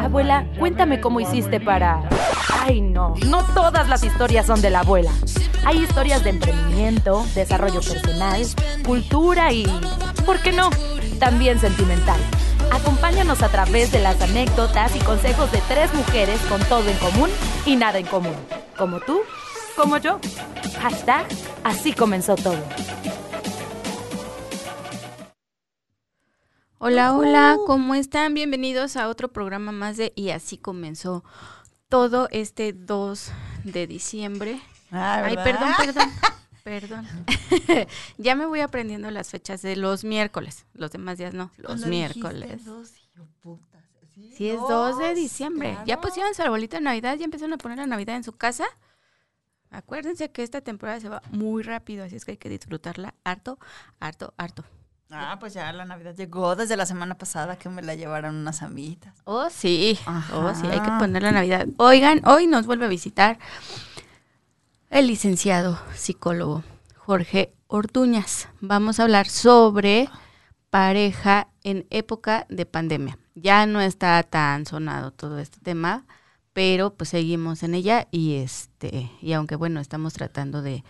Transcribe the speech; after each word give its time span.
Abuela, 0.00 0.44
cuéntame 0.58 1.00
cómo 1.00 1.20
hiciste 1.20 1.60
para... 1.60 2.08
Ay, 2.60 2.80
no, 2.80 3.14
no 3.26 3.44
todas 3.54 3.88
las 3.88 4.02
historias 4.02 4.46
son 4.46 4.60
de 4.60 4.70
la 4.70 4.80
abuela. 4.80 5.12
Hay 5.64 5.78
historias 5.78 6.24
de 6.24 6.30
emprendimiento, 6.30 7.24
desarrollo 7.36 7.80
personal, 7.80 8.42
cultura 8.84 9.52
y, 9.52 9.64
¿por 10.24 10.40
qué 10.40 10.50
no? 10.50 10.70
También 11.20 11.60
sentimental. 11.60 12.18
Acompáñanos 12.72 13.42
a 13.42 13.48
través 13.48 13.92
de 13.92 14.00
las 14.00 14.20
anécdotas 14.20 14.94
y 14.96 14.98
consejos 14.98 15.52
de 15.52 15.62
tres 15.68 15.94
mujeres 15.94 16.40
con 16.48 16.60
todo 16.64 16.88
en 16.88 16.96
común 16.98 17.30
y 17.64 17.76
nada 17.76 17.98
en 17.98 18.06
común. 18.06 18.34
Como 18.76 18.98
tú, 18.98 19.20
como 19.76 19.98
yo. 19.98 20.18
Hashtag, 20.80 21.26
así 21.62 21.92
comenzó 21.92 22.34
todo. 22.34 22.58
Hola, 26.78 27.16
hola, 27.16 27.56
¿cómo 27.66 27.94
están? 27.94 28.34
Bienvenidos 28.34 28.98
a 28.98 29.08
otro 29.08 29.32
programa 29.32 29.72
más 29.72 29.96
de 29.96 30.12
Y 30.14 30.28
así 30.28 30.58
comenzó 30.58 31.24
todo 31.88 32.28
este 32.30 32.74
2 32.74 33.32
de 33.64 33.86
diciembre. 33.86 34.60
Ah, 34.90 35.22
Ay, 35.24 35.36
perdón, 35.36 35.70
perdón. 35.78 36.10
Perdón. 36.64 37.06
ya 38.18 38.34
me 38.34 38.44
voy 38.44 38.58
aprendiendo 38.58 39.08
las 39.12 39.30
fechas 39.30 39.62
de 39.62 39.76
los 39.76 40.02
miércoles. 40.02 40.66
Los 40.74 40.90
demás 40.90 41.16
días 41.16 41.32
no, 41.32 41.52
los 41.58 41.66
Cuando 41.66 41.86
miércoles. 41.86 42.64
dos, 42.64 42.90
putas, 43.40 43.84
¿sí? 44.12 44.32
Sí, 44.36 44.50
es 44.50 44.58
2 44.60 44.98
de 44.98 45.14
diciembre. 45.14 45.78
¿Ya 45.86 46.00
pusieron 46.00 46.34
su 46.34 46.42
arbolito 46.42 46.76
de 46.76 46.82
Navidad? 46.82 47.16
¿Ya 47.16 47.24
empezaron 47.24 47.52
a 47.52 47.58
poner 47.58 47.78
la 47.78 47.86
Navidad 47.86 48.16
en 48.16 48.24
su 48.24 48.32
casa? 48.32 48.66
Acuérdense 49.70 50.32
que 50.32 50.42
esta 50.42 50.60
temporada 50.60 50.98
se 50.98 51.08
va 51.08 51.22
muy 51.30 51.62
rápido, 51.62 52.04
así 52.04 52.16
es 52.16 52.24
que 52.24 52.32
hay 52.32 52.36
que 52.36 52.48
disfrutarla 52.48 53.14
harto, 53.22 53.60
harto, 54.00 54.34
harto. 54.36 54.64
Ah, 55.10 55.36
pues 55.38 55.54
ya 55.54 55.72
la 55.72 55.84
Navidad 55.84 56.16
llegó 56.16 56.56
desde 56.56 56.76
la 56.76 56.84
semana 56.84 57.16
pasada 57.16 57.56
que 57.56 57.68
me 57.68 57.82
la 57.82 57.94
llevaron 57.94 58.34
unas 58.34 58.62
amiguitas. 58.62 59.14
Oh, 59.24 59.48
sí. 59.50 59.98
Oh, 60.32 60.52
sí, 60.54 60.66
hay 60.66 60.80
que 60.80 60.90
poner 60.98 61.22
la 61.22 61.32
Navidad. 61.32 61.66
Oigan, 61.76 62.22
hoy 62.26 62.46
nos 62.48 62.66
vuelve 62.66 62.86
a 62.86 62.88
visitar 62.88 63.38
el 64.90 65.06
licenciado 65.06 65.78
psicólogo 65.94 66.64
Jorge 66.96 67.54
Ortuñas. 67.68 68.48
Vamos 68.60 68.98
a 68.98 69.04
hablar 69.04 69.28
sobre 69.28 70.08
pareja 70.70 71.48
en 71.62 71.86
época 71.90 72.46
de 72.48 72.66
pandemia. 72.66 73.18
Ya 73.34 73.66
no 73.66 73.80
está 73.80 74.22
tan 74.24 74.66
sonado 74.66 75.12
todo 75.12 75.38
este 75.38 75.60
tema, 75.60 76.04
pero 76.52 76.94
pues 76.94 77.10
seguimos 77.10 77.62
en 77.62 77.74
ella 77.74 78.08
y 78.10 78.36
este 78.36 79.10
y 79.20 79.34
aunque 79.34 79.54
bueno, 79.56 79.78
estamos 79.78 80.14
tratando 80.14 80.62
de 80.62 80.84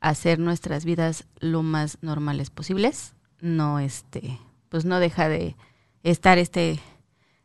hacer 0.00 0.38
nuestras 0.38 0.84
vidas 0.84 1.26
lo 1.38 1.62
más 1.62 1.98
normales 2.02 2.50
posibles, 2.50 3.14
no 3.42 3.78
este 3.78 4.38
pues 4.70 4.86
no 4.86 4.98
deja 5.00 5.28
de 5.28 5.54
estar 6.02 6.38
este 6.38 6.80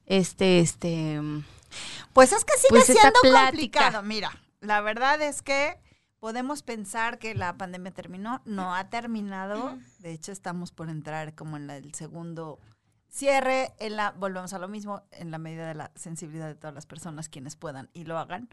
este 0.06 0.60
este 0.60 1.20
mm, 1.22 1.44
Pues 2.14 2.32
es 2.32 2.46
que 2.46 2.54
sigue 2.54 2.70
Pues 2.70 2.86
siendo 2.86 3.20
complicado. 3.22 4.02
Mira, 4.04 4.32
la 4.62 4.80
verdad 4.80 5.22
es 5.22 5.42
que 5.42 5.78
podemos 6.20 6.64
pensar 6.64 7.20
que 7.20 7.36
la 7.36 7.58
pandemia 7.58 7.92
terminó, 7.92 8.42
no 8.46 8.74
ha 8.74 8.90
terminado. 8.90 9.78
De 10.00 10.14
hecho, 10.14 10.32
estamos 10.32 10.72
por 10.72 10.90
entrar 10.90 11.36
como 11.36 11.58
en 11.58 11.68
la- 11.68 11.76
el 11.78 11.94
segundo 11.94 12.60
cierre. 13.10 13.74
En 13.80 13.98
la, 13.98 14.12
volvemos 14.12 14.54
a 14.54 14.60
lo 14.60 14.68
mismo, 14.70 15.04
en 15.12 15.30
la 15.32 15.38
medida 15.40 15.68
de 15.68 15.76
la 15.76 15.92
sensibilidad 15.96 16.48
de 16.48 16.56
todas 16.56 16.74
las 16.74 16.86
personas 16.86 17.28
quienes 17.30 17.56
puedan 17.58 17.90
y 17.94 18.06
lo 18.06 18.18
hagan. 18.18 18.50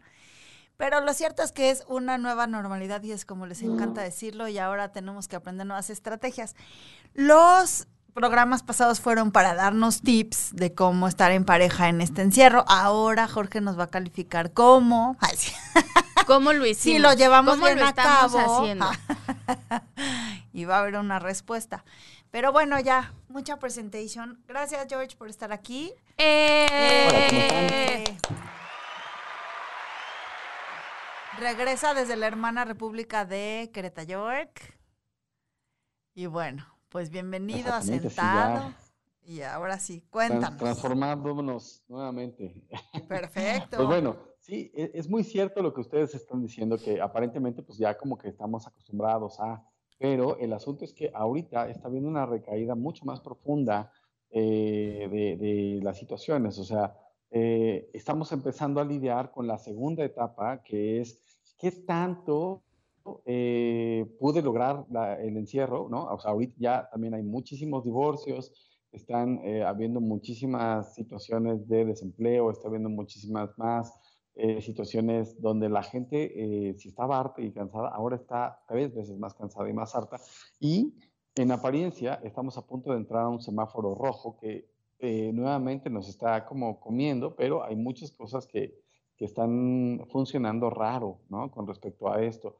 Pero 0.77 1.01
lo 1.01 1.13
cierto 1.13 1.41
es 1.43 1.51
que 1.51 1.69
es 1.69 1.83
una 1.87 2.17
nueva 2.17 2.47
normalidad 2.47 3.01
y 3.03 3.11
es 3.11 3.25
como 3.25 3.45
les 3.45 3.61
encanta 3.61 4.01
decirlo 4.01 4.47
y 4.47 4.57
ahora 4.57 4.91
tenemos 4.91 5.27
que 5.27 5.35
aprender 5.37 5.65
nuevas 5.65 5.89
estrategias. 5.89 6.55
Los 7.13 7.87
programas 8.13 8.63
pasados 8.63 8.99
fueron 9.01 9.31
para 9.31 9.55
darnos 9.55 10.01
tips 10.01 10.53
de 10.53 10.73
cómo 10.73 11.07
estar 11.07 11.31
en 11.31 11.45
pareja 11.45 11.89
en 11.89 12.01
este 12.01 12.21
encierro. 12.21 12.63
Ahora 12.67 13.27
Jorge 13.27 13.61
nos 13.61 13.77
va 13.79 13.83
a 13.85 13.89
calificar 13.89 14.51
cómo. 14.53 15.17
¿Cómo 16.27 16.53
lo 16.53 16.65
hicimos? 16.65 16.95
Si 16.95 16.99
lo 16.99 17.13
llevamos 17.13 17.55
¿Cómo 17.55 17.65
bien 17.67 17.79
lo 17.79 17.85
a 17.85 17.93
cabo. 17.93 18.39
haciendo? 18.61 18.89
y 20.53 20.65
va 20.65 20.77
a 20.77 20.79
haber 20.79 20.95
una 20.95 21.19
respuesta. 21.19 21.85
Pero 22.31 22.51
bueno, 22.51 22.79
ya, 22.79 23.13
mucha 23.29 23.57
presentation. 23.59 24.41
Gracias, 24.47 24.87
George, 24.89 25.15
por 25.15 25.29
estar 25.29 25.53
aquí. 25.53 25.93
Eh, 26.17 26.67
Eh, 26.71 28.17
Regresa 31.39 31.93
desde 31.93 32.15
la 32.15 32.27
hermana 32.27 32.63
República 32.65 33.25
de 33.25 33.69
Querétaro, 33.73 34.07
York. 34.07 34.79
Y 36.13 36.27
bueno, 36.27 36.65
pues 36.89 37.09
bienvenido, 37.09 37.71
sí, 37.81 37.93
asentado. 37.93 38.73
y 39.21 39.41
ahora 39.41 39.77
sí, 39.79 40.01
cuéntanos. 40.09 40.57
transformándonos 40.57 41.83
nuevamente. 41.89 42.63
Perfecto. 43.09 43.77
Pues 43.77 43.87
bueno, 43.87 44.15
sí, 44.39 44.71
e- 44.73 44.91
es 44.93 45.09
muy 45.09 45.23
cierto 45.25 45.61
lo 45.61 45.73
que 45.73 45.81
ustedes 45.81 46.15
están 46.15 46.41
diciendo, 46.41 46.77
que 46.77 47.01
aparentemente 47.01 47.61
pues 47.63 47.77
ya 47.77 47.97
como 47.97 48.17
que 48.17 48.29
estamos 48.29 48.65
acostumbrados 48.65 49.39
a, 49.41 49.61
pero 49.99 50.37
el 50.37 50.53
asunto 50.53 50.85
es 50.85 50.93
que 50.93 51.11
ahorita 51.13 51.69
está 51.69 51.89
habiendo 51.89 52.07
una 52.07 52.25
recaída 52.25 52.75
mucho 52.75 53.03
más 53.03 53.19
profunda 53.19 53.91
eh, 54.29 55.09
de, 55.11 55.35
de 55.37 55.79
las 55.83 55.97
situaciones, 55.97 56.57
o 56.59 56.63
sea, 56.63 56.97
eh, 57.31 57.89
estamos 57.93 58.31
empezando 58.31 58.79
a 58.79 58.85
lidiar 58.85 59.31
con 59.31 59.47
la 59.47 59.57
segunda 59.57 60.05
etapa, 60.05 60.63
que 60.63 61.01
es 61.01 61.21
qué 61.57 61.71
tanto 61.71 62.63
eh, 63.25 64.05
pude 64.19 64.41
lograr 64.41 64.85
la- 64.89 65.21
el 65.21 65.37
encierro, 65.37 65.87
¿no? 65.89 66.05
O 66.05 66.19
sea, 66.19 66.31
ahorita 66.31 66.55
ya 66.57 66.89
también 66.91 67.13
hay 67.13 67.21
muchísimos 67.23 67.83
divorcios, 67.83 68.51
están 68.91 69.39
eh, 69.45 69.63
habiendo 69.63 70.01
muchísimas 70.01 70.95
situaciones 70.95 71.67
de 71.67 71.85
desempleo, 71.85 72.49
está 72.49 72.67
habiendo 72.67 72.89
muchísimas 72.89 73.57
más 73.57 73.93
eh, 74.35 74.61
situaciones 74.61 75.39
donde 75.39 75.69
la 75.69 75.83
gente, 75.83 76.69
eh, 76.69 76.73
si 76.77 76.89
estaba 76.89 77.19
harta 77.19 77.41
y 77.41 77.53
cansada, 77.53 77.89
ahora 77.89 78.15
está 78.15 78.63
tres 78.67 78.93
veces 78.93 79.17
más 79.17 79.33
cansada 79.35 79.69
y 79.69 79.73
más 79.73 79.95
harta. 79.95 80.19
Y 80.59 80.93
en 81.35 81.51
apariencia 81.51 82.15
estamos 82.23 82.57
a 82.57 82.65
punto 82.65 82.91
de 82.91 82.97
entrar 82.97 83.23
a 83.23 83.29
un 83.29 83.41
semáforo 83.41 83.95
rojo 83.95 84.37
que 84.37 84.69
eh, 84.99 85.31
nuevamente 85.33 85.89
nos 85.89 86.07
está 86.09 86.45
como 86.45 86.79
comiendo, 86.79 87.35
pero 87.35 87.63
hay 87.63 87.75
muchas 87.75 88.11
cosas 88.11 88.47
que, 88.47 88.84
que 89.17 89.25
están 89.25 90.01
funcionando 90.11 90.69
raro, 90.69 91.19
¿no? 91.29 91.49
Con 91.51 91.67
respecto 91.67 92.11
a 92.11 92.21
esto. 92.23 92.57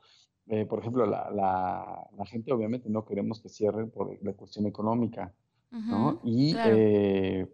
Eh, 0.47 0.65
por 0.65 0.79
ejemplo, 0.79 1.05
la, 1.05 1.29
la, 1.31 2.07
la 2.15 2.25
gente 2.25 2.53
obviamente 2.53 2.89
no 2.89 3.03
queremos 3.05 3.41
que 3.41 3.49
cierren 3.49 3.89
por 3.91 4.17
la 4.23 4.33
cuestión 4.33 4.65
económica, 4.67 5.33
¿no? 5.71 6.11
ujú, 6.11 6.19
Y, 6.23 6.53
claro. 6.53 6.69
eh, 6.75 7.47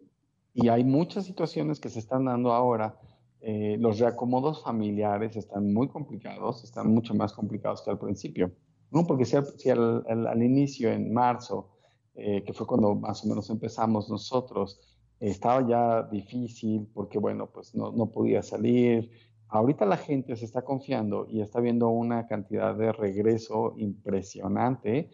y 0.53 0.67
hay 0.69 0.83
muchas 0.83 1.25
situaciones 1.25 1.79
que 1.79 1.89
se 1.89 1.99
están 1.99 2.25
dando 2.25 2.51
ahora. 2.53 2.99
Eh, 3.39 3.77
los 3.79 3.97
reacomodos 3.99 4.61
familiares 4.63 5.35
están 5.35 5.73
muy 5.73 5.87
complicados, 5.87 6.63
están 6.63 6.93
mucho 6.93 7.15
más 7.15 7.33
complicados 7.33 7.81
que 7.81 7.89
al 7.89 7.97
principio, 7.97 8.51
¿no? 8.91 9.07
Porque 9.07 9.25
si 9.25 9.35
al, 9.37 9.45
si 9.57 9.69
al- 9.69 10.03
al- 10.07 10.27
al 10.27 10.43
inicio, 10.43 10.91
en 10.91 11.11
marzo, 11.13 11.71
eh, 12.13 12.43
que 12.43 12.53
fue 12.53 12.67
cuando 12.67 12.93
más 12.93 13.23
o 13.23 13.27
menos 13.29 13.49
empezamos 13.49 14.09
nosotros, 14.09 14.79
estaba 15.21 15.67
ya 15.67 16.03
difícil 16.03 16.89
porque, 16.93 17.19
bueno, 17.19 17.49
pues 17.51 17.75
no, 17.75 17.91
no 17.91 18.11
podía 18.11 18.41
salir. 18.43 19.11
Ahorita 19.47 19.85
la 19.85 19.97
gente 19.97 20.35
se 20.35 20.45
está 20.45 20.63
confiando 20.63 21.27
y 21.29 21.41
está 21.41 21.59
viendo 21.61 21.89
una 21.89 22.27
cantidad 22.27 22.75
de 22.75 22.91
regreso 22.91 23.73
impresionante 23.77 25.11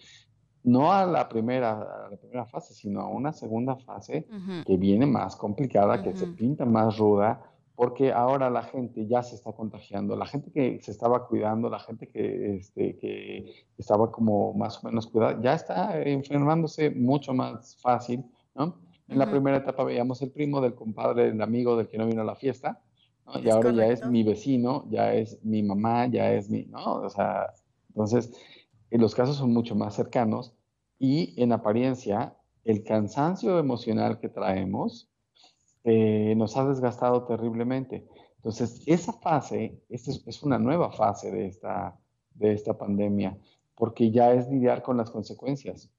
no 0.63 0.91
a 0.91 1.05
la 1.05 1.29
primera, 1.29 1.71
a 2.05 2.09
la 2.11 2.17
primera 2.17 2.45
fase, 2.45 2.73
sino 2.73 3.01
a 3.01 3.07
una 3.07 3.31
segunda 3.33 3.77
fase 3.77 4.27
Ujú, 4.29 4.63
que 4.65 4.77
viene 4.77 5.05
más 5.05 5.35
complicada, 5.35 6.01
que 6.01 6.13
se 6.13 6.27
pinta 6.27 6.65
más 6.65 6.97
ruda, 6.97 7.41
porque 7.75 8.11
ahora 8.11 8.49
la 8.49 8.63
gente 8.63 9.07
ya 9.07 9.23
se 9.23 9.35
está 9.35 9.53
contagiando, 9.53 10.15
la 10.15 10.25
gente 10.25 10.51
que 10.51 10.81
se 10.81 10.91
estaba 10.91 11.27
cuidando, 11.27 11.69
la 11.69 11.79
gente 11.79 12.09
que, 12.09 12.57
este, 12.57 12.97
que 12.97 13.67
estaba 13.77 14.11
como 14.11 14.53
más 14.53 14.83
o 14.83 14.87
menos 14.87 15.07
cuidada, 15.07 15.39
ya 15.41 15.53
está 15.53 16.01
enfermándose 16.01 16.89
mucho 16.89 17.33
más 17.33 17.77
fácil, 17.81 18.25
¿no? 18.55 18.86
En 19.09 19.19
la 19.19 19.29
primera 19.29 19.57
etapa 19.57 19.83
veíamos 19.83 20.21
el 20.21 20.31
primo 20.31 20.59
del 20.59 20.75
compadre, 20.75 21.29
el 21.29 21.41
amigo 21.41 21.77
del 21.77 21.87
que 21.87 21.97
no 21.97 22.05
vino 22.05 22.21
a 22.21 22.25
la 22.25 22.35
fiesta, 22.35 22.81
¿no? 23.25 23.39
Y 23.39 23.49
ahora 23.49 23.71
ya 23.71 23.85
es 23.85 23.99
correcto. 23.99 24.09
mi 24.09 24.23
vecino, 24.23 24.85
ya 24.89 25.13
es 25.13 25.43
mi 25.43 25.63
mamá, 25.63 26.07
ya 26.07 26.33
es 26.33 26.49
mi, 26.49 26.65
¿no? 26.65 26.95
O 26.95 27.09
sea, 27.09 27.53
entonces, 27.89 28.31
eh, 28.91 28.97
los 28.97 29.15
casos 29.15 29.37
son 29.37 29.53
mucho 29.53 29.75
más 29.75 29.95
cercanos 29.95 30.53
y 30.99 31.41
en 31.41 31.51
apariencia, 31.51 32.35
el 32.63 32.83
cansancio 32.83 33.59
emocional 33.59 34.19
que 34.19 34.29
traemos 34.29 35.09
eh, 35.83 36.33
nos 36.35 36.57
ha 36.57 36.67
desgastado 36.67 37.23
terriblemente. 37.25 38.05
Entonces, 38.37 38.83
esa 38.85 39.13
fase, 39.13 39.81
esta 39.89 40.11
es, 40.11 40.23
es 40.27 40.43
una 40.43 40.59
nueva 40.59 40.91
fase 40.91 41.31
de 41.31 41.47
esta, 41.47 41.97
de 42.35 42.53
esta 42.53 42.77
pandemia, 42.77 43.37
porque 43.75 44.11
ya 44.11 44.33
es 44.33 44.49
lidiar 44.49 44.83
con 44.83 44.97
las 44.97 45.09
consecuencias, 45.09 45.89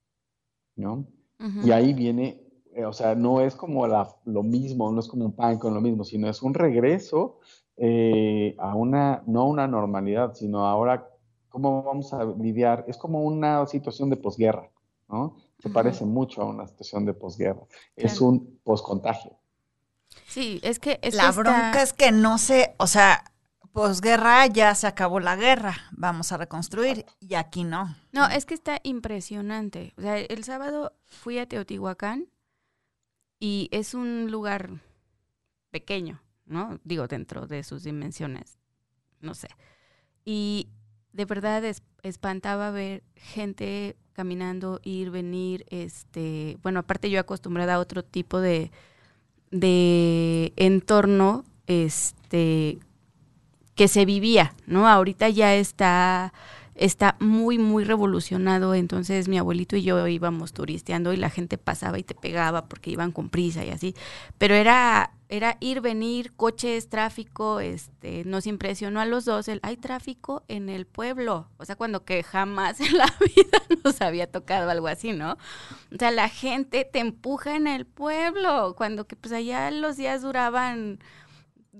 ¿no? 0.77 1.07
ujú. 1.41 1.67
Y 1.67 1.71
ahí 1.73 1.93
viene, 1.93 2.43
eh, 2.79 2.85
o 2.87 2.93
sea, 2.93 3.15
no 3.15 3.41
es 3.41 3.55
como 3.57 3.87
la- 3.87 4.15
lo 4.25 4.43
mismo, 4.43 4.91
no 4.93 5.01
es 5.01 5.09
como 5.09 5.25
un 5.27 5.33
pan 5.41 5.59
con 5.59 5.75
lo 5.75 5.81
mismo, 5.81 6.05
sino 6.05 6.29
es 6.29 6.43
un 6.43 6.55
regreso 6.55 7.39
eh, 7.81 8.57
a 8.59 8.75
una, 8.75 9.23
no 9.27 9.47
una 9.47 9.67
normalidad, 9.69 10.35
sino 10.35 10.67
ahora 10.67 11.09
cómo 11.49 11.83
vamos 11.83 12.13
a 12.13 12.25
lidiar, 12.25 12.85
es 12.89 12.97
como 12.99 13.23
una 13.23 13.67
situación 13.67 14.11
de 14.11 14.17
posguerra, 14.17 14.69
¿no? 15.09 15.37
Se 15.63 15.71
parece 15.71 16.05
mucho 16.05 16.43
a 16.43 16.47
una 16.47 16.67
situación 16.67 17.05
de 17.07 17.15
posguerra, 17.15 17.63
es 17.97 18.13
Claro. 18.19 18.27
un 18.27 18.61
poscontagio. 18.65 19.33
Sí, 20.27 20.61
es 20.63 20.79
que... 20.79 20.99
Es 21.03 21.15
la 21.15 21.31
bronca 21.33 21.83
es 21.83 21.93
que 21.93 22.13
no 22.13 22.39
sé, 22.39 22.75
o 22.79 22.87
sea, 22.87 23.25
posguerra 23.73 24.47
ya 24.47 24.75
se 24.75 24.87
acabó 24.87 25.21
la 25.21 25.37
guerra, 25.37 25.75
vamos 25.93 26.33
a 26.33 26.37
reconstruir, 26.37 27.07
y 27.21 27.35
aquí 27.35 27.65
no. 27.65 27.95
No, 28.13 28.27
es 28.29 28.45
que 28.45 28.55
está 28.55 28.79
impresionante. 28.83 29.95
O 29.99 30.03
sea, 30.03 30.19
el 30.19 30.45
sábado 30.45 30.93
fui 31.07 31.39
a 31.39 31.47
Teotihuacán 31.47 32.27
y 33.40 33.69
es 33.73 33.94
un 33.94 34.31
lugar 34.31 34.70
pequeño, 35.70 36.20
¿no? 36.46 36.79
Digo, 36.85 37.06
dentro 37.08 37.46
de 37.46 37.62
sus 37.64 37.85
dimensiones, 37.85 38.58
no 39.20 39.35
sé. 39.35 39.49
Y 40.25 40.69
de 41.12 41.25
verdad 41.25 41.64
es- 41.64 41.82
espantaba 42.02 42.70
ver 42.70 43.02
gente 43.17 43.96
caminando, 44.12 44.81
ir, 44.82 45.11
venir, 45.11 45.64
este, 45.70 46.58
bueno, 46.62 46.81
aparte 46.81 47.11
yo 47.11 47.20
acostumbrada 47.20 47.75
a 47.75 47.79
otro 47.79 48.02
tipo 48.02 48.40
de, 48.40 48.70
de 49.50 50.52
entorno, 50.56 51.44
este, 51.67 52.79
que 53.75 53.88
se 53.88 54.05
vivía, 54.05 54.55
¿no? 54.67 54.88
Ahorita 54.88 55.29
ya 55.29 55.55
está 55.55 56.32
está 56.79 57.17
muy, 57.21 57.59
muy 57.59 57.85
revolucionado. 57.85 58.75
Entonces 58.75 59.29
mi 59.29 59.39
abuelito 59.39 59.77
y 59.77 59.83
yo 59.83 60.07
íbamos 60.07 60.53
turisteando 60.53 61.13
y 61.13 61.17
la 61.17 61.31
gente 61.31 61.59
pasaba 61.59 61.99
y 61.99 62.03
te 62.03 62.15
pegaba 62.15 62.67
porque 62.67 62.91
iban 62.91 63.13
con 63.13 63.29
prisa 63.29 63.65
y 63.65 63.71
así. 63.71 63.95
Pero 64.39 64.55
era, 64.55 65.13
era 65.29 65.57
ir, 65.61 65.81
venir, 65.81 66.33
coches, 66.35 66.89
tráfico, 66.89 67.61
este, 67.61 68.25
nos 68.25 68.47
impresionó 68.47 69.01
a 69.01 69.07
los 69.07 69.25
dos 69.25 69.49
el 69.49 69.61
hay 69.63 69.77
tráfico 69.77 70.45
en 70.49 70.69
el 70.69 70.87
pueblo. 70.87 71.49
O 71.59 71.65
sea, 71.65 71.77
cuando 71.77 72.05
que 72.05 72.23
jamás 72.23 72.81
en 72.81 72.97
la 72.97 73.13
vida 73.21 73.59
nos 73.85 74.01
había 74.01 74.31
tocado 74.31 74.71
algo 74.71 74.89
así, 74.89 75.13
¿no? 75.13 75.33
O 75.93 75.99
sea, 75.99 76.11
la 76.11 76.29
gente 76.29 76.89
te 76.91 77.01
empuja 77.01 77.57
en 77.57 77.67
el 77.67 77.87
pueblo, 77.87 78.75
cuando 78.77 79.07
que 79.07 79.17
pues 79.17 79.33
allá 79.33 79.71
los 79.71 79.97
días 79.97 80.23
duraban 80.23 81.01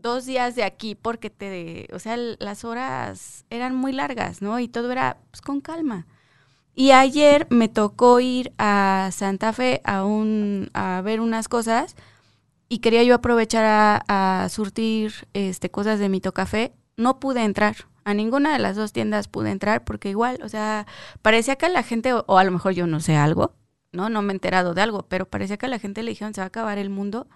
dos 0.01 0.27
días 0.27 0.55
de 0.55 0.65
aquí 0.65 0.95
porque 0.95 1.31
te, 1.31 1.89
o 1.93 1.99
sea, 1.99 2.17
las 2.17 2.65
horas 2.65 3.45
eran 3.51 3.75
muy 3.75 3.93
largas, 3.93 4.43
¿no? 4.43 4.59
Y 4.59 4.69
todo 4.69 4.91
era 4.93 5.19
pues, 5.31 5.41
con 5.41 5.61
calma. 5.61 6.07
Y 6.75 6.93
ayer 6.93 7.47
me 7.51 7.69
tocó 7.69 8.21
ir 8.21 8.53
a 8.59 9.11
Santa 9.13 9.53
Fe 9.53 9.81
a 9.85 10.05
un 10.05 10.71
a 10.75 11.01
ver 11.03 11.21
unas 11.21 11.49
cosas 11.49 11.97
y 12.69 12.79
quería 12.79 13.03
yo 13.03 13.15
aprovechar 13.17 13.65
a, 13.65 14.43
a 14.45 14.49
surtir 14.49 15.29
este 15.33 15.71
cosas 15.71 15.99
de 15.99 16.09
Mito 16.09 16.33
Café. 16.33 16.73
No 16.97 17.19
pude 17.21 17.43
entrar. 17.43 17.77
A 18.05 18.15
ninguna 18.15 18.53
de 18.53 18.59
las 18.59 18.77
dos 18.77 18.93
tiendas 18.93 19.29
pude 19.29 19.51
entrar 19.51 19.85
porque 19.85 20.09
igual, 20.09 20.39
o 20.43 20.49
sea, 20.49 20.87
parecía 21.21 21.57
que 21.57 21.69
la 21.69 21.83
gente, 21.83 22.15
o, 22.15 22.39
a 22.39 22.45
lo 22.45 22.51
mejor 22.53 22.73
yo 22.73 22.87
no 22.87 23.01
sé 23.01 23.17
algo, 23.17 23.55
¿no? 23.93 24.09
No 24.09 24.23
me 24.23 24.33
he 24.33 24.37
enterado 24.37 24.73
de 24.73 24.81
algo, 24.81 25.03
pero 25.09 25.29
parecía 25.29 25.59
que 25.59 25.69
la 25.69 25.79
gente 25.79 26.03
le 26.03 26.11
dijeron 26.13 26.33
se 26.33 26.41
va 26.41 26.47
a 26.47 26.49
acabar 26.49 26.79
el 26.79 26.91
mundo 26.91 27.27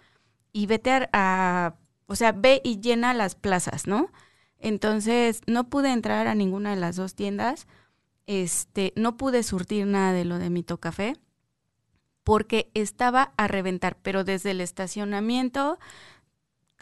y 0.53 0.67
vete 0.67 1.09
a 1.13 1.75
o 2.07 2.17
sea, 2.17 2.33
ve 2.33 2.61
y 2.65 2.81
llena 2.81 3.15
las 3.15 3.35
plazas, 3.35 3.87
¿no? 3.87 4.11
Entonces, 4.59 5.41
no 5.47 5.69
pude 5.71 5.93
entrar 5.93 6.27
a 6.29 6.35
ninguna 6.35 6.71
de 6.71 6.77
las 6.81 6.97
dos 6.97 7.15
tiendas. 7.15 7.67
Este, 8.27 8.93
no 8.97 9.17
pude 9.17 9.43
surtir 9.43 9.87
nada 9.87 10.13
de 10.13 10.25
lo 10.25 10.39
de 10.39 10.51
Mito 10.51 10.79
Café 10.79 11.17
porque 12.25 12.71
estaba 12.75 13.33
a 13.37 13.49
reventar, 13.49 13.97
pero 14.01 14.23
desde 14.25 14.53
el 14.53 14.61
estacionamiento 14.61 15.79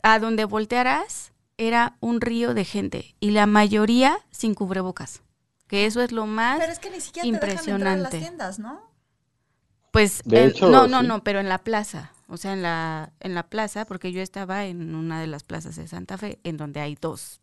a 0.02 0.18
donde 0.18 0.44
voltearas 0.44 1.32
era 1.56 1.96
un 2.00 2.20
río 2.20 2.54
de 2.54 2.64
gente 2.64 3.14
y 3.20 3.30
la 3.32 3.46
mayoría 3.46 4.18
sin 4.30 4.54
cubrebocas, 4.54 5.22
que 5.66 5.86
eso 5.86 6.00
es 6.02 6.12
lo 6.12 6.26
más 6.26 6.58
Pero 6.58 6.72
es 6.72 6.78
que 6.78 6.90
ni 6.90 7.00
siquiera 7.00 7.26
te 7.28 7.46
dejan 7.46 7.68
entrar 7.68 7.70
a 7.70 7.96
las 7.96 8.10
impresionante. 8.10 8.18
tiendas, 8.18 8.58
¿no? 8.58 8.80
Pues 9.92 10.22
De 10.24 10.44
en- 10.44 10.50
hecho, 10.50 10.70
no, 10.70 10.86
no, 10.86 11.00
sí. 11.00 11.06
no, 11.08 11.24
pero 11.24 11.40
en 11.40 11.48
la 11.48 11.58
plaza, 11.58 12.12
o 12.30 12.36
sea, 12.36 12.52
en 12.54 12.62
la 12.62 13.12
en 13.20 13.34
la 13.34 13.42
plaza, 13.48 13.84
porque 13.84 14.12
yo 14.12 14.22
estaba 14.22 14.64
en 14.66 14.94
una 14.94 15.20
de 15.20 15.26
las 15.26 15.44
plazas 15.44 15.76
de 15.76 15.86
Santa 15.88 16.16
Fe, 16.16 16.38
en 16.44 16.56
donde 16.56 16.80
hay 16.80 16.94
dos 16.98 17.40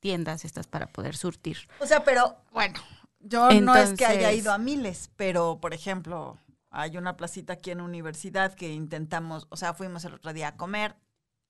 tiendas 0.00 0.44
estas 0.44 0.66
para 0.66 0.86
poder 0.88 1.16
surtir. 1.16 1.58
O 1.80 1.86
sea, 1.86 2.04
pero 2.04 2.36
bueno, 2.52 2.78
yo 3.20 3.50
no 3.60 3.74
es 3.76 3.94
que 3.94 4.06
haya 4.06 4.32
ido 4.32 4.52
a 4.52 4.58
miles, 4.58 5.10
pero 5.16 5.58
por 5.60 5.74
ejemplo, 5.74 6.38
hay 6.70 6.96
una 6.96 7.16
placita 7.16 7.54
aquí 7.54 7.70
en 7.70 7.80
universidad 7.80 8.54
que 8.54 8.72
intentamos, 8.72 9.46
o 9.50 9.56
sea, 9.56 9.74
fuimos 9.74 10.04
el 10.04 10.14
otro 10.14 10.32
día 10.32 10.48
a 10.48 10.56
comer 10.56 10.96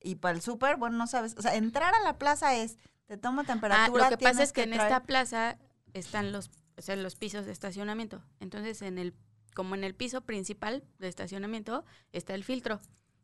y 0.03 0.17
para 0.17 0.35
el 0.35 0.43
súper, 0.43 0.77
bueno, 0.77 0.97
no 0.97 1.07
sabes, 1.07 1.35
o 1.39 1.43
sea, 1.43 1.55
entrar 1.57 1.95
a 1.95 2.01
la 2.01 2.19
plaza 2.19 2.55
es, 2.57 2.79
te 3.07 3.17
toma 3.17 3.43
Ah, 3.43 3.47
temperatura. 3.47 4.11
lo 4.11 4.17
que 4.17 4.23
pasa 4.25 4.43
es 4.43 4.53
que 4.53 4.63
en 4.63 4.71
traer- 4.73 4.85
esta 4.87 5.03
plaza 5.05 5.59
están 5.93 6.33
los, 6.33 6.51
o 6.77 6.83
sea, 6.83 6.97
los 6.97 7.17
pisos 7.17 7.45
de 7.47 7.53
estacionamiento. 7.53 8.23
Entonces, 8.41 8.81
en 8.83 8.99
el 8.99 9.15
como 9.55 9.75
en 9.75 9.85
el 9.85 9.95
piso 9.95 10.21
principal 10.23 10.83
de 10.99 11.09
estacionamiento 11.09 11.85
está 12.13 12.35
el 12.35 12.45
filtro. 12.45 12.81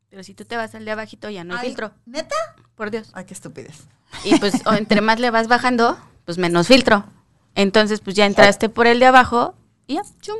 Pero 0.08 0.23
si 0.23 0.34
tú 0.34 0.44
te 0.44 0.56
vas 0.56 0.75
al 0.75 0.84
de 0.84 0.90
abajito 0.93 1.31
ya 1.31 1.44
no 1.44 1.55
hay 1.55 1.61
Ay, 1.61 1.67
filtro, 1.69 1.93
¿Neta? 2.06 2.34
por 2.75 2.90
Dios. 2.90 3.11
Ay, 3.14 3.25
qué 3.25 3.34
estupidez. 3.34 3.88
Y 4.25 4.38
pues 4.38 4.64
o 4.67 4.73
entre 4.73 5.00
más 5.00 5.19
le 5.20 5.31
vas 5.31 5.49
bajando, 5.49 5.96
pues 6.25 6.38
menos 6.38 6.69
filtro. 6.69 7.05
Entonces, 7.55 8.00
pues 8.00 8.14
ya 8.14 8.26
entraste 8.26 8.69
por 8.69 8.87
el 8.87 9.00
de 9.00 9.06
abajo 9.06 9.55
y 9.87 9.94
ya, 9.94 10.02
chum, 10.20 10.37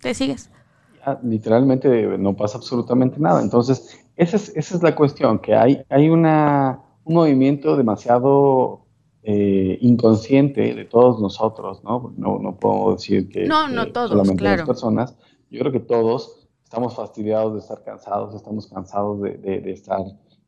te 0.00 0.14
sigues. 0.14 0.50
Ah, 1.04 1.18
literalmente 1.22 2.18
no 2.18 2.34
pasa 2.36 2.58
absolutamente 2.58 3.18
nada. 3.18 3.42
Entonces, 3.42 3.98
esa 4.16 4.36
es, 4.36 4.52
esa 4.54 4.76
es 4.76 4.82
la 4.82 4.94
cuestión, 4.94 5.38
que 5.38 5.54
hay, 5.54 5.82
hay 5.88 6.08
una, 6.08 6.80
un 7.04 7.14
movimiento 7.14 7.76
demasiado 7.76 8.86
eh, 9.22 9.78
inconsciente 9.80 10.74
de 10.74 10.84
todos 10.84 11.20
nosotros, 11.20 11.82
¿no? 11.84 12.12
No, 12.16 12.38
no 12.38 12.56
puedo 12.56 12.94
decir 12.94 13.28
que, 13.28 13.46
No, 13.46 13.66
que 13.66 13.74
no 13.74 13.92
todos, 13.92 14.10
solamente 14.10 14.40
claro. 14.40 14.58
las 14.58 14.66
personas. 14.66 15.16
Yo 15.50 15.60
creo 15.60 15.72
que 15.72 15.80
todos 15.80 16.48
estamos 16.62 16.94
fastidiados 16.94 17.52
de 17.54 17.58
estar 17.58 17.82
cansados, 17.82 18.34
estamos 18.34 18.68
cansados 18.68 19.20
de, 19.20 19.70
estar 19.70 20.00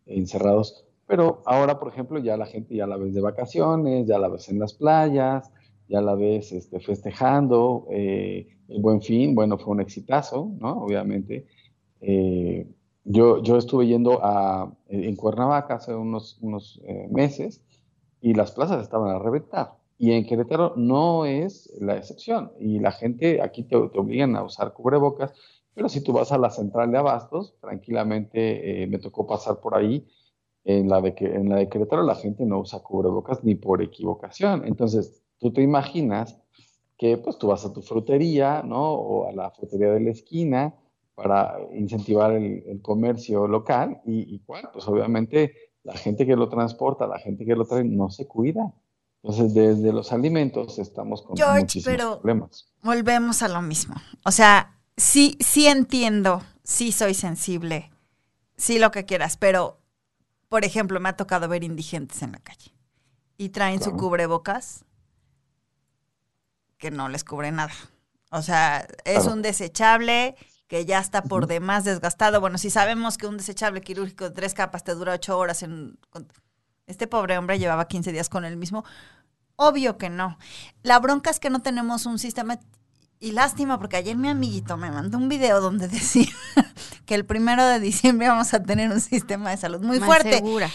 encerrados. 0.06 0.84
Pero 1.06 1.43
ahora, 1.44 1.78
por 1.78 1.88
ejemplo, 1.88 2.19
ya 2.20 2.37
la 2.37 2.46
gente 2.46 2.76
ya 2.76 2.87
la 2.87 2.96
ves 2.96 3.12
de 3.14 3.20
vacaciones, 3.20 4.06
ya 4.06 4.19
la 4.19 4.28
ves 4.28 4.49
en 4.49 4.60
las 4.60 4.72
playas, 4.75 5.50
ya 5.88 6.00
la 6.00 6.14
ves 6.14 6.52
este, 6.52 6.81
festejando. 6.81 7.87
eh, 7.90 8.46
el 8.69 8.81
Buen 8.81 9.02
Fin, 9.02 9.34
bueno, 9.34 9.58
fue 9.58 9.72
un 9.75 9.81
exitazo, 9.81 10.50
¿no? 10.58 10.84
Obviamente. 10.84 11.46
Eh, 12.00 12.66
yo, 13.05 13.43
yo 13.43 13.56
estuve 13.58 13.87
yendo 13.87 14.20
a, 14.22 14.72
en 14.88 15.16
Cuernavaca 15.16 15.75
hace 15.75 15.94
unos, 15.94 16.38
unos 16.40 16.81
eh, 16.84 17.08
meses 17.10 17.60
y 18.20 18.34
las 18.34 18.52
plazas 18.52 18.82
estaban 18.82 19.10
a 19.10 19.19
reventar. 19.19 19.81
Y 20.02 20.10
en 20.10 20.26
Querétaro 20.26 20.75
no 20.75 21.26
es 21.26 21.72
la 21.81 21.96
excepción. 21.96 22.50
Y 22.58 22.81
la 22.81 22.90
gente 22.90 23.40
aquí 23.40 23.62
te, 23.62 23.76
te 23.88 24.00
obligan 24.00 24.34
a 24.34 24.43
usar 24.43 24.72
cubrebocas, 24.72 25.32
pero 25.75 25.88
si 25.88 26.02
tú 26.02 26.12
vas 26.12 26.32
a 26.32 26.38
la 26.38 26.50
central 26.50 26.91
de 26.91 26.98
abastos, 26.98 27.55
tranquilamente 27.60 28.82
eh, 28.82 28.88
me 28.88 28.98
tocó 28.98 29.29
pasar 29.29 29.60
por 29.60 29.76
ahí. 29.76 30.05
En 30.65 30.88
la, 30.88 31.00
de, 31.00 31.15
en 31.20 31.48
la 31.48 31.55
de 31.55 31.69
Querétaro 31.69 32.03
la 32.03 32.17
gente 32.17 32.44
no 32.44 32.58
usa 32.58 32.81
cubrebocas 32.81 33.44
ni 33.44 33.55
por 33.55 33.81
equivocación. 33.81 34.67
Entonces, 34.67 35.22
tú 35.38 35.53
te 35.53 35.62
imaginas 35.62 36.36
que 36.98 37.17
pues 37.17 37.38
tú 37.38 37.46
vas 37.46 37.65
a 37.65 37.72
tu 37.72 37.81
frutería, 37.81 38.65
¿no? 38.65 38.94
O 38.94 39.29
a 39.29 39.32
la 39.32 39.53
frutería 39.53 39.93
de 39.93 40.00
la 40.00 40.10
esquina 40.10 40.74
para 41.15 41.60
incentivar 41.74 42.32
el, 42.32 42.82
comercio 42.82 43.46
local 43.46 44.00
y, 44.05 44.34
y 44.34 44.38
pues 44.41 44.88
obviamente 44.88 45.55
la 45.84 45.94
gente 45.94 46.26
que 46.26 46.34
lo 46.34 46.48
transporta, 46.48 47.06
la 47.06 47.20
gente 47.20 47.44
que 47.44 47.55
lo 47.55 47.67
trae, 47.67 47.84
no 47.84 48.10
se 48.10 48.26
cuida. 48.26 48.74
Entonces, 49.22 49.55
desde 49.55 49.93
los 49.93 50.12
alimentos 50.12 50.79
estamos 50.79 51.22
con 51.22 51.36
George, 51.36 51.60
muchísimos 51.60 51.84
pero- 51.96 52.20
problemas. 52.20 52.67
Volvemos 52.82 53.43
a 53.43 53.48
lo 53.48 53.62
mismo. 53.62 53.94
O 54.24 54.32
sea, 54.32 54.79
sí, 54.96 55.38
sí 55.41 55.69
entiendo, 55.69 56.43
sí 56.64 56.91
soy 56.91 57.14
sensible, 57.14 57.93
sí 58.56 58.79
lo 58.81 58.91
que 58.91 59.05
quieras, 59.05 59.36
pero, 59.36 59.79
por 60.48 60.64
ejemplo, 60.64 60.98
me 60.98 61.08
ha 61.08 61.17
tocado 61.17 61.46
ver 61.48 61.62
indigentes 61.62 62.20
en 62.22 62.32
la 62.32 62.38
calle 62.41 62.74
y 63.38 63.50
traen 63.50 63.81
su 63.82 63.93
cubrebocas 63.93 64.84
que 66.79 66.91
no 66.91 67.08
les 67.08 67.22
cubre 67.22 67.52
nada. 67.52 67.72
O 68.32 68.43
sea, 68.43 68.86
es 69.05 69.20
Claro. 69.20 69.34
un 69.34 69.43
desechable 69.43 70.34
que 70.67 70.84
ya 70.84 70.98
está 70.98 71.22
por 71.22 71.46
demás 71.46 71.84
desgastado. 71.84 72.41
Bueno, 72.41 72.58
si 72.58 72.70
sabemos 72.70 73.19
que 73.19 73.26
un 73.26 73.36
desechable 73.36 73.82
quirúrgico 73.82 74.24
de 74.24 74.31
tres 74.31 74.55
capas 74.55 74.82
te 74.82 74.94
dura 74.94 75.12
ocho 75.12 75.38
horas 75.38 75.62
en... 75.62 75.98
Este 76.93 77.06
pobre 77.06 77.39
hombre 77.39 77.58
llevaba 77.58 77.89
15 77.89 78.13
días 78.13 78.29
con 78.29 78.44
el 78.44 78.56
mismo. 78.56 78.84
Obvio 79.56 79.96
que 79.96 80.11
no. 80.11 80.39
La 80.82 80.99
bronca 80.99 81.31
es 81.31 81.41
que 81.41 81.51
no 81.51 81.61
tenemos 81.63 82.06
un 82.06 82.19
sistema... 82.19 82.61
Y 83.19 83.32
lástima, 83.32 83.79
porque 83.79 83.96
ayer 83.96 84.17
mi 84.17 84.29
amiguito 84.29 84.77
me 84.77 84.91
mandó 84.91 85.17
un 85.17 85.29
video 85.29 85.61
donde 85.61 85.89
decía 85.99 86.27
que 87.06 87.15
el 87.15 87.25
primero 87.25 87.65
de 87.65 87.81
diciembre 87.81 88.29
vamos 88.29 88.53
a 88.53 88.63
tener 88.63 88.91
un 88.91 89.01
sistema 89.01 89.51
de 89.51 89.56
salud 89.56 89.81
muy 89.81 90.01
Más 90.01 90.06
fuerte. 90.06 90.34
segura. 90.34 90.69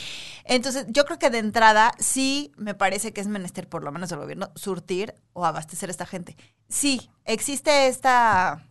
Entonces, 0.46 0.86
yo 0.88 1.06
creo 1.06 1.20
que 1.20 1.30
de 1.30 1.40
entrada 1.40 1.92
sí 2.00 2.52
me 2.56 2.74
parece 2.74 3.12
que 3.14 3.22
es 3.22 3.28
menester, 3.28 3.68
por 3.68 3.84
lo 3.84 3.92
menos 3.92 4.10
del 4.10 4.20
gobierno, 4.20 4.50
surtir 4.56 5.14
o 5.34 5.46
abastecer 5.46 5.90
a 5.90 5.92
esta 5.92 6.06
gente. 6.06 6.36
Sí, 6.70 7.10
existe 7.26 7.88
esta 7.88 8.66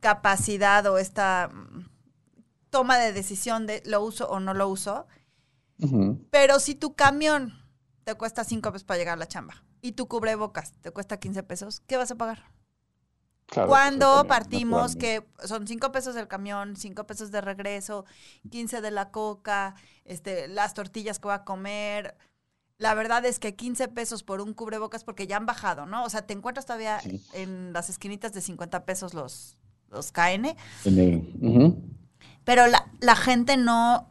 capacidad 0.00 0.86
o 0.86 0.98
esta 0.98 1.48
mm, 1.52 1.88
toma 2.70 2.98
de 2.98 3.12
decisión 3.12 3.66
de 3.66 3.82
lo 3.86 4.02
uso 4.02 4.28
o 4.28 4.40
no 4.40 4.52
lo 4.52 4.68
uso, 4.68 5.06
Pero 6.30 6.58
si 6.60 6.74
tu 6.74 6.94
camión 6.94 7.52
te 8.04 8.14
cuesta 8.14 8.44
cinco 8.44 8.72
pesos 8.72 8.84
para 8.84 8.98
llegar 8.98 9.14
a 9.14 9.18
la 9.18 9.28
chamba 9.28 9.64
y 9.82 9.92
tu 9.92 10.08
cubrebocas 10.08 10.72
te 10.80 10.90
cuesta 10.90 11.18
15 11.18 11.42
pesos, 11.42 11.80
¿qué 11.86 11.96
vas 11.96 12.10
a 12.10 12.14
pagar? 12.14 12.44
Cuando 13.54 14.26
partimos 14.26 14.96
que 14.96 15.24
son 15.44 15.66
cinco 15.68 15.92
pesos 15.92 16.14
del 16.14 16.26
camión, 16.26 16.76
cinco 16.76 17.06
pesos 17.06 17.30
de 17.30 17.40
regreso, 17.40 18.04
15 18.50 18.80
de 18.80 18.90
la 18.90 19.10
coca, 19.10 19.76
este, 20.04 20.48
las 20.48 20.74
tortillas 20.74 21.20
que 21.20 21.28
va 21.28 21.34
a 21.34 21.44
comer. 21.44 22.16
La 22.78 22.94
verdad 22.94 23.24
es 23.24 23.38
que 23.38 23.54
15 23.54 23.88
pesos 23.88 24.22
por 24.24 24.40
un 24.40 24.52
cubrebocas 24.52 25.04
porque 25.04 25.26
ya 25.26 25.36
han 25.36 25.46
bajado, 25.46 25.86
¿no? 25.86 26.04
O 26.04 26.10
sea, 26.10 26.26
te 26.26 26.34
encuentras 26.34 26.66
todavía 26.66 27.00
en 27.34 27.72
las 27.72 27.88
esquinitas 27.88 28.32
de 28.32 28.40
50 28.40 28.84
pesos 28.84 29.14
los, 29.14 29.56
los 29.90 30.10
KN. 30.10 30.56
Pero 32.44 32.66
la, 32.66 32.90
la 33.00 33.16
gente 33.16 33.56
no, 33.56 34.08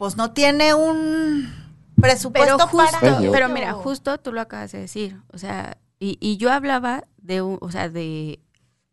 pues 0.00 0.16
no 0.16 0.32
tiene 0.32 0.72
un 0.72 1.52
presupuesto 2.00 2.56
pero 2.56 2.68
justo, 2.68 2.98
para... 3.02 3.18
Pero 3.30 3.50
mira, 3.50 3.74
justo 3.74 4.16
tú 4.16 4.32
lo 4.32 4.40
acabas 4.40 4.72
de 4.72 4.78
decir, 4.78 5.20
o 5.30 5.36
sea, 5.36 5.76
y, 5.98 6.16
y 6.22 6.38
yo 6.38 6.50
hablaba 6.50 7.04
de, 7.18 7.42
o 7.42 7.70
sea, 7.70 7.90
de 7.90 8.40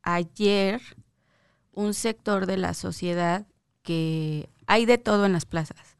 ayer 0.01 0.81
un 1.71 1.93
sector 1.93 2.45
de 2.45 2.57
la 2.57 2.73
sociedad 2.73 3.45
que 3.83 4.49
hay 4.65 4.85
de 4.85 4.97
todo 4.97 5.25
en 5.25 5.31
las 5.31 5.45
plazas, 5.45 5.95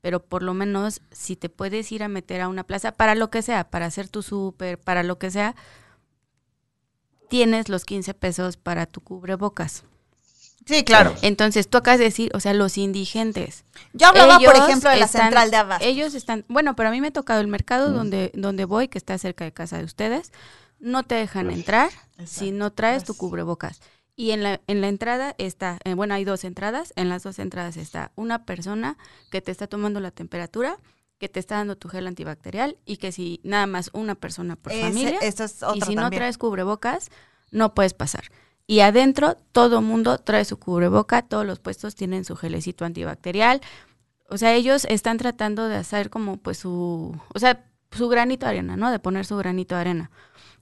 pero 0.00 0.24
por 0.24 0.42
lo 0.42 0.54
menos 0.54 1.02
si 1.10 1.36
te 1.36 1.50
puedes 1.50 1.92
ir 1.92 2.02
a 2.02 2.08
meter 2.08 2.40
a 2.40 2.48
una 2.48 2.64
plaza 2.64 2.92
para 2.92 3.14
lo 3.14 3.28
que 3.28 3.42
sea, 3.42 3.68
para 3.68 3.84
hacer 3.84 4.08
tu 4.08 4.22
súper, 4.22 4.80
para 4.80 5.02
lo 5.02 5.18
que 5.18 5.30
sea, 5.30 5.54
tienes 7.28 7.68
los 7.68 7.84
15 7.84 8.14
pesos 8.14 8.56
para 8.56 8.86
tu 8.86 9.02
cubrebocas. 9.02 9.84
Sí, 10.66 10.82
claro. 10.84 11.14
Entonces, 11.22 11.68
tú 11.68 11.78
acabas 11.78 11.98
de 11.98 12.06
decir, 12.06 12.30
o 12.34 12.40
sea, 12.40 12.52
los 12.52 12.76
indigentes. 12.76 13.64
Yo 13.92 14.08
hablaba, 14.08 14.38
por 14.38 14.56
ejemplo, 14.56 14.90
de 14.90 14.96
la 14.96 15.06
central 15.06 15.50
de 15.50 15.56
Abasto. 15.58 15.86
Ellos 15.86 16.14
están, 16.14 16.44
bueno, 16.48 16.74
pero 16.74 16.88
a 16.88 16.92
mí 16.92 17.00
me 17.00 17.08
ha 17.08 17.12
tocado 17.12 17.40
el 17.40 17.46
mercado 17.46 17.92
donde, 17.92 18.32
donde 18.34 18.64
voy, 18.64 18.88
que 18.88 18.98
está 18.98 19.16
cerca 19.16 19.44
de 19.44 19.52
casa 19.52 19.78
de 19.78 19.84
ustedes, 19.84 20.32
no 20.80 21.04
te 21.04 21.14
dejan 21.14 21.50
entrar 21.50 21.90
si 22.24 22.50
no 22.50 22.72
traes 22.72 23.04
tu 23.04 23.14
cubrebocas. 23.14 23.80
Y 24.16 24.32
en 24.32 24.42
la, 24.42 24.60
en 24.66 24.80
la 24.80 24.88
entrada 24.88 25.34
está, 25.38 25.78
eh, 25.84 25.94
bueno, 25.94 26.14
hay 26.14 26.24
dos 26.24 26.42
entradas, 26.44 26.92
en 26.96 27.10
las 27.10 27.22
dos 27.22 27.38
entradas 27.38 27.76
está 27.76 28.12
una 28.16 28.44
persona 28.44 28.96
que 29.30 29.42
te 29.42 29.52
está 29.52 29.66
tomando 29.66 30.00
la 30.00 30.10
temperatura, 30.10 30.78
que 31.18 31.28
te 31.28 31.38
está 31.38 31.56
dando 31.56 31.76
tu 31.76 31.88
gel 31.88 32.06
antibacterial 32.06 32.76
y 32.84 32.96
que 32.96 33.12
si 33.12 33.40
nada 33.44 33.66
más 33.66 33.90
una 33.92 34.14
persona 34.14 34.56
por 34.56 34.72
familia, 34.72 35.18
y 35.22 35.80
si 35.82 35.94
no 35.94 36.10
traes 36.10 36.38
cubrebocas, 36.38 37.10
no 37.50 37.74
puedes 37.74 37.94
pasar. 37.94 38.24
Y 38.66 38.80
adentro 38.80 39.36
todo 39.52 39.80
mundo 39.80 40.18
trae 40.18 40.44
su 40.44 40.58
cubreboca, 40.58 41.22
todos 41.22 41.46
los 41.46 41.60
puestos 41.60 41.94
tienen 41.94 42.24
su 42.24 42.36
gelecito 42.36 42.84
antibacterial. 42.84 43.60
O 44.28 44.38
sea, 44.38 44.54
ellos 44.54 44.86
están 44.86 45.18
tratando 45.18 45.68
de 45.68 45.76
hacer 45.76 46.10
como 46.10 46.36
pues 46.36 46.58
su, 46.58 47.16
o 47.32 47.38
sea, 47.38 47.64
su 47.92 48.08
granito 48.08 48.46
de 48.46 48.50
arena, 48.50 48.76
¿no? 48.76 48.90
De 48.90 48.98
poner 48.98 49.24
su 49.24 49.36
granito 49.36 49.76
de 49.76 49.80
arena 49.82 50.10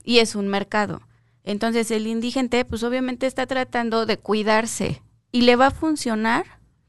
y 0.05 0.19
es 0.19 0.35
un 0.35 0.49
mercado. 0.49 1.01
Entonces 1.43 1.91
el 1.91 2.07
indigente 2.07 2.65
pues 2.65 2.83
obviamente 2.83 3.27
está 3.27 3.47
tratando 3.47 4.07
de 4.07 4.19
cuidarse 4.19 5.03
y 5.33 5.43
le 5.43 5.57
va 5.57 5.69
a 5.69 5.71
funcionar 5.71 6.45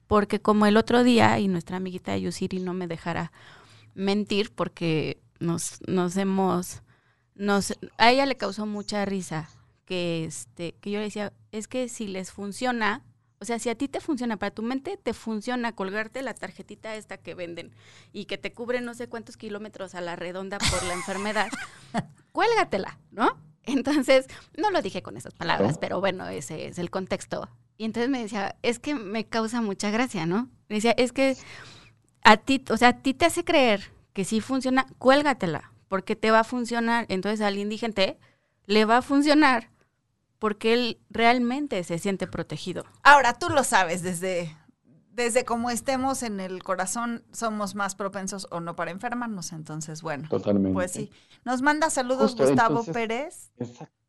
porque 0.08 0.40
como 0.40 0.68
el 0.68 0.78
otro 0.78 1.04
día, 1.04 1.40
y 1.40 1.48
nuestra 1.48 1.78
amiguita 1.78 2.16
Yusiri 2.16 2.60
no 2.60 2.74
me 2.74 2.88
dejará 2.88 3.32
mentir 3.96 4.52
porque 4.54 5.20
nos, 5.40 5.80
nos 5.88 6.16
hemos, 6.18 6.84
nos, 7.34 7.74
a 7.98 8.12
ella 8.12 8.26
le 8.28 8.38
causó 8.38 8.66
mucha 8.68 9.04
risa 9.06 9.50
que, 9.86 10.26
este, 10.26 10.74
que 10.82 10.92
yo 10.92 11.00
le 11.00 11.06
decía, 11.06 11.34
es 11.52 11.68
que 11.68 11.88
si 11.90 12.08
les 12.08 12.32
funciona, 12.32 13.04
o 13.40 13.46
sea, 13.46 13.60
si 13.60 13.70
a 13.70 13.76
ti 13.76 13.88
te 13.88 14.02
funciona, 14.02 14.38
para 14.38 14.52
tu 14.52 14.62
mente 14.62 14.98
te 14.98 15.14
funciona 15.14 15.76
colgarte 15.76 16.22
la 16.22 16.34
tarjetita 16.34 16.96
esta 16.96 17.18
que 17.18 17.36
venden 17.36 17.72
y 18.12 18.26
que 18.26 18.38
te 18.38 18.54
cubre 18.54 18.82
no 18.82 18.94
sé 18.94 19.08
cuántos 19.08 19.38
kilómetros 19.38 19.96
a 19.96 20.02
la 20.02 20.16
redonda 20.16 20.58
por 20.58 20.84
la 20.84 20.94
enfermedad, 20.94 21.48
cuélgatela, 22.32 23.00
¿no? 23.12 23.38
Entonces, 23.64 24.28
no 24.58 24.70
lo 24.72 24.82
dije 24.82 25.02
con 25.02 25.18
esas 25.18 25.34
palabras, 25.34 25.78
pero 25.80 26.00
bueno, 26.00 26.28
ese 26.28 26.68
es 26.68 26.78
el 26.78 26.92
contexto. 26.92 27.50
Y 27.78 27.86
entonces 27.86 28.10
me 28.10 28.22
decía, 28.22 28.56
es 28.62 28.80
que 28.80 28.96
me 28.96 29.26
causa 29.26 29.62
mucha 29.62 29.90
gracia, 29.90 30.26
¿no? 30.26 30.50
Me 30.70 30.76
decía, 30.76 30.92
es 30.92 31.12
que 31.12 31.36
a 32.24 32.38
ti, 32.38 32.64
o 32.70 32.78
sea, 32.78 32.90
a 32.90 33.02
ti 33.02 33.14
te 33.14 33.26
hace 33.26 33.44
creer 33.44 33.92
que 34.14 34.24
si 34.24 34.40
funciona, 34.40 34.86
cuélgatela, 34.98 35.72
porque 35.88 36.16
te 36.16 36.32
va 36.32 36.42
a 36.42 36.44
funcionar. 36.44 37.06
Entonces 37.10 37.42
al 37.42 37.58
indigente 37.58 38.18
le 38.66 38.86
va 38.86 38.98
a 38.98 39.02
funcionar 39.02 39.70
porque 40.46 40.74
él 40.74 41.00
realmente 41.10 41.84
se 41.84 41.98
siente 41.98 42.28
protegido. 42.28 42.86
Ahora, 43.02 43.34
tú 43.34 43.50
lo 43.50 43.64
sabes 43.64 44.04
desde 44.04 44.56
desde 45.12 45.44
como 45.44 45.72
estemos 45.72 46.22
en 46.22 46.40
el 46.40 46.62
corazón, 46.62 47.24
somos 47.32 47.74
más 47.74 47.96
propensos 47.96 48.46
o 48.52 48.60
no 48.60 48.76
para 48.76 48.92
enfermarnos. 48.92 49.54
Entonces, 49.54 50.04
bueno, 50.04 50.30
Totalmente. 50.30 50.72
pues 50.72 50.92
sí. 50.92 51.10
Nos 51.46 51.64
manda 51.64 51.90
saludos 51.90 52.36
Gustavo 52.36 52.84
Pérez. 52.84 53.50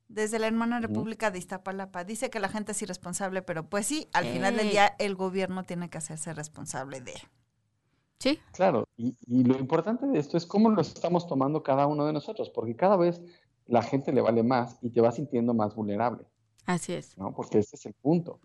Desde 0.08 0.38
la 0.38 0.46
hermana 0.46 0.78
República 0.78 1.30
de 1.30 1.38
Iztapalapa. 1.38 2.04
Dice 2.04 2.28
que 2.28 2.38
la 2.38 2.50
gente 2.50 2.72
es 2.72 2.82
irresponsable, 2.82 3.40
pero 3.40 3.70
pues 3.70 3.86
sí, 3.86 4.10
al 4.12 4.26
final 4.26 4.58
del 4.58 4.68
día 4.68 4.94
el 4.98 5.14
gobierno 5.14 5.64
tiene 5.64 5.88
que 5.88 5.96
hacerse 5.96 6.34
responsable 6.34 7.00
de. 7.00 7.14
Sí. 8.18 8.40
Claro, 8.52 8.86
y, 8.98 9.16
y, 9.26 9.44
lo 9.44 9.58
importante 9.58 10.06
de 10.06 10.18
esto 10.18 10.36
es 10.36 10.44
cómo 10.44 10.68
lo 10.68 10.82
estamos 10.82 11.26
tomando 11.26 11.62
cada 11.62 11.86
uno 11.86 12.04
de 12.04 12.12
nosotros, 12.12 12.50
porque 12.50 12.76
cada 12.76 12.96
vez 12.96 13.22
la 13.66 13.82
gente 13.82 14.12
le 14.12 14.20
vale 14.20 14.42
más 14.42 14.78
y 14.82 14.90
te 14.90 15.00
va 15.00 15.12
sintiendo 15.12 15.54
más 15.54 15.74
vulnerable. 15.74 16.24
Así 16.64 16.92
es. 16.92 17.16
¿no? 17.18 17.34
Porque 17.34 17.58
ese 17.58 17.76
es 17.76 17.86
el 17.86 17.94
punto 17.94 18.40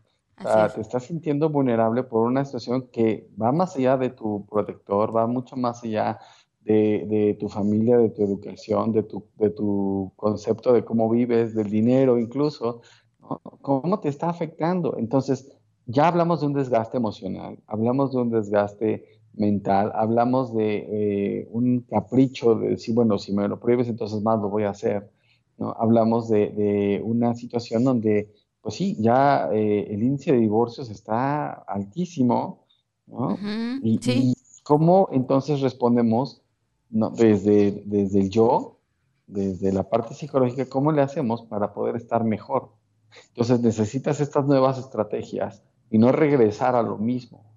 te 0.74 0.82
estás 0.82 1.04
sintiendo 1.04 1.50
vulnerable 1.50 2.04
por 2.04 2.28
una 2.28 2.46
situación 2.46 2.88
que 2.92 3.30
va 3.42 3.52
más 3.52 3.76
allá 3.76 3.98
de 3.98 4.10
tu 4.10 4.46
protector, 4.48 5.16
va 5.16 5.28
mucho 5.28 5.56
más 5.56 5.84
allá 5.84 6.20
de, 6.62 7.36
tu 7.40 7.50
familia, 7.50 7.98
de 7.98 8.10
tu 8.10 8.24
educación, 8.24 8.92
de 8.92 9.04
tu, 9.04 9.26
de 9.36 9.50
tu 9.50 10.12
concepto 10.16 10.74
de 10.74 10.86
cómo 10.86 11.10
vives, 11.10 11.56
del 11.56 11.70
dinero 11.70 12.20
incluso, 12.20 12.82
cómo 13.62 14.00
te 14.00 14.10
está 14.10 14.30
afectando. 14.30 14.96
Entonces, 14.98 15.52
ya 15.86 16.08
hablamos 16.08 16.42
de 16.42 16.48
un 16.48 16.54
desgaste 16.54 16.98
emocional, 16.98 17.60
hablamos 17.68 18.12
de 18.12 18.22
un 18.22 18.30
desgaste 18.30 19.21
mental, 19.34 19.92
hablamos 19.96 20.54
de 20.54 21.40
eh, 21.42 21.48
un 21.52 21.82
capricho 21.82 22.56
de 22.56 22.70
decir, 22.70 22.94
bueno, 22.94 23.18
si 23.18 23.34
me 23.34 23.48
lo 23.48 23.60
prohíbes, 23.60 23.88
entonces 23.88 24.22
más 24.22 24.40
lo 24.40 24.50
voy 24.50 24.64
a 24.64 24.72
hacer. 24.72 25.10
¿no? 25.58 25.76
Hablamos 25.80 26.30
de, 26.30 26.50
de 26.50 27.02
una 27.04 27.34
situación 27.34 27.84
donde 27.84 28.30
pues 28.62 28.76
sí, 28.76 28.96
ya 29.00 29.50
eh, 29.52 29.88
el 29.90 30.04
índice 30.04 30.32
de 30.32 30.38
divorcios 30.38 30.90
está 30.90 31.52
altísimo, 31.52 32.66
¿no? 33.08 33.38
y, 33.82 34.34
cómo 34.64 35.10
entonces 35.12 35.60
respondemos 35.62 36.44
desde, 36.90 37.84
desde 37.86 38.20
el 38.20 38.30
yo, 38.30 38.78
desde 39.26 39.72
la 39.74 39.90
parte 39.90 40.14
psicológica, 40.14 40.70
cómo 40.70 40.92
le 40.92 41.02
hacemos 41.02 41.42
para 41.42 41.74
poder 41.74 41.96
estar 41.96 42.24
mejor? 42.24 42.70
Entonces 43.30 43.60
necesitas 43.62 44.22
estas 44.22 44.46
nuevas 44.46 44.78
estrategias 44.78 45.64
y 45.90 45.98
no 45.98 46.12
regresar 46.12 46.76
a 46.76 46.84
lo 46.84 46.98
mismo. 46.98 47.51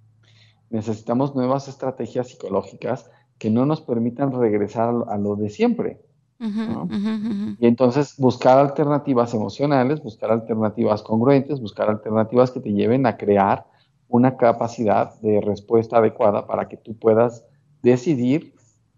Necesitamos 0.75 1.37
nuevas 1.37 1.69
estrategias 1.69 2.31
psicológicas 2.31 3.09
que 3.39 3.49
no 3.49 3.65
nos 3.65 3.81
permitan 3.81 4.33
regresar 4.33 4.93
a 5.07 5.17
lo 5.19 5.37
de 5.37 5.49
siempre. 5.49 6.01
Y 6.41 7.67
entonces 7.69 8.17
buscar 8.19 8.59
alternativas 8.59 9.33
emocionales, 9.35 10.03
buscar 10.03 10.33
alternativas 10.33 11.05
congruentes, 11.05 11.61
buscar 11.61 11.89
alternativas 11.89 12.51
que 12.51 12.59
te 12.59 12.73
lleven 12.73 13.07
a 13.07 13.17
crear 13.17 13.67
una 14.09 14.37
capacidad 14.37 15.15
de 15.21 15.41
respuesta 15.41 15.99
adecuada 15.99 16.49
para 16.49 16.67
que 16.67 16.77
tú 16.77 16.99
puedas 16.99 17.45
decidir 17.81 18.53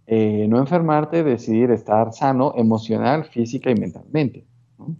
eh, 0.06 0.47
no 0.49 0.59
enfermarte, 0.59 1.25
decidir 1.25 1.71
estar 1.73 2.14
sano 2.14 2.54
emocional, 2.56 3.26
física 3.26 3.71
y 3.71 3.75
mentalmente. 3.75 4.47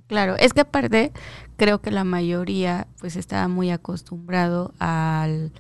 Claro, 0.09 0.37
es 0.37 0.53
que 0.53 0.61
aparte 0.61 1.11
creo 1.57 1.81
que 1.81 1.91
la 1.91 2.05
mayoría 2.05 2.87
pues 3.01 3.17
estaba 3.17 3.49
muy 3.49 3.71
acostumbrado 3.71 4.75
al 4.79 5.53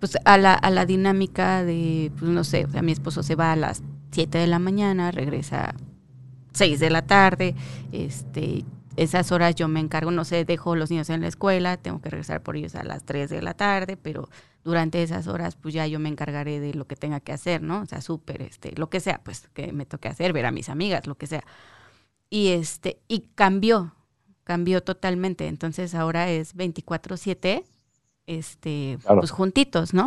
pues 0.00 0.16
a 0.24 0.38
la, 0.38 0.54
a 0.54 0.70
la 0.70 0.86
dinámica 0.86 1.64
de, 1.64 2.12
pues 2.18 2.30
no 2.30 2.44
sé, 2.44 2.64
o 2.64 2.70
sea, 2.70 2.82
mi 2.82 2.92
esposo 2.92 3.22
se 3.22 3.34
va 3.34 3.52
a 3.52 3.56
las 3.56 3.82
7 4.12 4.38
de 4.38 4.46
la 4.46 4.58
mañana, 4.58 5.10
regresa 5.10 5.74
6 6.52 6.80
de 6.80 6.90
la 6.90 7.06
tarde, 7.06 7.54
este, 7.92 8.64
esas 8.96 9.30
horas 9.32 9.54
yo 9.54 9.68
me 9.68 9.80
encargo, 9.80 10.10
no 10.10 10.24
sé, 10.24 10.44
dejo 10.44 10.74
los 10.74 10.90
niños 10.90 11.10
en 11.10 11.20
la 11.20 11.28
escuela, 11.28 11.76
tengo 11.76 12.00
que 12.00 12.10
regresar 12.10 12.42
por 12.42 12.56
ellos 12.56 12.74
a 12.74 12.84
las 12.84 13.04
3 13.04 13.30
de 13.30 13.42
la 13.42 13.54
tarde, 13.54 13.96
pero 13.96 14.28
durante 14.64 15.02
esas 15.02 15.26
horas 15.28 15.56
pues 15.56 15.74
ya 15.74 15.86
yo 15.86 15.98
me 15.98 16.08
encargaré 16.08 16.60
de 16.60 16.74
lo 16.74 16.86
que 16.86 16.96
tenga 16.96 17.20
que 17.20 17.32
hacer, 17.32 17.62
¿no? 17.62 17.80
O 17.82 17.86
sea, 17.86 18.00
súper, 18.00 18.42
este, 18.42 18.72
lo 18.76 18.90
que 18.90 19.00
sea, 19.00 19.20
pues 19.22 19.48
que 19.54 19.72
me 19.72 19.86
toque 19.86 20.08
hacer, 20.08 20.32
ver 20.32 20.46
a 20.46 20.50
mis 20.52 20.68
amigas, 20.68 21.06
lo 21.06 21.16
que 21.16 21.26
sea. 21.26 21.44
Y 22.30 22.48
este, 22.48 23.00
y 23.08 23.20
cambió, 23.34 23.94
cambió 24.44 24.82
totalmente, 24.82 25.46
entonces 25.46 25.94
ahora 25.94 26.28
es 26.30 26.54
24/7 26.56 27.64
este, 28.28 28.98
pues 29.06 29.30
juntitos, 29.30 29.94
¿no? 29.94 30.06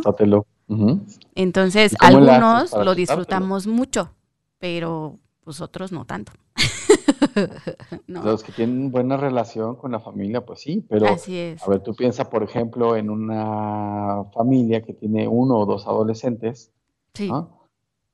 Entonces, 1.35 1.95
algunos 1.99 2.71
lo 2.71 2.95
disfrutamos 2.95 3.67
mucho, 3.67 4.11
pero 4.59 5.17
pues 5.43 5.59
otros 5.59 5.91
no 5.91 6.05
tanto. 6.05 6.31
Los 8.07 8.43
que 8.43 8.51
tienen 8.51 8.91
buena 8.91 9.17
relación 9.17 9.75
con 9.75 9.91
la 9.91 9.99
familia, 9.99 10.45
pues 10.45 10.61
sí, 10.61 10.85
pero 10.87 11.07
Así 11.07 11.35
es. 11.35 11.63
a 11.63 11.69
ver, 11.69 11.81
tú 11.81 11.95
piensas, 11.95 12.27
por 12.27 12.43
ejemplo, 12.43 12.95
en 12.95 13.09
una 13.09 14.25
familia 14.33 14.81
que 14.81 14.93
tiene 14.93 15.27
uno 15.27 15.57
o 15.57 15.65
dos 15.65 15.87
adolescentes, 15.87 16.71
sí. 17.15 17.31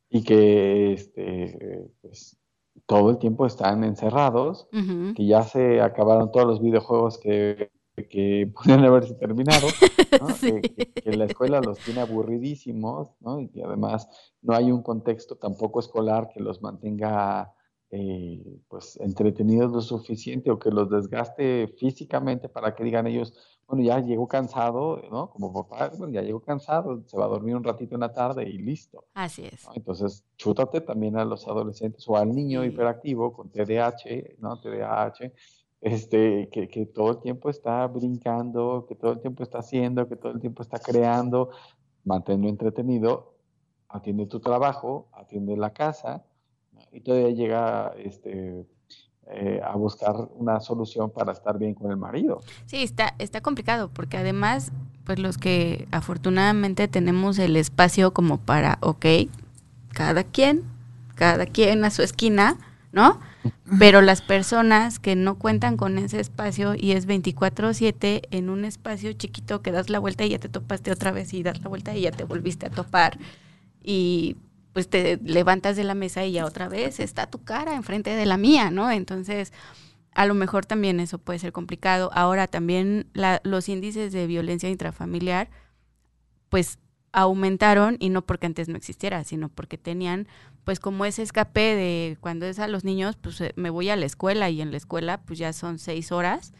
y 0.09 0.23
que 0.23 0.93
este, 0.93 1.91
pues, 2.01 2.37
todo 2.85 3.09
el 3.09 3.17
tiempo 3.17 3.45
están 3.45 3.83
encerrados, 3.83 4.69
que 5.15 5.25
ya 5.25 5.43
se 5.43 5.81
acabaron 5.81 6.31
todos 6.31 6.47
los 6.47 6.61
videojuegos 6.61 7.17
que, 7.17 7.71
que 8.05 8.51
podrían 8.55 8.85
haberse 8.85 9.15
terminado, 9.15 9.67
que, 10.41 11.17
la 11.17 11.25
escuela 11.25 11.61
los 11.61 11.79
tiene 11.79 12.01
aburridísimos, 12.01 13.09
¿no? 13.19 13.39
y 13.39 13.49
que 13.49 13.63
además 13.63 14.07
no 14.41 14.53
hay 14.53 14.71
un 14.71 14.83
contexto 14.83 15.35
tampoco 15.35 15.79
escolar 15.79 16.29
que 16.33 16.39
los 16.39 16.61
mantenga 16.61 17.53
eh, 17.89 18.59
pues 18.67 18.97
entretenidos 18.97 19.71
lo 19.71 19.81
suficiente 19.81 20.51
o 20.51 20.59
que 20.59 20.69
los 20.69 20.89
desgaste 20.89 21.69
físicamente 21.79 22.49
para 22.49 22.75
que 22.75 22.83
digan 22.83 23.07
ellos, 23.07 23.33
bueno, 23.65 23.83
ya 23.83 23.99
llegó 23.99 24.27
cansado, 24.27 25.01
¿no? 25.09 25.29
Como 25.29 25.53
papá, 25.53 25.91
bueno, 25.97 26.13
ya 26.13 26.21
llegó 26.21 26.41
cansado, 26.41 27.01
se 27.05 27.17
va 27.17 27.25
a 27.25 27.29
dormir 27.29 27.55
un 27.55 27.63
ratito 27.63 27.95
en 27.95 28.01
la 28.01 28.13
tarde 28.13 28.43
y 28.43 28.57
listo. 28.57 29.05
Así 29.13 29.45
es. 29.45 29.67
Entonces, 29.73 30.25
chútate 30.37 30.81
también 30.81 31.17
a 31.17 31.25
los 31.25 31.47
adolescentes 31.47 32.07
o 32.07 32.17
al 32.17 32.33
niño 32.33 32.63
hiperactivo 32.65 33.33
con 33.33 33.49
TDAH, 33.49 34.35
¿no? 34.39 34.59
TDAH, 34.59 35.31
este, 35.81 36.49
que, 36.49 36.85
todo 36.85 37.11
el 37.11 37.19
tiempo 37.19 37.49
está 37.49 37.85
brincando, 37.87 38.85
que 38.87 38.95
todo 38.95 39.13
el 39.13 39.19
tiempo 39.19 39.43
está 39.43 39.59
haciendo, 39.59 40.07
que 40.07 40.15
todo 40.15 40.31
el 40.31 40.39
tiempo 40.39 40.63
está 40.63 40.79
creando, 40.79 41.49
manténlo 42.03 42.49
entretenido, 42.49 43.35
atiende 43.89 44.25
tu 44.25 44.39
trabajo, 44.39 45.07
atiende 45.13 45.55
la 45.55 45.71
casa, 45.71 46.23
y 46.91 47.01
todavía 47.01 47.29
llega 47.29 47.93
este, 47.97 48.65
eh, 49.27 49.61
a 49.63 49.75
buscar 49.75 50.15
una 50.35 50.59
solución 50.59 51.11
para 51.11 51.33
estar 51.33 51.57
bien 51.57 51.73
con 51.73 51.91
el 51.91 51.97
marido. 51.97 52.41
Sí, 52.65 52.83
está, 52.83 53.13
está 53.19 53.41
complicado, 53.41 53.89
porque 53.93 54.17
además, 54.17 54.71
pues 55.05 55.19
los 55.19 55.37
que 55.37 55.87
afortunadamente 55.91 56.87
tenemos 56.87 57.37
el 57.39 57.55
espacio 57.55 58.13
como 58.13 58.37
para, 58.37 58.77
ok, 58.81 59.05
cada 59.93 60.23
quien, 60.23 60.63
cada 61.15 61.45
quien 61.45 61.83
a 61.83 61.89
su 61.89 62.03
esquina, 62.03 62.57
¿no? 62.91 63.19
Pero 63.79 64.01
las 64.01 64.21
personas 64.21 64.99
que 64.99 65.15
no 65.15 65.37
cuentan 65.37 65.77
con 65.77 65.97
ese 65.97 66.19
espacio 66.19 66.75
y 66.75 66.91
es 66.91 67.07
24/7 67.07 68.21
en 68.31 68.49
un 68.49 68.65
espacio 68.65 69.13
chiquito 69.13 69.61
que 69.61 69.71
das 69.71 69.89
la 69.89 69.99
vuelta 69.99 70.25
y 70.25 70.29
ya 70.29 70.39
te 70.39 70.49
topaste 70.49 70.91
otra 70.91 71.11
vez 71.11 71.33
y 71.33 71.43
das 71.43 71.61
la 71.61 71.69
vuelta 71.69 71.95
y 71.95 72.01
ya 72.01 72.11
te 72.11 72.23
volviste 72.23 72.65
a 72.65 72.69
topar 72.69 73.17
y 73.83 74.37
pues 74.73 74.89
te 74.89 75.19
levantas 75.23 75.75
de 75.75 75.83
la 75.83 75.95
mesa 75.95 76.23
y 76.25 76.33
ya 76.33 76.45
otra 76.45 76.67
vez 76.69 76.99
está 76.99 77.27
tu 77.27 77.43
cara 77.43 77.75
enfrente 77.75 78.15
de 78.15 78.25
la 78.25 78.37
mía, 78.37 78.69
¿no? 78.69 78.91
Entonces, 78.91 79.51
a 80.13 80.25
lo 80.25 80.33
mejor 80.33 80.65
también 80.65 80.99
eso 80.99 81.17
puede 81.17 81.39
ser 81.39 81.51
complicado. 81.51 82.11
Ahora 82.13 82.47
también 82.47 83.07
los 83.43 83.69
índices 83.69 84.11
de 84.13 84.27
violencia 84.27 84.69
intrafamiliar, 84.69 85.49
pues 86.49 86.79
aumentaron 87.11 87.97
y 87.99 88.09
no 88.09 88.21
porque 88.23 88.47
antes 88.47 88.69
no 88.69 88.77
existiera, 88.77 89.23
sino 89.23 89.49
porque 89.49 89.77
tenían 89.77 90.27
pues 90.63 90.79
como 90.79 91.05
ese 91.05 91.23
escape 91.23 91.75
de 91.75 92.17
cuando 92.19 92.45
es 92.45 92.59
a 92.59 92.67
los 92.67 92.83
niños, 92.83 93.15
pues 93.15 93.39
eh, 93.41 93.53
me 93.55 93.69
voy 93.69 93.89
a 93.89 93.95
la 93.95 94.05
escuela 94.05 94.49
y 94.49 94.61
en 94.61 94.71
la 94.71 94.77
escuela 94.77 95.21
pues 95.21 95.39
ya 95.39 95.53
son 95.53 95.79
seis 95.79 96.11
horas 96.11 96.53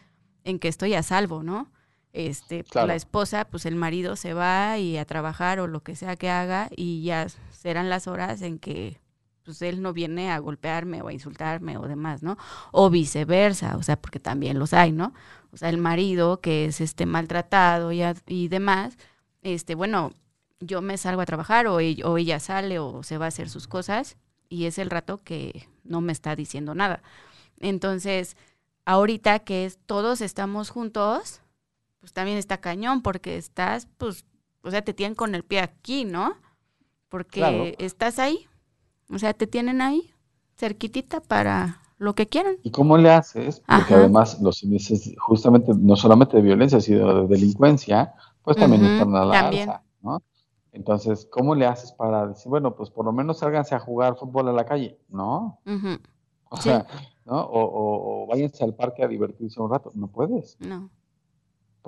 en 0.44 0.58
que 0.58 0.68
estoy 0.68 0.94
a 0.94 1.02
salvo, 1.02 1.42
¿no? 1.42 1.70
Este, 2.14 2.64
la 2.72 2.94
esposa, 2.94 3.44
pues 3.44 3.66
el 3.66 3.76
marido 3.76 4.16
se 4.16 4.32
va 4.32 4.78
y 4.78 4.96
a 4.96 5.04
trabajar 5.04 5.60
o 5.60 5.66
lo 5.66 5.82
que 5.82 5.94
sea 5.94 6.16
que 6.16 6.30
haga 6.30 6.70
y 6.74 7.02
ya 7.02 7.26
serán 7.50 7.90
las 7.90 8.06
horas 8.06 8.40
en 8.40 8.58
que 8.58 8.98
pues 9.44 9.62
él 9.62 9.82
no 9.82 9.92
viene 9.92 10.30
a 10.30 10.38
golpearme 10.38 11.00
o 11.02 11.08
a 11.08 11.12
insultarme 11.12 11.76
o 11.76 11.86
demás, 11.86 12.22
¿no? 12.22 12.36
O 12.72 12.90
viceversa, 12.90 13.76
o 13.76 13.82
sea, 13.82 14.00
porque 14.00 14.20
también 14.20 14.58
los 14.58 14.72
hay, 14.72 14.92
¿no? 14.92 15.12
O 15.52 15.56
sea, 15.56 15.68
el 15.68 15.78
marido 15.78 16.40
que 16.40 16.66
es 16.66 16.80
este 16.80 17.06
maltratado 17.06 17.92
y, 17.92 18.02
y 18.26 18.48
demás, 18.48 18.96
este, 19.42 19.74
bueno, 19.74 20.12
yo 20.60 20.82
me 20.82 20.96
salgo 20.96 21.20
a 21.20 21.26
trabajar 21.26 21.66
o, 21.66 21.76
o 21.76 22.18
ella 22.18 22.40
sale 22.40 22.78
o 22.78 23.02
se 23.02 23.18
va 23.18 23.26
a 23.26 23.28
hacer 23.28 23.48
sus 23.48 23.68
cosas 23.68 24.16
y 24.48 24.64
es 24.64 24.78
el 24.78 24.90
rato 24.90 25.18
que 25.18 25.68
no 25.84 26.00
me 26.00 26.12
está 26.12 26.34
diciendo 26.36 26.74
nada. 26.74 27.02
Entonces, 27.60 28.36
ahorita 28.84 29.40
que 29.40 29.64
es, 29.64 29.78
todos 29.86 30.20
estamos 30.20 30.70
juntos, 30.70 31.40
pues 32.00 32.12
también 32.12 32.38
está 32.38 32.58
cañón 32.58 33.02
porque 33.02 33.36
estás, 33.36 33.88
pues, 33.98 34.24
o 34.62 34.70
sea, 34.70 34.82
te 34.82 34.94
tienen 34.94 35.14
con 35.14 35.34
el 35.34 35.44
pie 35.44 35.60
aquí, 35.60 36.04
¿no? 36.04 36.36
porque 37.08 37.74
estás 37.78 38.18
ahí, 38.18 38.46
o 39.10 39.18
sea, 39.18 39.32
te 39.32 39.46
tienen 39.46 39.80
ahí, 39.80 40.10
cerquitita 40.56 41.20
para 41.20 41.80
lo 41.98 42.14
que 42.14 42.26
quieran. 42.26 42.56
¿Y 42.62 42.70
cómo 42.70 42.98
le 42.98 43.10
haces? 43.10 43.62
Porque 43.66 43.94
además 43.94 44.40
los 44.40 44.62
índices 44.62 45.12
justamente 45.18 45.72
no 45.74 45.96
solamente 45.96 46.36
de 46.36 46.42
violencia, 46.42 46.80
sino 46.80 47.22
de 47.22 47.28
delincuencia, 47.28 48.14
pues 48.42 48.56
también 48.56 48.84
están 48.84 49.14
a 49.16 49.24
la 49.24 49.40
alza, 49.40 49.82
¿no? 50.02 50.22
Entonces, 50.72 51.26
¿cómo 51.30 51.54
le 51.54 51.66
haces 51.66 51.92
para 51.92 52.26
decir, 52.26 52.50
bueno, 52.50 52.74
pues 52.76 52.90
por 52.90 53.04
lo 53.04 53.12
menos 53.12 53.38
sálganse 53.38 53.74
a 53.74 53.80
jugar 53.80 54.16
fútbol 54.16 54.48
a 54.48 54.52
la 54.52 54.64
calle? 54.64 54.98
No. 55.08 55.60
O 56.50 56.56
sea, 56.56 56.86
¿no? 57.24 57.40
O, 57.40 57.60
o, 57.62 58.22
o 58.22 58.26
váyanse 58.26 58.64
al 58.64 58.74
parque 58.74 59.02
a 59.02 59.08
divertirse 59.08 59.60
un 59.60 59.70
rato. 59.70 59.92
No 59.94 60.08
puedes. 60.08 60.58
No 60.60 60.90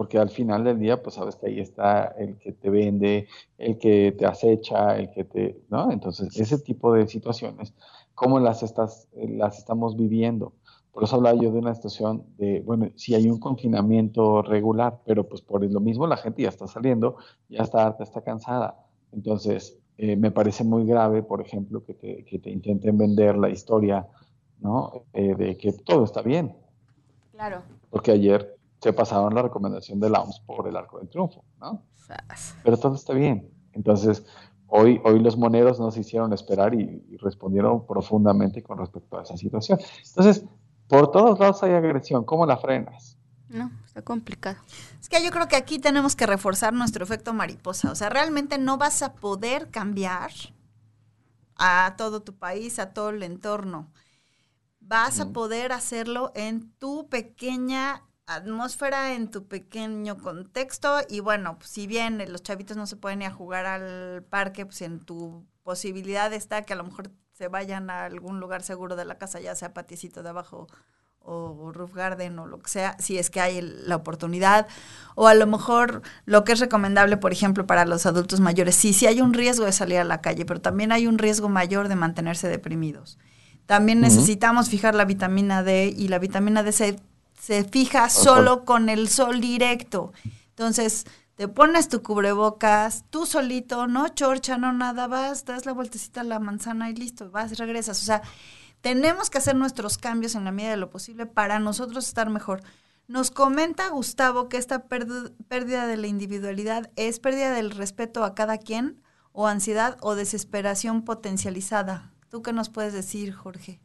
porque 0.01 0.17
al 0.17 0.31
final 0.31 0.65
del 0.65 0.79
día, 0.79 1.03
pues 1.03 1.17
sabes 1.17 1.37
que 1.37 1.49
ahí 1.49 1.61
está 1.61 2.15
el 2.19 2.39
que 2.39 2.53
te 2.53 2.71
vende, 2.71 3.29
el 3.59 3.77
que 3.77 4.15
te 4.17 4.25
acecha, 4.25 4.97
el 4.97 5.11
que 5.11 5.25
te, 5.25 5.61
¿no? 5.69 5.93
Entonces, 5.93 6.35
ese 6.41 6.59
tipo 6.59 6.95
de 6.95 7.07
situaciones, 7.07 7.75
¿cómo 8.15 8.41
las, 8.41 8.63
estás, 8.63 9.09
las 9.13 9.59
estamos 9.59 9.99
viviendo? 9.99 10.55
Por 10.93 11.05
eso 11.05 11.17
hablaba 11.17 11.41
yo 11.41 11.53
de 11.53 11.59
una 11.59 11.75
situación 11.75 12.25
de, 12.37 12.61
bueno, 12.61 12.91
si 12.97 13.15
hay 13.15 13.29
un 13.29 13.39
confinamiento 13.39 14.43
regular, 14.43 15.01
pero 15.05 15.29
pues 15.29 15.41
por 15.41 15.65
lo 15.65 15.81
mismo 15.81 16.07
la 16.07 16.17
gente 16.17 16.43
ya 16.43 16.49
está 16.49 16.67
saliendo, 16.67 17.17
ya 17.49 17.63
está 17.63 17.87
harta, 17.87 18.03
está 18.03 18.23
cansada. 18.23 18.87
Entonces, 19.13 19.79
eh, 19.99 20.17
me 20.17 20.31
parece 20.31 20.65
muy 20.65 20.85
grave, 20.87 21.23
por 21.23 21.41
ejemplo, 21.41 21.85
que 21.85 21.95
te, 21.95 22.25
que 22.25 22.39
te 22.39 22.51
intenten 22.51 22.99
vender 22.99 23.37
la 23.37 23.51
historia, 23.51 24.09
¿no? 24.59 25.05
Eh, 25.13 25.35
de 25.35 25.57
que 25.57 25.73
todo 25.73 26.05
está 26.05 26.23
bien. 26.23 26.57
Claro. 27.33 27.63
Porque 27.91 28.13
ayer 28.13 28.57
se 28.81 28.93
pasaron 28.93 29.35
la 29.35 29.43
recomendación 29.43 30.01
de 30.01 30.11
la 30.11 30.23
OMS 30.23 30.41
por 30.41 30.67
el 30.67 30.77
arco 30.77 30.99
del 30.99 31.09
triunfo, 31.09 31.45
¿no? 31.61 31.83
Pero 32.65 32.77
todo 32.77 32.95
está 32.95 33.13
bien. 33.13 33.51
Entonces, 33.73 34.25
hoy, 34.67 35.01
hoy 35.05 35.21
los 35.21 35.37
moneros 35.37 35.79
no 35.79 35.91
se 35.91 36.01
hicieron 36.01 36.33
esperar 36.33 36.75
y, 36.75 37.17
respondieron 37.19 37.87
profundamente 37.87 38.63
con 38.63 38.79
respecto 38.79 39.19
a 39.19 39.23
esa 39.23 39.37
situación. 39.37 39.79
Entonces, 40.09 40.47
por 40.91 41.13
todos 41.13 41.39
lados 41.39 41.63
hay 41.63 41.73
agresión. 41.73 42.25
¿Cómo 42.25 42.45
la 42.45 42.59
frenas? 42.59 43.17
No, 43.49 43.71
está 43.87 44.03
complicado. 44.03 44.59
Es 45.01 45.09
que 45.09 45.25
yo 45.25 45.31
creo 45.31 45.49
que 45.49 45.57
aquí 45.57 45.79
tenemos 45.79 46.17
que 46.17 46.27
reforzar 46.27 46.73
nuestro 46.73 47.05
efecto 47.05 47.33
mariposa. 47.33 47.91
O 47.91 47.95
sea, 47.95 48.09
realmente 48.11 48.59
no 48.59 48.77
vas 48.77 49.03
a 49.03 49.15
poder 49.15 49.71
cambiar 49.71 50.33
a 51.57 51.95
todo 51.97 52.23
tu 52.23 52.35
país, 52.37 52.79
a 52.79 52.93
todo 52.93 53.11
el 53.11 53.23
entorno. 53.23 53.93
Vas 54.81 55.21
a 55.21 55.31
poder 55.31 55.71
hacerlo 55.73 56.33
en 56.35 56.73
tu 56.73 57.09
pequeña 57.09 58.03
atmósfera 58.27 59.15
en 59.15 59.31
tu 59.31 59.47
pequeño 59.47 60.17
contexto 60.19 60.99
y 61.09 61.21
bueno, 61.21 61.59
pues, 61.59 61.71
si 61.71 61.87
bien 61.87 62.25
los 62.31 62.43
chavitos 62.43 62.77
no 62.77 62.87
se 62.87 62.97
pueden 62.97 63.23
ir 63.23 63.29
a 63.29 63.33
jugar 63.33 63.67
al 63.67 64.23
parque, 64.25 64.65
pues 64.65 64.83
en 64.83 65.01
tu 65.01 65.45
posibilidad 65.63 66.33
está 66.33 66.63
que 66.63 66.73
a 66.73 66.77
lo 66.77 66.85
mejor 66.85 67.11
se 67.41 67.49
vayan 67.49 67.89
a 67.89 68.05
algún 68.05 68.39
lugar 68.39 68.63
seguro 68.63 68.97
de 68.97 69.07
la 69.07 69.15
casa, 69.15 69.41
ya 69.41 69.55
sea 69.55 69.73
paticito 69.73 70.23
de 70.23 70.29
abajo 70.29 70.67
o 71.21 71.73
roof 71.73 71.95
garden 71.95 72.39
o 72.39 72.47
lo 72.47 72.59
que 72.61 72.69
sea, 72.69 72.99
si 72.99 73.17
es 73.17 73.31
que 73.31 73.41
hay 73.41 73.63
la 73.63 73.97
oportunidad. 73.97 74.69
O 75.15 75.27
a 75.27 75.33
lo 75.33 75.47
mejor 75.47 76.03
lo 76.27 76.45
que 76.45 76.53
es 76.53 76.61
recomendable, 76.61 77.17
por 77.17 77.33
ejemplo, 77.33 77.67
para 77.67 77.87
los 77.87 78.05
adultos 78.05 78.41
mayores, 78.41 78.77
sí, 78.77 78.93
sí 78.93 79.07
hay 79.07 79.23
un 79.23 79.33
riesgo 79.33 79.65
de 79.65 79.73
salir 79.73 79.97
a 80.01 80.05
la 80.05 80.21
calle, 80.21 80.45
pero 80.45 80.61
también 80.61 80.93
hay 80.93 81.07
un 81.07 81.17
riesgo 81.17 81.49
mayor 81.49 81.89
de 81.89 81.97
mantenerse 81.97 82.47
deprimidos. 82.47 83.19
También 83.65 84.03
necesitamos 84.03 84.69
fijar 84.69 84.95
la 84.95 85.07
vitamina 85.07 85.63
D 85.63 85.95
y 85.97 86.09
la 86.09 86.19
vitamina 86.19 86.63
D 86.63 86.73
se 86.73 86.99
se 87.41 87.65
fija 87.65 88.11
solo 88.11 88.67
con 88.67 88.91
el 88.91 89.09
sol 89.09 89.41
directo. 89.41 90.13
Entonces, 90.51 91.07
te 91.41 91.49
pones 91.49 91.89
tu 91.89 92.03
cubrebocas, 92.03 93.07
tú 93.09 93.25
solito, 93.25 93.87
no 93.87 94.09
chorcha, 94.09 94.59
no 94.59 94.75
nada, 94.75 95.07
vas, 95.07 95.47
das 95.47 95.65
la 95.65 95.73
vueltecita 95.73 96.21
a 96.21 96.25
la 96.25 96.39
manzana 96.39 96.91
y 96.91 96.95
listo, 96.95 97.31
vas, 97.31 97.57
regresas. 97.57 98.03
O 98.03 98.05
sea, 98.05 98.21
tenemos 98.83 99.31
que 99.31 99.39
hacer 99.39 99.57
nuestros 99.57 99.97
cambios 99.97 100.35
en 100.35 100.45
la 100.45 100.53
medida 100.53 100.73
de 100.73 100.77
lo 100.77 100.91
posible 100.91 101.25
para 101.25 101.59
nosotros 101.59 102.07
estar 102.07 102.29
mejor. 102.29 102.61
Nos 103.09 103.31
comenta 103.31 103.89
Gustavo 103.89 104.51
que 104.51 104.59
esta 104.59 104.85
pérdida 104.85 105.87
de 105.87 105.97
la 105.97 106.09
individualidad 106.09 106.91
es 106.97 107.21
pérdida 107.21 107.55
del 107.55 107.71
respeto 107.71 108.23
a 108.23 108.35
cada 108.35 108.59
quien 108.59 109.01
o 109.33 109.47
ansiedad 109.47 109.97
o 110.03 110.17
desesperación 110.17 111.07
potencializada. 111.07 112.13
¿Tú 112.29 112.43
qué 112.43 112.53
nos 112.53 112.69
puedes 112.69 112.93
decir, 112.93 113.33
Jorge? 113.33 113.81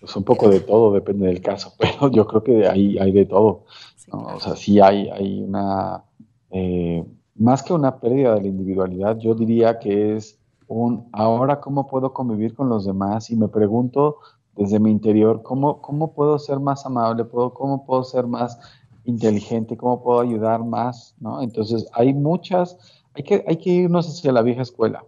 Pues 0.00 0.14
un 0.14 0.24
poco 0.24 0.50
de 0.50 0.60
todo, 0.60 0.92
depende 0.92 1.28
del 1.28 1.40
caso, 1.40 1.72
pero 1.78 2.10
yo 2.10 2.26
creo 2.26 2.44
que 2.44 2.68
ahí 2.68 2.98
hay 2.98 3.12
de 3.12 3.24
todo. 3.24 3.64
O 4.10 4.40
sea, 4.40 4.56
sí 4.56 4.78
hay, 4.78 5.08
hay 5.08 5.40
una, 5.42 6.04
eh, 6.50 7.04
más 7.34 7.62
que 7.62 7.72
una 7.72 8.00
pérdida 8.00 8.34
de 8.34 8.42
la 8.42 8.48
individualidad, 8.48 9.18
yo 9.18 9.34
diría 9.34 9.78
que 9.78 10.16
es 10.16 10.38
un, 10.66 11.08
ahora 11.12 11.60
cómo 11.60 11.86
puedo 11.86 12.12
convivir 12.12 12.54
con 12.54 12.68
los 12.68 12.84
demás 12.84 13.30
y 13.30 13.36
me 13.36 13.48
pregunto 13.48 14.18
desde 14.56 14.80
mi 14.80 14.90
interior, 14.90 15.42
¿cómo, 15.42 15.80
cómo 15.80 16.12
puedo 16.12 16.38
ser 16.38 16.58
más 16.58 16.84
amable? 16.84 17.24
¿Puedo, 17.24 17.54
¿Cómo 17.54 17.86
puedo 17.86 18.02
ser 18.02 18.26
más 18.26 18.58
inteligente? 19.04 19.76
¿Cómo 19.76 20.02
puedo 20.02 20.20
ayudar 20.20 20.64
más? 20.64 21.14
¿no? 21.20 21.40
Entonces, 21.42 21.88
hay 21.92 22.12
muchas, 22.12 22.76
hay 23.14 23.22
que, 23.22 23.44
hay 23.46 23.56
que 23.56 23.70
irnos 23.70 24.08
hacia 24.08 24.32
la 24.32 24.42
vieja 24.42 24.62
escuela, 24.62 25.04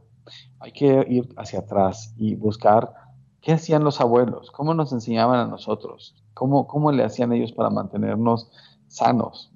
hay 0.60 0.72
que 0.72 1.04
ir 1.08 1.28
hacia 1.36 1.60
atrás 1.60 2.14
y 2.16 2.36
buscar 2.36 2.94
¿Qué 3.40 3.52
hacían 3.52 3.84
los 3.84 4.00
abuelos? 4.00 4.50
¿Cómo 4.50 4.74
nos 4.74 4.92
enseñaban 4.92 5.40
a 5.40 5.46
nosotros? 5.46 6.14
¿Cómo, 6.34 6.66
cómo 6.66 6.92
le 6.92 7.04
hacían 7.04 7.32
ellos 7.32 7.52
para 7.52 7.70
mantenernos 7.70 8.50
sanos? 8.86 9.50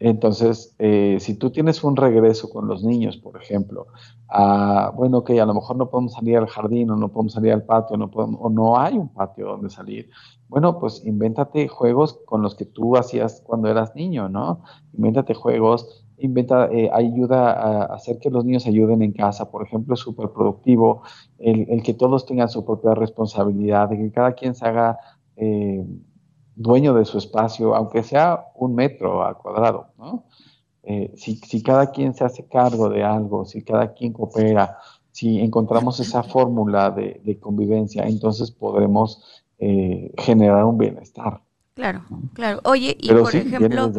Entonces, 0.00 0.76
eh, 0.78 1.16
si 1.20 1.34
tú 1.34 1.50
tienes 1.50 1.82
un 1.82 1.96
regreso 1.96 2.48
con 2.48 2.68
los 2.68 2.84
niños, 2.84 3.16
por 3.16 3.40
ejemplo, 3.40 3.88
a, 4.28 4.92
bueno, 4.94 5.24
que 5.24 5.40
a 5.40 5.46
lo 5.46 5.54
mejor 5.54 5.76
no 5.76 5.90
podemos 5.90 6.12
salir 6.12 6.36
al 6.36 6.46
jardín 6.46 6.90
o 6.90 6.96
no 6.96 7.08
podemos 7.08 7.32
salir 7.32 7.52
al 7.52 7.64
patio 7.64 7.96
no 7.96 8.10
podemos, 8.10 8.38
o 8.40 8.48
no 8.48 8.78
hay 8.78 8.96
un 8.96 9.08
patio 9.08 9.46
donde 9.46 9.70
salir, 9.70 10.08
bueno, 10.48 10.78
pues 10.78 11.04
invéntate 11.04 11.66
juegos 11.66 12.20
con 12.26 12.42
los 12.42 12.54
que 12.54 12.64
tú 12.64 12.96
hacías 12.96 13.42
cuando 13.44 13.68
eras 13.68 13.94
niño, 13.96 14.28
¿no? 14.28 14.62
Invéntate 14.94 15.34
juegos, 15.34 16.06
inventa, 16.18 16.68
eh, 16.70 16.90
ayuda 16.92 17.52
a 17.52 17.84
hacer 17.94 18.18
que 18.18 18.30
los 18.30 18.44
niños 18.44 18.66
ayuden 18.66 19.02
en 19.02 19.12
casa, 19.12 19.50
por 19.50 19.66
ejemplo, 19.66 19.94
es 19.94 20.00
súper 20.00 20.30
productivo, 20.30 21.02
el, 21.38 21.82
que 21.82 21.94
todos 21.94 22.24
tengan 22.24 22.48
su 22.48 22.64
propia 22.64 22.94
responsabilidad, 22.94 23.88
de 23.88 23.98
que 23.98 24.12
cada 24.12 24.32
quien 24.32 24.54
se 24.54 24.66
haga... 24.66 24.98
Eh, 25.36 25.84
dueño 26.58 26.92
de 26.92 27.04
su 27.04 27.18
espacio, 27.18 27.74
aunque 27.74 28.02
sea 28.02 28.46
un 28.56 28.74
metro 28.74 29.24
al 29.24 29.36
cuadrado, 29.36 29.92
¿no? 29.96 30.24
Eh, 30.82 31.12
si, 31.16 31.62
cada 31.62 31.90
quien 31.90 32.14
se 32.14 32.24
hace 32.24 32.46
cargo 32.46 32.88
de 32.88 33.04
algo, 33.04 33.44
si 33.44 33.62
cada 33.62 33.92
quien 33.92 34.12
coopera, 34.12 34.78
si 35.12 35.38
encontramos 35.40 36.00
esa 36.00 36.22
fórmula 36.22 36.90
de, 36.90 37.38
convivencia, 37.40 38.04
entonces 38.04 38.50
podremos 38.50 39.44
eh, 39.58 40.12
generar 40.18 40.64
un 40.64 40.78
bienestar. 40.78 41.42
Claro, 41.74 42.04
claro. 42.32 42.60
Oye, 42.64 42.96
y 42.98 43.08
por 43.08 43.34
ejemplo, 43.34 43.92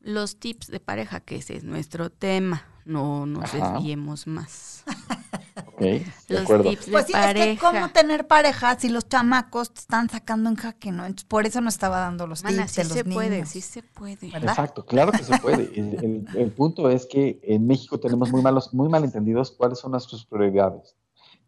los 0.00 0.36
tips 0.36 0.68
de 0.68 0.80
pareja, 0.80 1.20
que 1.20 1.36
ese 1.36 1.56
es 1.56 1.64
nuestro 1.64 2.10
tema, 2.10 2.62
no 2.84 3.26
nos 3.26 3.52
desviemos 3.52 4.26
más. 4.26 4.84
los 5.78 6.62
tips 6.62 6.86
de 6.86 6.92
pues 6.92 7.06
sí, 7.06 7.12
pareja. 7.12 7.44
Es 7.44 7.58
que 7.58 7.64
cómo 7.64 7.88
tener 7.90 8.26
pareja 8.26 8.78
si 8.78 8.88
los 8.88 9.08
chamacos 9.08 9.72
te 9.72 9.80
están 9.80 10.08
sacando 10.08 10.50
en 10.50 10.56
jaque, 10.56 10.92
¿no? 10.92 11.04
por 11.28 11.46
eso 11.46 11.60
nos 11.60 11.74
estaba 11.74 11.98
dando 11.98 12.26
los 12.26 12.42
tips 12.42 12.70
sí 12.70 12.82
de 12.82 12.88
los 12.88 12.92
se 12.92 13.04
puede, 13.04 13.46
sí 13.46 13.60
se 13.60 13.82
puede. 13.82 14.28
Exacto, 14.28 14.84
claro 14.84 15.12
que 15.12 15.24
se 15.24 15.38
puede. 15.38 15.70
el, 16.34 16.52
punto 16.52 16.90
es 16.90 17.06
que 17.06 17.40
en 17.42 17.66
México 17.66 17.98
tenemos 17.98 18.30
muy 18.30 18.42
malos, 18.42 18.74
muy 18.74 18.88
malentendidos 18.88 19.50
cuáles 19.52 19.78
son 19.78 19.92
nuestras 19.92 20.24
prioridades. 20.24 20.96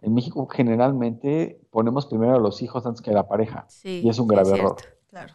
En 0.02 0.14
México 0.14 0.46
generalmente 0.46 1.60
ponemos 1.70 2.06
primero 2.06 2.34
a 2.34 2.38
los 2.38 2.62
hijos 2.62 2.86
antes 2.86 3.02
que 3.02 3.10
a 3.10 3.14
la 3.14 3.28
pareja. 3.28 3.66
y 3.84 4.08
es 4.08 4.18
un 4.18 4.28
grave 4.28 4.50
error. 4.50 4.76
Claro. 5.10 5.34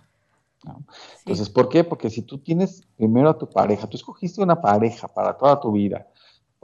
Entonces, 1.19 1.49
¿por 1.49 1.69
qué? 1.69 1.84
Porque 1.84 2.10
si 2.10 2.21
tú 2.21 2.39
tienes 2.39 2.84
primero 2.97 3.29
a 3.29 3.38
tu 3.38 3.49
pareja, 3.49 3.88
tú 3.88 3.97
escogiste 3.97 4.41
una 4.41 4.62
pareja 4.62 5.08
para 5.08 5.38
toda 5.38 5.60
tu 5.60 5.71
vida, 5.71 6.08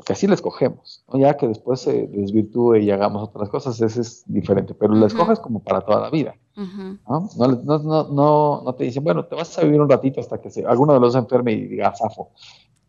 porque 0.01 0.13
así 0.13 0.25
la 0.25 0.33
escogemos, 0.33 1.03
¿no? 1.13 1.19
ya 1.19 1.37
que 1.37 1.47
después 1.47 1.79
se 1.79 2.07
desvirtúe 2.07 2.77
y 2.77 2.89
hagamos 2.89 3.21
otras 3.21 3.49
cosas, 3.49 3.79
ese 3.79 4.01
es 4.01 4.23
diferente, 4.25 4.73
pero 4.73 4.95
la 4.95 5.05
escoges 5.05 5.39
como 5.39 5.61
para 5.61 5.81
toda 5.81 6.01
la 6.01 6.09
vida. 6.09 6.33
¿no? 6.55 7.29
No, 7.37 8.63
no, 8.63 8.73
te 8.73 8.85
dicen, 8.85 9.03
bueno, 9.03 9.25
te 9.25 9.35
vas 9.35 9.55
a 9.59 9.61
vivir 9.61 9.79
un 9.79 9.87
ratito 9.87 10.19
hasta 10.19 10.41
que 10.41 10.49
se, 10.49 10.65
alguno 10.65 10.95
de 10.95 10.99
los 11.01 11.13
enferme 11.13 11.51
y 11.51 11.67
diga, 11.67 11.93
zafo. 11.95 12.31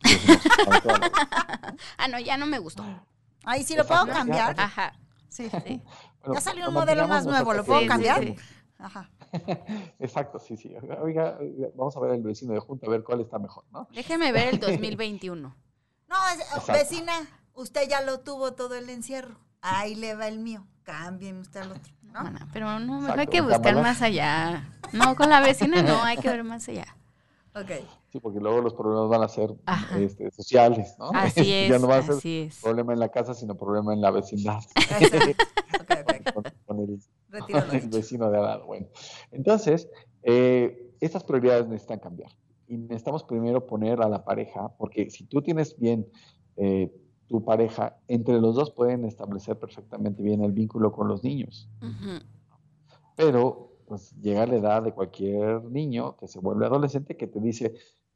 ah, 1.99 2.09
no, 2.09 2.19
ya 2.19 2.39
no 2.39 2.47
me 2.47 2.59
gustó. 2.59 2.83
Ahí 3.45 3.63
sí 3.63 3.77
lo 3.77 3.87
puedo 3.87 4.07
cambiar. 4.07 4.59
Ajá. 4.59 4.95
Sí, 5.29 5.51
sí. 5.51 5.83
ya 6.33 6.41
salió 6.41 6.69
un 6.69 6.73
modelo 6.73 7.07
más 7.09 7.27
nuevo, 7.27 7.53
¿lo 7.53 7.63
puedo 7.63 7.87
cambiar? 7.87 8.25
Ajá. 8.79 9.11
Exacto, 9.99 10.39
sí, 10.39 10.57
sí. 10.57 10.75
Oiga, 11.03 11.39
vamos 11.75 11.95
a 11.95 12.01
ver 12.01 12.13
el 12.13 12.23
vecino 12.23 12.55
de 12.55 12.61
junta, 12.61 12.87
a 12.87 12.91
ver 12.91 13.05
cuál 13.05 13.21
está 13.21 13.39
mejor, 13.39 13.65
¿no? 13.71 13.87
Déjeme 13.93 14.33
ver 14.33 14.55
el 14.55 14.61
2021. 14.61 15.55
No, 16.13 16.73
vecina, 16.75 17.13
usted 17.55 17.89
ya 17.89 18.03
lo 18.03 18.21
tuvo 18.21 18.53
todo 18.53 18.75
el 18.75 18.91
encierro. 18.91 19.39
Ahí 19.63 19.95
le 19.95 20.15
va 20.15 20.29
el 20.29 20.39
mío. 20.39 20.67
Cambien 20.83 21.39
usted 21.39 21.61
al 21.61 21.73
otro. 21.73 21.93
¿no? 22.03 22.31
pero 22.53 22.79
no, 22.79 23.11
hay 23.11 23.27
que 23.27 23.41
buscar 23.41 23.75
más 23.77 24.03
allá. 24.03 24.69
No, 24.93 25.17
con 25.17 25.31
la 25.31 25.41
vecina 25.41 25.83
no, 25.83 26.03
hay 26.03 26.19
que 26.19 26.29
ver 26.29 26.45
más 26.45 26.69
allá. 26.69 26.87
Ok. 27.55 27.71
Sí, 28.11 28.21
porque 28.21 28.41
luego 28.41 28.61
los 28.61 28.75
problemas 28.75 29.09
van 29.09 29.23
a 29.23 29.29
ser 29.29 29.55
este, 29.97 30.31
sociales, 30.31 30.95
¿no? 30.99 31.11
Así 31.15 31.51
es. 31.55 31.71
ya 31.71 31.79
no 31.79 31.89
va 31.89 31.97
a 31.97 32.03
ser 32.03 32.51
problema 32.61 32.93
en 32.93 33.01
la 33.01 33.09
casa, 33.09 33.33
sino 33.33 33.57
problema 33.57 33.95
en 33.95 34.03
la 34.03 34.11
vecindad. 34.11 34.61
con, 36.67 36.79
el, 36.79 37.89
vecino 37.89 38.31
de 38.31 38.37
al 38.37 38.45
lado. 38.45 38.67
Bueno, 38.67 38.89
entonces, 39.31 39.89
eh, 40.23 40.95
estas 41.01 41.25
prioridades 41.25 41.67
necesitan 41.67 42.01
cambiar 42.01 42.33
y 42.73 42.79
necesitamos 42.79 43.23
primero 43.25 43.67
poner 43.67 44.01
a 44.01 44.09
la 44.09 44.25
pareja, 44.25 44.73
porque 44.79 45.11
si 45.11 45.25
tú 45.27 45.43
tienes 45.43 45.79
bien 45.79 46.09
eh, 46.57 46.91
tu 47.27 47.45
pareja, 47.45 47.99
entre 48.09 48.41
los 48.41 48.55
dos 48.55 48.71
pueden 48.71 49.05
establecer 49.05 49.59
perfectamente 49.59 50.23
bien 50.23 50.43
el 50.43 50.53
vínculo 50.53 50.91
con 50.91 51.07
los 51.07 51.23
niños. 51.23 51.69
Pero 53.15 53.77
pues 53.87 54.15
llega 54.23 54.47
la 54.47 54.57
edad 54.57 54.83
de 54.83 54.93
cualquier 54.95 55.63
niño 55.65 56.17
que 56.17 56.27
se 56.27 56.39
vuelve 56.39 56.65
adolescente 56.65 57.15
que 57.15 57.27
te 57.27 57.41
dice, 57.41 57.75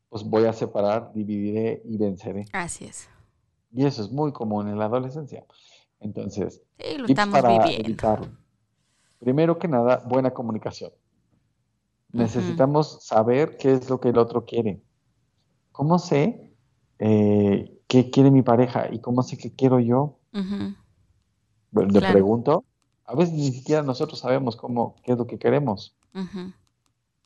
pues 0.08 0.24
voy 0.24 0.46
a 0.46 0.54
separar, 0.54 1.12
dividiré 1.12 1.82
y 1.84 1.98
venceré. 1.98 2.46
Así 2.54 2.86
es. 2.86 3.10
Y 3.72 3.84
eso 3.84 4.02
es 4.02 4.10
muy 4.10 4.32
común 4.32 4.68
en 4.68 4.78
la 4.78 4.86
adolescencia. 4.86 5.44
Entonces, 6.00 6.62
sí, 6.78 6.96
lo 6.96 7.06
estamos 7.06 7.42
viviendo. 7.42 8.20
Primero 9.18 9.58
que 9.58 9.68
nada, 9.68 10.02
buena 10.08 10.30
comunicación. 10.32 10.92
Necesitamos 12.16 13.04
saber 13.04 13.56
qué 13.58 13.72
es 13.72 13.90
lo 13.90 14.00
que 14.00 14.08
el 14.08 14.18
otro 14.18 14.44
quiere. 14.44 14.82
¿Cómo 15.72 15.98
sé 15.98 16.50
eh, 16.98 17.80
qué 17.86 18.10
quiere 18.10 18.30
mi 18.30 18.42
pareja 18.42 18.88
y 18.90 19.00
cómo 19.00 19.22
sé 19.22 19.36
qué 19.36 19.54
quiero 19.54 19.80
yo? 19.80 20.18
le 21.72 22.00
pregunto. 22.00 22.64
A 23.04 23.14
veces 23.14 23.34
ni 23.34 23.52
siquiera 23.52 23.82
nosotros 23.82 24.18
sabemos 24.18 24.56
cómo, 24.56 24.96
qué 25.04 25.12
es 25.12 25.18
lo 25.18 25.26
que 25.26 25.38
queremos. 25.38 25.96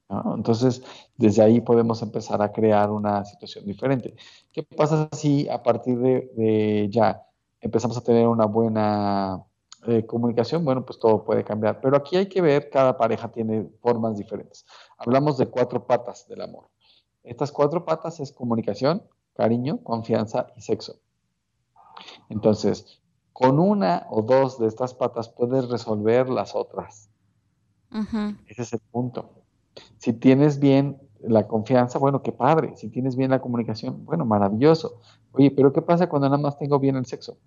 Entonces, 0.08 0.82
desde 1.16 1.42
ahí 1.42 1.60
podemos 1.60 2.02
empezar 2.02 2.42
a 2.42 2.50
crear 2.50 2.90
una 2.90 3.24
situación 3.24 3.64
diferente. 3.64 4.16
¿Qué 4.52 4.64
pasa 4.64 5.08
si 5.12 5.48
a 5.48 5.62
partir 5.62 5.98
de 5.98 6.88
ya 6.90 7.22
empezamos 7.60 7.96
a 7.96 8.02
tener 8.02 8.26
una 8.26 8.46
buena 8.46 9.44
eh, 9.86 10.04
comunicación, 10.04 10.64
bueno, 10.64 10.84
pues 10.84 10.98
todo 10.98 11.24
puede 11.24 11.44
cambiar. 11.44 11.80
Pero 11.80 11.96
aquí 11.96 12.16
hay 12.16 12.26
que 12.26 12.42
ver, 12.42 12.70
cada 12.70 12.96
pareja 12.96 13.28
tiene 13.28 13.70
formas 13.80 14.16
diferentes. 14.16 14.66
Hablamos 14.98 15.38
de 15.38 15.46
cuatro 15.46 15.86
patas 15.86 16.26
del 16.28 16.42
amor. 16.42 16.68
Estas 17.22 17.52
cuatro 17.52 17.84
patas 17.84 18.20
es 18.20 18.32
comunicación, 18.32 19.02
cariño, 19.34 19.82
confianza 19.82 20.48
y 20.56 20.60
sexo. 20.60 20.96
Entonces, 22.28 23.00
con 23.32 23.58
una 23.58 24.06
o 24.10 24.22
dos 24.22 24.58
de 24.58 24.66
estas 24.66 24.94
patas 24.94 25.28
puedes 25.28 25.68
resolver 25.68 26.28
las 26.28 26.54
otras. 26.54 27.10
Ese 28.46 28.62
es 28.62 28.72
el 28.72 28.80
punto. 28.90 29.30
Si 29.98 30.12
tienes 30.12 30.58
bien 30.58 31.00
la 31.22 31.46
confianza, 31.46 31.98
bueno, 31.98 32.22
qué 32.22 32.32
padre. 32.32 32.76
Si 32.76 32.88
tienes 32.88 33.16
bien 33.16 33.30
la 33.30 33.40
comunicación, 33.40 34.04
bueno, 34.04 34.24
maravilloso. 34.24 35.00
Oye, 35.32 35.50
pero 35.50 35.72
¿qué 35.72 35.82
pasa 35.82 36.08
cuando 36.08 36.28
nada 36.28 36.40
más 36.40 36.58
tengo 36.58 36.78
bien 36.78 36.96
el 36.96 37.06
sexo? 37.06 37.38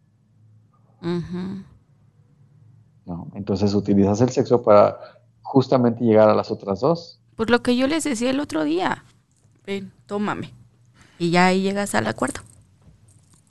¿No? 3.05 3.27
Entonces 3.35 3.73
utilizas 3.73 4.21
el 4.21 4.29
sexo 4.29 4.61
para 4.61 4.97
justamente 5.41 6.03
llegar 6.03 6.29
a 6.29 6.35
las 6.35 6.51
otras 6.51 6.79
dos. 6.79 7.19
Pues 7.35 7.49
lo 7.49 7.61
que 7.61 7.75
yo 7.75 7.87
les 7.87 8.03
decía 8.03 8.29
el 8.29 8.39
otro 8.39 8.63
día, 8.63 9.03
ven, 9.65 9.91
tómame. 10.05 10.53
Y 11.19 11.31
ya 11.31 11.47
ahí 11.47 11.61
llegas 11.61 11.95
al 11.95 12.07
acuerdo. 12.07 12.41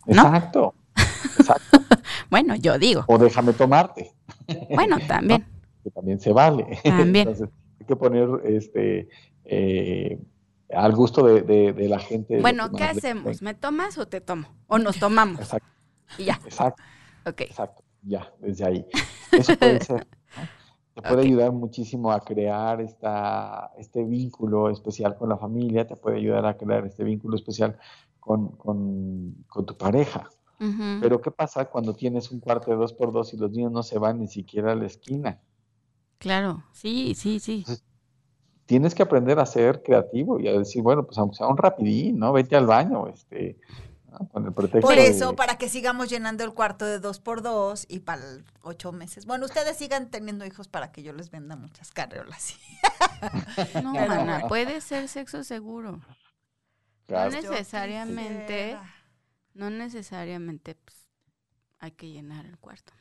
Exacto. 0.07 0.75
bueno, 2.31 2.57
yo 2.57 2.79
digo. 2.79 3.05
O 3.07 3.19
déjame 3.19 3.53
tomarte. 3.53 4.13
Bueno, 4.75 4.99
también. 5.09 5.47
Que 5.85 5.91
también 5.91 6.21
se 6.21 6.33
vale. 6.33 6.81
También. 6.85 7.29
Entonces, 7.29 7.49
hay 7.81 7.87
que 7.87 7.97
poner 7.97 8.29
este 8.45 9.09
eh, 9.45 10.19
al 10.75 10.93
gusto 10.95 11.25
de, 11.25 11.89
la 11.89 11.99
gente. 11.99 12.41
Bueno, 12.41 12.71
¿qué 12.73 12.85
hacemos? 12.85 13.43
¿Me 13.43 13.55
tomas 13.55 13.99
o 13.99 14.07
te 14.07 14.21
tomo? 14.21 14.49
O 14.67 14.79
nos 14.79 14.99
tomamos. 14.99 15.41
Exacto. 15.41 15.69
Y 16.19 16.25
ya. 16.25 16.41
Exacto. 16.45 16.83
Ok. 17.25 17.41
Exacto 17.43 17.82
ya, 18.03 18.33
desde 18.41 18.65
ahí. 18.65 18.87
Eso 19.33 19.57
puede 19.57 19.81
ser. 19.81 20.07
Te 20.95 21.01
puede 21.01 21.23
ayudar 21.23 21.53
muchísimo 21.53 22.13
a 22.13 22.21
crear 22.21 22.83
esta, 22.83 23.73
este 23.79 24.05
vínculo 24.05 24.69
especial 24.69 25.17
con 25.17 25.31
la 25.31 25.39
familia, 25.39 25.87
te 25.87 25.97
puede 25.97 26.19
ayudar 26.19 26.45
a 26.45 26.59
crear 26.59 26.85
este 26.85 27.03
vínculo 27.03 27.35
especial 27.35 27.79
con, 28.21 28.59
tu 29.67 29.77
pareja. 29.79 30.29
Pero 31.01 31.21
¿qué 31.21 31.31
pasa 31.31 31.65
cuando 31.65 31.95
tienes 31.95 32.31
un 32.31 32.39
cuarto 32.41 32.71
de 32.71 32.77
dos 32.77 32.93
por 32.93 33.11
dos 33.11 33.33
y 33.33 33.37
los 33.37 33.51
niños 33.51 33.73
no 33.73 33.83
se 33.83 33.99
van 33.99 34.21
ni 34.21 34.29
siquiera 34.29 34.73
a 34.73 34.75
la 34.75 34.85
esquina? 34.85 35.41
Claro, 36.19 36.63
sí, 36.73 37.15
sí, 37.17 37.41
sí. 37.41 37.65
tienes 38.67 38.95
que 38.95 39.03
aprender 39.03 39.41
a 39.41 39.47
ser 39.47 39.83
creativo 39.83 40.39
y 40.39 40.47
a 40.47 40.53
decir, 40.53 40.83
bueno, 40.83 41.05
pues 41.05 41.19
aunque 41.19 41.37
sea 41.37 41.49
un 41.49 41.57
rapidín, 41.57 42.19
¿no? 42.19 42.33
Vete 42.33 42.55
al 42.55 42.67
baño, 42.67 43.09
este, 43.09 43.59
por 44.81 44.99
eso, 44.99 45.35
para 45.37 45.57
que 45.57 45.69
sigamos 45.69 46.09
llenando 46.09 46.45
el 46.45 46.53
cuarto 46.53 46.85
de 46.85 46.99
dos 46.99 47.21
por 47.21 47.43
dos 47.43 47.87
y 47.89 48.01
para 48.01 48.23
ocho 48.63 48.93
meses. 48.93 49.27
Bueno, 49.27 49.47
ustedes 49.47 49.77
sigan 49.77 50.11
teniendo 50.11 50.45
hijos 50.45 50.69
para 50.69 50.93
que 50.93 51.03
yo 51.03 51.13
les 51.13 51.31
venda 51.31 51.57
muchas 51.57 51.91
carriolas. 51.91 52.57
no, 53.83 53.93
mana, 53.93 54.47
puede 54.49 54.81
ser 54.81 55.09
sexo 55.09 55.45
seguro. 55.45 56.01
No 57.09 57.31
necesariamente, 57.31 58.79
no 59.55 59.71
necesariamente 59.71 60.75
pues, 60.75 60.97
hay 61.79 61.93
que 61.93 62.09
llenar 62.09 62.47
el 62.47 62.59
cuarto. 62.59 62.93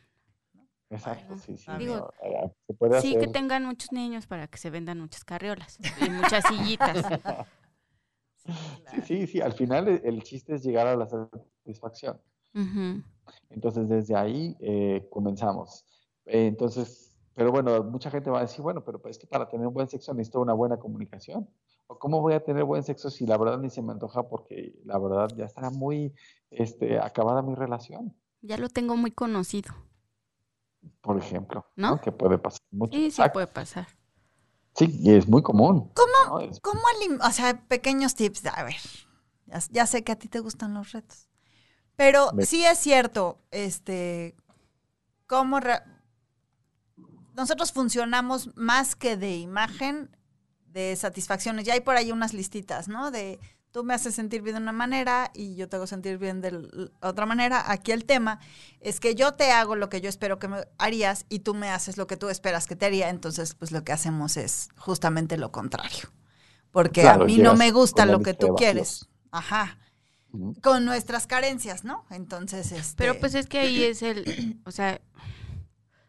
Exacto, 0.89 1.38
sí, 1.38 1.58
sí. 1.58 1.71
Digo, 1.80 2.13
eh, 2.21 2.52
se 2.67 2.74
puede 2.74 3.02
sí 3.02 3.17
que 3.17 3.28
tengan 3.28 3.65
muchos 3.65 3.93
niños 3.93 4.28
para 4.28 4.47
que 4.47 4.58
se 4.58 4.69
vendan 4.69 5.00
muchas 5.00 5.24
carriolas 5.24 5.80
y 6.02 6.10
muchas 6.10 6.43
sillitas. 6.47 7.06
Sí, 8.46 9.02
sí, 9.06 9.28
sí, 9.28 9.42
al 9.42 9.54
final 9.54 9.88
e- 9.88 10.02
el 10.04 10.24
chiste 10.24 10.56
es 10.56 10.64
llegar 10.64 10.88
a 10.88 10.96
la 10.96 11.08
satisfacción. 11.08 12.20
Entonces, 13.50 13.88
desde 13.88 14.16
ahí 14.16 14.56
eh, 14.60 15.08
comenzamos. 15.10 15.86
Eh, 16.26 16.48
entonces, 16.48 17.16
pero 17.34 17.52
bueno, 17.52 17.84
mucha 17.84 18.12
gente 18.12 18.30
va 18.30 18.40
a 18.40 18.42
decir, 18.42 18.62
bueno, 18.62 18.84
pero 18.84 19.00
pues, 19.02 19.16
es 19.16 19.20
que 19.22 19.28
para 19.28 19.48
tener 19.48 19.68
un 19.68 19.74
buen 19.74 19.88
sexo 19.88 20.14
necesito 20.14 20.42
una 20.42 20.54
buena 20.54 20.78
comunicación. 20.78 21.50
¿O 21.88 22.00
cómo 22.00 22.22
voy 22.22 22.34
a 22.34 22.44
tener 22.44 22.64
buen 22.64 22.84
sexo 22.84 23.10
si 23.10 23.26
la 23.26 23.38
verdad 23.38 23.60
ni 23.60 23.70
se 23.70 23.82
me 23.82 23.92
antoja 23.92 24.24
porque 24.24 24.80
la 24.86 24.98
verdad 24.98 25.30
ya 25.36 25.46
está 25.46 25.70
muy 25.70 26.14
este, 26.50 27.00
acabada 27.00 27.42
mi 27.42 27.54
relación? 27.56 28.16
Ya 28.42 28.58
lo 28.58 28.70
tengo 28.70 28.96
muy 28.96 29.12
conocido. 29.12 29.74
Por 31.02 31.18
ejemplo, 31.18 31.66
¿No? 31.76 31.92
¿no? 31.92 32.02
Que 32.02 32.12
puede 32.12 32.38
pasar 32.38 32.62
mucho. 32.72 32.94
Sí, 32.94 33.00
sí 33.00 33.08
Exacto. 33.08 33.34
puede 33.34 33.48
pasar. 33.48 33.88
Sí, 34.76 35.02
es 35.06 35.28
muy 35.28 35.42
común. 35.44 35.92
¿Cómo? 35.94 36.40
¿no? 36.40 36.40
Es- 36.40 36.60
¿Cómo 36.62 36.82
elim- 37.00 37.20
O 37.28 37.32
sea, 37.32 37.60
pequeños 37.68 38.16
tips. 38.16 38.46
A 38.48 38.64
ver, 38.64 38.76
ya, 39.48 39.60
ya 39.70 39.86
sé 39.88 40.04
que 40.04 40.12
a 40.12 40.16
ti 40.18 40.28
te 40.28 40.40
gustan 40.40 40.74
los 40.74 40.92
retos. 40.92 41.28
Pero 41.96 42.30
sí 42.46 42.64
es 42.66 42.80
cierto, 42.80 43.40
este, 43.52 44.36
cómo 45.28 45.60
re- 45.60 45.84
nosotros 47.36 47.72
funcionamos 47.72 48.50
más 48.56 48.96
que 48.96 49.18
de 49.18 49.38
imagen, 49.38 50.16
de 50.68 50.96
satisfacciones. 50.96 51.66
Ya 51.66 51.74
hay 51.74 51.82
por 51.82 51.96
ahí 51.96 52.12
unas 52.12 52.34
listitas, 52.34 52.88
¿no? 52.88 53.12
De 53.12 53.40
tú 53.72 53.84
me 53.84 53.94
haces 53.94 54.14
sentir 54.14 54.42
bien 54.42 54.56
de 54.56 54.62
una 54.62 54.72
manera 54.72 55.32
y 55.34 55.56
yo 55.56 55.68
te 55.68 55.78
hago 55.78 55.88
sentir 55.88 56.18
bien 56.18 56.42
de 56.42 56.90
otra 57.02 57.26
manera. 57.26 57.72
Aquí 57.72 57.92
el 57.92 58.06
tema 58.06 58.40
es 58.80 59.00
que 59.00 59.16
yo 59.16 59.34
te 59.34 59.52
hago 59.52 59.76
lo 59.76 59.90
que 59.90 60.02
yo 60.02 60.10
espero 60.10 60.40
que 60.40 60.48
me 60.48 60.68
harías 60.78 61.26
y 61.30 61.40
tú 61.40 61.54
me 61.54 61.70
haces 61.70 61.98
lo 61.98 62.08
que 62.08 62.18
tú 62.18 62.30
esperas 62.30 62.68
que 62.68 62.76
te 62.76 62.86
haría. 62.86 63.10
Entonces, 63.10 63.56
pues 63.56 63.72
lo 63.72 63.84
que 63.84 63.94
hacemos 63.94 64.38
es 64.38 64.70
justamente 64.78 65.38
lo 65.38 65.52
contrario. 65.52 66.12
Porque 66.72 67.02
Claro, 67.02 67.24
a 67.24 67.26
mí 67.26 67.38
no 67.38 67.56
me 67.56 67.72
gusta 67.72 68.06
lo 68.06 68.22
que 68.22 68.34
tú 68.34 68.56
quieres. 68.56 69.10
Ajá. 69.32 69.78
Con 70.62 70.86
nuestras 70.86 71.28
carencias, 71.28 71.84
¿no? 71.84 72.06
Entonces, 72.10 72.72
este. 72.72 72.96
Pero 72.96 73.20
pues 73.20 73.36
es 73.36 73.48
que 73.48 73.60
ahí 73.60 73.84
es 73.84 74.02
el, 74.02 74.62
o 74.66 74.72
sea, 74.72 75.02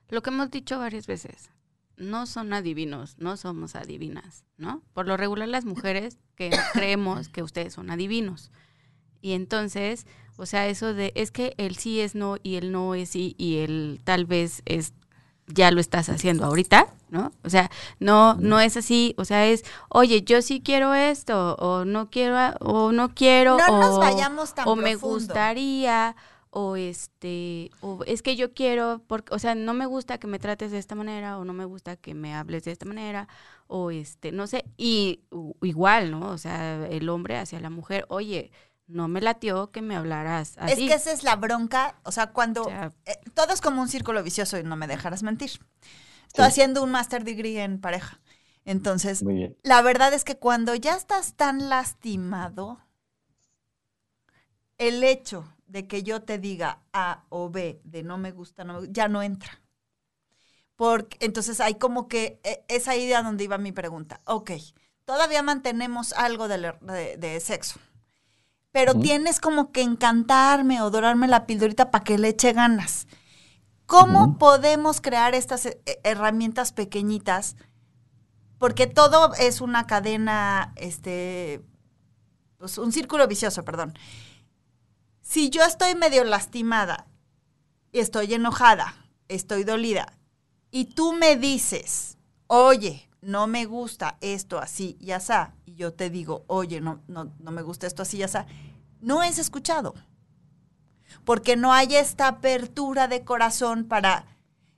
lo 0.08 0.22
que 0.22 0.30
hemos 0.30 0.50
dicho 0.50 0.78
varias 0.78 1.08
veces, 1.08 1.50
no 1.96 2.26
son 2.26 2.52
adivinos, 2.52 3.16
no 3.18 3.36
somos 3.36 3.74
adivinas, 3.76 4.44
¿no? 4.56 4.82
Por 4.94 5.06
lo 5.06 5.16
regular 5.16 5.48
las 5.48 5.64
mujeres 5.64 6.18
que 6.36 6.50
creemos 6.72 7.28
que 7.28 7.42
ustedes 7.42 7.72
son 7.74 7.90
adivinos. 7.90 8.50
Y 9.20 9.32
entonces, 9.32 10.06
o 10.36 10.46
sea, 10.46 10.66
eso 10.66 10.94
de, 10.94 11.12
es 11.14 11.30
que 11.30 11.54
el 11.58 11.76
sí 11.76 12.00
es 12.00 12.14
no 12.14 12.36
y 12.42 12.56
el 12.56 12.72
no 12.72 12.94
es 12.94 13.10
sí 13.10 13.34
y 13.38 13.58
el 13.58 14.00
tal 14.02 14.24
vez 14.24 14.62
es, 14.64 14.94
ya 15.46 15.70
lo 15.70 15.80
estás 15.80 16.08
haciendo 16.08 16.44
ahorita, 16.46 16.86
¿no? 17.10 17.30
O 17.44 17.50
sea, 17.50 17.70
no, 18.00 18.34
no 18.34 18.58
es 18.58 18.76
así, 18.76 19.14
o 19.18 19.24
sea, 19.24 19.46
es, 19.46 19.64
oye, 19.88 20.22
yo 20.22 20.42
sí 20.42 20.60
quiero 20.64 20.94
esto, 20.94 21.54
o 21.56 21.84
no 21.84 22.10
quiero, 22.10 22.36
o 22.60 22.90
no 22.90 23.14
quiero, 23.14 23.58
no 23.58 23.80
nos 23.80 23.96
o- 23.96 23.98
vayamos 24.00 24.54
tan 24.54 24.66
o 24.66 24.74
me 24.76 24.96
gustaría 24.96 26.16
o 26.54 26.76
este 26.76 27.70
o 27.80 28.04
es 28.06 28.20
que 28.20 28.36
yo 28.36 28.52
quiero 28.52 29.02
porque 29.06 29.34
o 29.34 29.38
sea 29.38 29.54
no 29.54 29.72
me 29.72 29.86
gusta 29.86 30.18
que 30.18 30.26
me 30.26 30.38
trates 30.38 30.70
de 30.70 30.78
esta 30.78 30.94
manera 30.94 31.38
o 31.38 31.46
no 31.46 31.54
me 31.54 31.64
gusta 31.64 31.96
que 31.96 32.12
me 32.14 32.34
hables 32.34 32.64
de 32.64 32.72
esta 32.72 32.84
manera 32.84 33.26
o 33.68 33.90
este 33.90 34.32
no 34.32 34.46
sé 34.46 34.64
y 34.76 35.22
u- 35.30 35.54
igual 35.62 36.10
no 36.10 36.28
o 36.28 36.36
sea 36.36 36.86
el 36.88 37.08
hombre 37.08 37.38
hacia 37.38 37.58
la 37.58 37.70
mujer 37.70 38.04
oye 38.10 38.50
no 38.86 39.08
me 39.08 39.22
latió 39.22 39.70
que 39.70 39.80
me 39.80 39.96
hablaras 39.96 40.50
Es 40.58 40.74
así 40.74 40.86
que 40.88 40.92
esa 40.94 41.12
es 41.12 41.22
la 41.22 41.36
bronca. 41.36 41.98
O 42.02 42.12
sea, 42.12 42.32
cuando. 42.32 42.62
O 42.62 42.66
sea, 42.66 42.92
eh, 43.06 43.16
todo 43.32 43.54
es 43.54 43.62
como 43.62 43.80
un 43.80 43.88
círculo 43.88 44.22
vicioso 44.22 44.58
y 44.58 44.64
no 44.64 44.76
me 44.76 44.86
dejarás 44.86 45.22
mentir. 45.22 45.50
Estoy 46.26 46.44
Sí. 46.44 46.48
haciendo 46.50 46.82
un 46.82 46.90
master 46.90 47.24
degree 47.24 47.62
en 47.62 47.80
pareja. 47.80 48.20
Entonces, 48.66 49.22
Muy 49.22 49.34
bien. 49.34 49.56
la 49.62 49.80
verdad 49.80 50.12
es 50.12 50.24
que 50.24 50.36
cuando 50.36 50.74
ya 50.74 50.94
estás 50.96 51.34
tan 51.36 51.70
lastimado, 51.70 52.80
el 54.78 55.02
hecho 55.04 55.44
de 55.72 55.86
que 55.88 56.02
yo 56.02 56.22
te 56.22 56.38
diga 56.38 56.70
A 56.92 57.24
o 57.30 57.50
B 57.50 57.80
de 57.84 58.02
no 58.02 58.18
me 58.18 58.30
gusta, 58.32 58.62
no 58.64 58.74
me 58.74 58.80
gu- 58.88 58.92
ya 58.92 59.08
no 59.08 59.22
entra. 59.22 59.60
Porque 60.76 61.16
entonces 61.20 61.60
hay 61.60 61.74
como 61.76 62.08
que 62.08 62.40
eh, 62.44 62.64
esa 62.68 62.96
idea 62.96 63.22
donde 63.22 63.44
iba 63.44 63.58
mi 63.58 63.72
pregunta. 63.72 64.20
Ok, 64.24 64.50
todavía 65.04 65.42
mantenemos 65.42 66.12
algo 66.12 66.48
de, 66.48 66.58
la- 66.58 66.78
de- 66.80 67.16
de 67.16 67.40
sexo, 67.40 67.80
pero 68.72 68.94
tienes 68.96 69.40
como 69.40 69.72
que 69.72 69.82
encantarme 69.82 70.82
o 70.82 70.90
dorarme 70.90 71.28
la 71.28 71.46
pildorita 71.46 71.90
para 71.90 72.04
que 72.04 72.18
le 72.18 72.28
eche 72.30 72.52
ganas. 72.52 73.06
¿Cómo 73.86 74.38
podemos 74.38 75.00
crear 75.00 75.34
estas 75.34 75.66
eh, 75.66 75.80
herramientas 76.04 76.72
pequeñitas? 76.72 77.56
Porque 78.58 78.86
todo 78.86 79.34
es 79.34 79.60
una 79.60 79.86
cadena, 79.86 80.72
este, 80.76 81.62
pues 82.58 82.78
un 82.78 82.92
círculo 82.92 83.26
vicioso, 83.28 83.64
perdón. 83.64 83.94
Si 85.22 85.50
yo 85.50 85.62
estoy 85.62 85.94
medio 85.94 86.24
lastimada 86.24 87.06
estoy 87.92 88.34
enojada, 88.34 88.94
estoy 89.28 89.64
dolida, 89.64 90.18
y 90.70 90.86
tú 90.86 91.12
me 91.12 91.36
dices, 91.36 92.16
oye, 92.46 93.08
no 93.20 93.46
me 93.46 93.66
gusta 93.66 94.16
esto 94.20 94.58
así 94.58 94.96
y 94.98 95.12
asá, 95.12 95.54
y 95.66 95.74
yo 95.74 95.92
te 95.92 96.10
digo, 96.10 96.44
oye, 96.48 96.80
no, 96.80 97.00
no, 97.06 97.32
no 97.38 97.50
me 97.50 97.62
gusta 97.62 97.86
esto 97.86 98.02
así 98.02 98.18
y 98.18 98.22
asá, 98.22 98.46
no 99.00 99.22
es 99.22 99.38
escuchado. 99.38 99.94
Porque 101.24 101.56
no 101.56 101.72
hay 101.72 101.94
esta 101.94 102.26
apertura 102.26 103.06
de 103.06 103.22
corazón 103.22 103.84
para... 103.84 104.26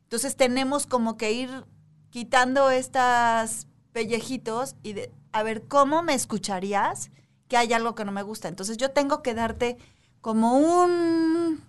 Entonces 0.02 0.36
tenemos 0.36 0.86
como 0.86 1.16
que 1.16 1.32
ir 1.32 1.64
quitando 2.10 2.70
estas 2.70 3.68
pellejitos 3.92 4.74
y 4.82 4.94
de, 4.94 5.12
a 5.32 5.42
ver, 5.44 5.66
¿cómo 5.68 6.02
me 6.02 6.14
escucharías 6.14 7.12
que 7.48 7.56
hay 7.56 7.72
algo 7.72 7.94
que 7.94 8.04
no 8.04 8.10
me 8.10 8.22
gusta? 8.22 8.48
Entonces 8.48 8.76
yo 8.76 8.90
tengo 8.90 9.22
que 9.22 9.34
darte 9.34 9.78
como 10.24 10.56
un 10.56 11.62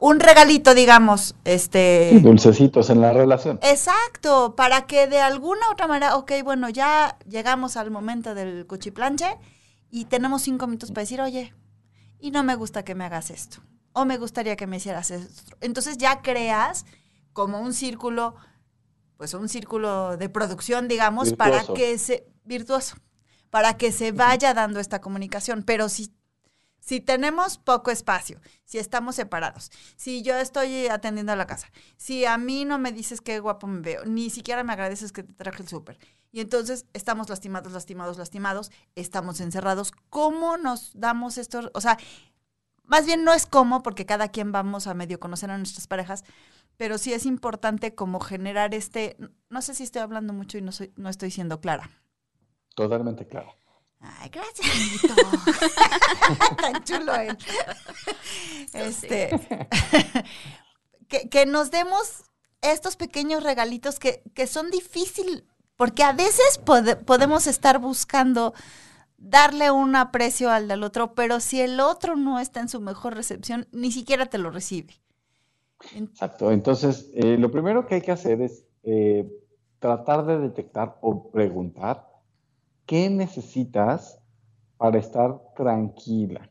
un 0.00 0.18
regalito, 0.18 0.74
digamos, 0.74 1.36
este 1.44 2.10
Sí, 2.10 2.18
dulcecitos 2.18 2.90
en 2.90 3.00
la 3.00 3.12
relación. 3.12 3.60
Exacto, 3.62 4.56
para 4.56 4.88
que 4.88 5.06
de 5.06 5.20
alguna 5.20 5.70
otra 5.70 5.86
manera, 5.86 6.16
ok, 6.16 6.32
bueno, 6.42 6.68
ya 6.68 7.16
llegamos 7.28 7.76
al 7.76 7.92
momento 7.92 8.34
del 8.34 8.66
cuchiplanche 8.66 9.38
y 9.88 10.06
tenemos 10.06 10.42
cinco 10.42 10.66
minutos 10.66 10.90
para 10.90 11.02
decir, 11.02 11.20
oye, 11.20 11.54
y 12.18 12.32
no 12.32 12.42
me 12.42 12.56
gusta 12.56 12.82
que 12.82 12.96
me 12.96 13.04
hagas 13.04 13.30
esto, 13.30 13.58
o 13.92 14.04
me 14.04 14.18
gustaría 14.18 14.56
que 14.56 14.66
me 14.66 14.78
hicieras 14.78 15.12
esto. 15.12 15.56
Entonces 15.60 15.96
ya 15.96 16.22
creas 16.22 16.86
como 17.32 17.60
un 17.60 17.72
círculo, 17.72 18.34
pues 19.16 19.32
un 19.34 19.48
círculo 19.48 20.16
de 20.16 20.28
producción, 20.28 20.88
digamos, 20.88 21.34
para 21.34 21.62
que 21.62 21.98
se, 21.98 22.26
virtuoso, 22.42 22.96
para 23.48 23.76
que 23.76 23.92
se 23.92 24.10
vaya 24.10 24.54
dando 24.54 24.80
esta 24.80 25.00
comunicación. 25.00 25.62
Pero 25.62 25.88
si 25.88 26.10
si 26.80 27.00
tenemos 27.00 27.58
poco 27.58 27.90
espacio, 27.90 28.40
si 28.64 28.78
estamos 28.78 29.14
separados, 29.14 29.70
si 29.96 30.22
yo 30.22 30.36
estoy 30.36 30.88
atendiendo 30.88 31.32
a 31.32 31.36
la 31.36 31.46
casa, 31.46 31.70
si 31.96 32.24
a 32.24 32.36
mí 32.38 32.64
no 32.64 32.78
me 32.78 32.92
dices 32.92 33.20
qué 33.20 33.38
guapo 33.38 33.66
me 33.66 33.80
veo, 33.80 34.04
ni 34.04 34.30
siquiera 34.30 34.64
me 34.64 34.72
agradeces 34.72 35.12
que 35.12 35.22
te 35.22 35.32
traje 35.34 35.62
el 35.62 35.68
súper, 35.68 35.98
y 36.32 36.40
entonces 36.40 36.86
estamos 36.92 37.28
lastimados, 37.28 37.72
lastimados, 37.72 38.18
lastimados, 38.18 38.70
estamos 38.94 39.40
encerrados, 39.40 39.92
¿cómo 40.10 40.56
nos 40.56 40.92
damos 40.94 41.38
esto? 41.38 41.70
O 41.74 41.80
sea, 41.80 41.98
más 42.84 43.06
bien 43.06 43.24
no 43.24 43.32
es 43.32 43.46
cómo, 43.46 43.82
porque 43.82 44.06
cada 44.06 44.28
quien 44.28 44.52
vamos 44.52 44.86
a 44.86 44.94
medio 44.94 45.20
conocer 45.20 45.50
a 45.50 45.58
nuestras 45.58 45.86
parejas, 45.86 46.24
pero 46.76 46.98
sí 46.98 47.12
es 47.12 47.26
importante 47.26 47.94
como 47.94 48.20
generar 48.20 48.74
este, 48.74 49.16
no 49.48 49.60
sé 49.60 49.74
si 49.74 49.82
estoy 49.82 50.02
hablando 50.02 50.32
mucho 50.32 50.56
y 50.56 50.62
no, 50.62 50.72
soy, 50.72 50.92
no 50.96 51.08
estoy 51.08 51.30
siendo 51.30 51.60
clara. 51.60 51.90
Totalmente 52.74 53.26
claro. 53.26 53.54
Ay, 54.00 54.30
gracias, 54.30 54.66
amiguito. 54.70 55.14
Tan 56.62 56.84
chulo 56.84 57.14
él. 57.16 57.36
Este, 58.72 59.30
que, 61.08 61.28
que 61.28 61.46
nos 61.46 61.70
demos 61.70 62.22
estos 62.62 62.96
pequeños 62.96 63.42
regalitos 63.42 63.98
que, 63.98 64.22
que 64.34 64.46
son 64.46 64.70
difíciles, 64.70 65.44
porque 65.76 66.02
a 66.02 66.12
veces 66.12 66.60
pode- 66.64 66.96
podemos 66.96 67.46
estar 67.46 67.78
buscando 67.78 68.54
darle 69.18 69.70
un 69.70 69.96
aprecio 69.96 70.50
al 70.50 70.66
del 70.68 70.82
otro, 70.82 71.14
pero 71.14 71.40
si 71.40 71.60
el 71.60 71.78
otro 71.80 72.16
no 72.16 72.38
está 72.40 72.60
en 72.60 72.68
su 72.70 72.80
mejor 72.80 73.14
recepción, 73.14 73.68
ni 73.72 73.92
siquiera 73.92 74.26
te 74.26 74.38
lo 74.38 74.50
recibe. 74.50 74.94
Exacto. 75.94 76.50
Entonces, 76.52 77.10
eh, 77.14 77.36
lo 77.38 77.50
primero 77.50 77.86
que 77.86 77.96
hay 77.96 78.00
que 78.02 78.12
hacer 78.12 78.40
es 78.40 78.64
eh, 78.82 79.30
tratar 79.78 80.24
de 80.26 80.38
detectar 80.38 80.98
o 81.02 81.30
preguntar 81.30 82.09
qué 82.90 83.08
necesitas 83.08 84.20
para 84.76 84.98
estar 84.98 85.40
tranquila. 85.54 86.50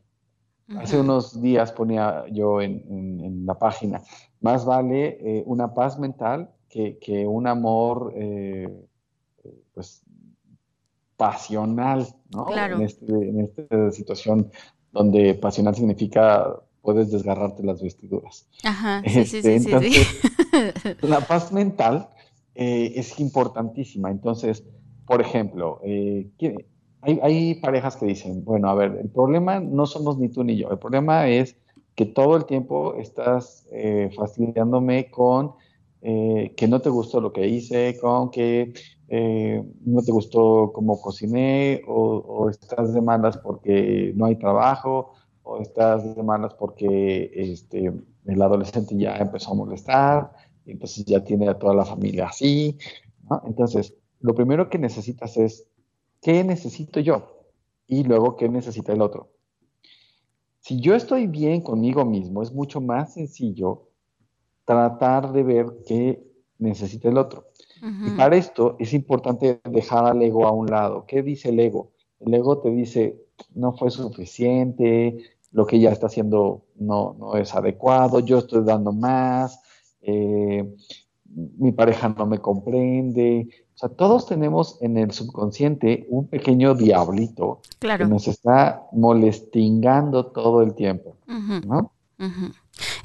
Hace 0.77 0.97
unos 1.01 1.41
días 1.41 1.73
ponía 1.73 2.23
yo 2.31 2.61
en, 2.61 2.81
en- 2.89 3.19
en 3.25 3.45
la 3.45 3.55
página, 3.59 4.01
más 4.39 4.63
vale 4.63 5.17
eh, 5.19 5.43
una 5.45 5.73
paz 5.73 5.99
mental 5.99 6.49
que, 6.69 6.97
que 6.97 7.27
un 7.27 7.45
amor 7.45 8.13
eh, 8.15 8.69
eh, 9.43 9.63
pues, 9.73 10.01
pasional, 11.17 12.07
¿no? 12.33 12.45
Claro. 12.45 12.75
En, 12.77 12.83
este- 12.83 13.11
en 13.29 13.41
esta 13.41 13.91
situación 13.91 14.49
donde 14.93 15.33
pasional 15.33 15.75
significa 15.75 16.55
puedes 16.81 17.11
desgarrarte 17.11 17.63
las 17.63 17.81
vestiduras. 17.81 18.47
Ajá, 18.63 19.03
sí, 19.05 19.25
sí, 19.25 19.41
sí, 19.41 19.49
Este, 19.49 19.91
La 21.01 21.19
paz 21.19 21.51
mental 21.51 22.07
eh, 22.55 22.93
es 22.95 23.19
importantísima. 23.19 24.09
Entonces, 24.09 24.63
por 25.09 25.21
ejemplo, 25.21 25.79
eh, 25.83 26.29
hay, 27.01 27.55
parejas 27.55 27.95
que 27.95 28.05
dicen, 28.05 28.45
bueno, 28.45 28.69
a 28.69 28.75
ver, 28.75 28.95
el 29.01 29.09
problema 29.09 29.59
no 29.59 29.87
somos 29.87 30.19
ni 30.19 30.29
tú 30.29 30.43
ni 30.43 30.55
yo, 30.55 30.69
el 30.69 30.77
problema 30.77 31.27
es 31.27 31.57
que 31.95 32.05
todo 32.05 32.37
el 32.37 32.45
tiempo 32.45 32.93
estás 32.93 33.67
eh, 33.71 34.11
fastidiándome 34.15 35.09
con 35.09 35.53
que 36.01 36.67
no 36.69 36.79
te 36.79 36.89
gustó 36.89 37.19
lo 37.19 37.33
que 37.33 37.45
hice, 37.47 37.97
con 37.99 38.29
que 38.29 38.71
no 39.09 40.01
te 40.01 40.11
gustó 40.11 40.71
cómo 40.73 41.01
cociné, 41.01 41.81
o, 41.87 42.23
o, 42.25 42.49
estás 42.49 42.93
de 42.93 43.01
malas 43.01 43.37
porque 43.37 44.13
no 44.15 44.25
hay 44.25 44.35
trabajo, 44.35 45.15
o 45.43 45.59
estás 45.59 46.15
de 46.15 46.23
malas 46.23 46.53
porque 46.53 47.31
este, 47.33 47.91
el 48.25 48.41
adolescente 48.41 48.95
ya 48.95 49.17
empezó 49.17 49.51
a 49.51 49.55
molestar, 49.55 50.31
y 50.65 50.71
entonces 50.71 51.03
ya 51.03 51.23
tiene 51.23 51.49
a 51.49 51.57
toda 51.57 51.73
la 51.73 51.83
familia 51.83 52.27
así. 52.27 52.77
¿no? 53.29 53.41
Entonces, 53.45 53.93
lo 54.19 54.33
primero 54.33 54.69
que 54.69 54.77
necesitas 54.77 55.37
es, 55.37 55.67
¿qué 56.21 56.43
necesito 56.43 56.99
yo? 56.99 57.45
Y 57.87 58.03
luego, 58.03 58.35
¿qué 58.35 58.49
necesita 58.49 58.93
el 58.93 59.01
otro? 59.01 59.31
Si 60.59 60.79
yo 60.81 60.95
estoy 60.95 61.27
bien 61.27 61.61
conmigo 61.61 62.05
mismo, 62.05 62.43
es 62.43 62.51
mucho 62.51 62.81
más 62.81 63.13
sencillo 63.13 63.87
tratar 64.65 65.31
de 65.31 65.43
ver 65.43 65.65
qué 65.87 66.23
necesita 66.59 67.09
el 67.09 67.17
otro. 67.17 67.47
Y 67.81 68.11
para 68.17 68.35
esto 68.35 68.75
es 68.77 68.93
importante 68.93 69.61
dejar 69.63 70.05
al 70.05 70.21
ego 70.21 70.45
a 70.45 70.51
un 70.51 70.67
lado. 70.67 71.05
¿Qué 71.07 71.23
dice 71.23 71.49
el 71.49 71.59
ego? 71.61 71.91
El 72.19 72.33
ego 72.33 72.59
te 72.59 72.69
dice, 72.69 73.17
no 73.55 73.71
fue 73.71 73.89
suficiente, 73.89 75.17
lo 75.51 75.65
que 75.65 75.77
ella 75.77 75.91
está 75.91 76.07
haciendo 76.07 76.65
no, 76.75 77.15
no 77.17 77.35
es 77.35 77.55
adecuado, 77.55 78.19
yo 78.19 78.39
estoy 78.39 78.65
dando 78.65 78.91
más, 78.91 79.61
eh, 80.01 80.69
mi 81.57 81.71
pareja 81.71 82.09
no 82.09 82.25
me 82.25 82.39
comprende. 82.39 83.47
O 83.81 83.87
sea, 83.87 83.95
todos 83.95 84.25
tenemos 84.25 84.77
en 84.81 84.97
el 84.97 85.11
subconsciente 85.11 86.05
un 86.09 86.27
pequeño 86.27 86.75
diablito 86.75 87.61
que 87.79 88.05
nos 88.05 88.27
está 88.27 88.83
molestingando 88.91 90.25
todo 90.25 90.61
el 90.61 90.75
tiempo, 90.75 91.15
¿no? 91.25 91.93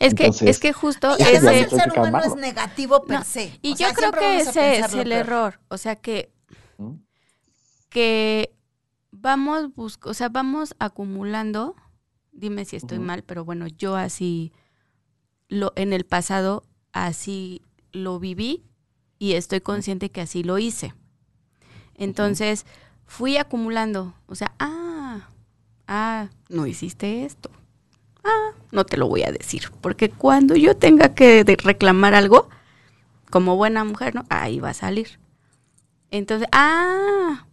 Es 0.00 0.14
que, 0.14 0.26
es 0.26 0.58
que 0.58 0.72
justo 0.72 1.16
ese, 1.16 1.60
el 1.60 1.70
ser 1.70 1.92
humano 1.96 2.18
es 2.24 2.34
negativo 2.34 3.04
per 3.04 3.22
se. 3.22 3.56
Y 3.62 3.76
yo 3.76 3.86
creo 3.94 4.10
que 4.10 4.38
ese 4.38 4.80
es 4.80 4.92
el 4.94 5.12
error. 5.12 5.60
O 5.68 5.78
sea 5.78 5.94
que, 5.94 6.32
que 7.88 8.52
vamos 9.12 9.70
o 10.02 10.14
sea, 10.14 10.28
vamos 10.28 10.74
acumulando 10.80 11.76
dime 12.32 12.64
si 12.64 12.74
estoy 12.74 12.98
mal, 12.98 13.22
pero 13.22 13.44
bueno, 13.44 13.68
yo 13.68 13.94
así, 13.94 14.52
lo, 15.48 15.72
en 15.76 15.92
el 15.92 16.04
pasado 16.04 16.64
así 16.92 17.62
lo 17.92 18.18
viví 18.18 18.64
y 19.24 19.34
estoy 19.34 19.62
consciente 19.62 20.10
que 20.10 20.20
así 20.20 20.42
lo 20.42 20.58
hice. 20.58 20.92
Entonces, 21.94 22.66
fui 23.06 23.38
acumulando, 23.38 24.14
o 24.26 24.34
sea, 24.34 24.52
ah, 24.58 25.28
ah, 25.88 26.28
no 26.50 26.66
hiciste 26.66 27.24
esto. 27.24 27.50
Ah, 28.22 28.50
no 28.70 28.84
te 28.84 28.98
lo 28.98 29.08
voy 29.08 29.22
a 29.22 29.32
decir, 29.32 29.70
porque 29.80 30.10
cuando 30.10 30.56
yo 30.56 30.76
tenga 30.76 31.14
que 31.14 31.42
reclamar 31.62 32.14
algo, 32.14 32.48
como 33.30 33.56
buena 33.56 33.84
mujer, 33.84 34.14
¿no? 34.14 34.24
Ahí 34.28 34.60
va 34.60 34.70
a 34.70 34.74
salir. 34.74 35.18
Entonces, 36.10 36.48
ah, 36.52 37.46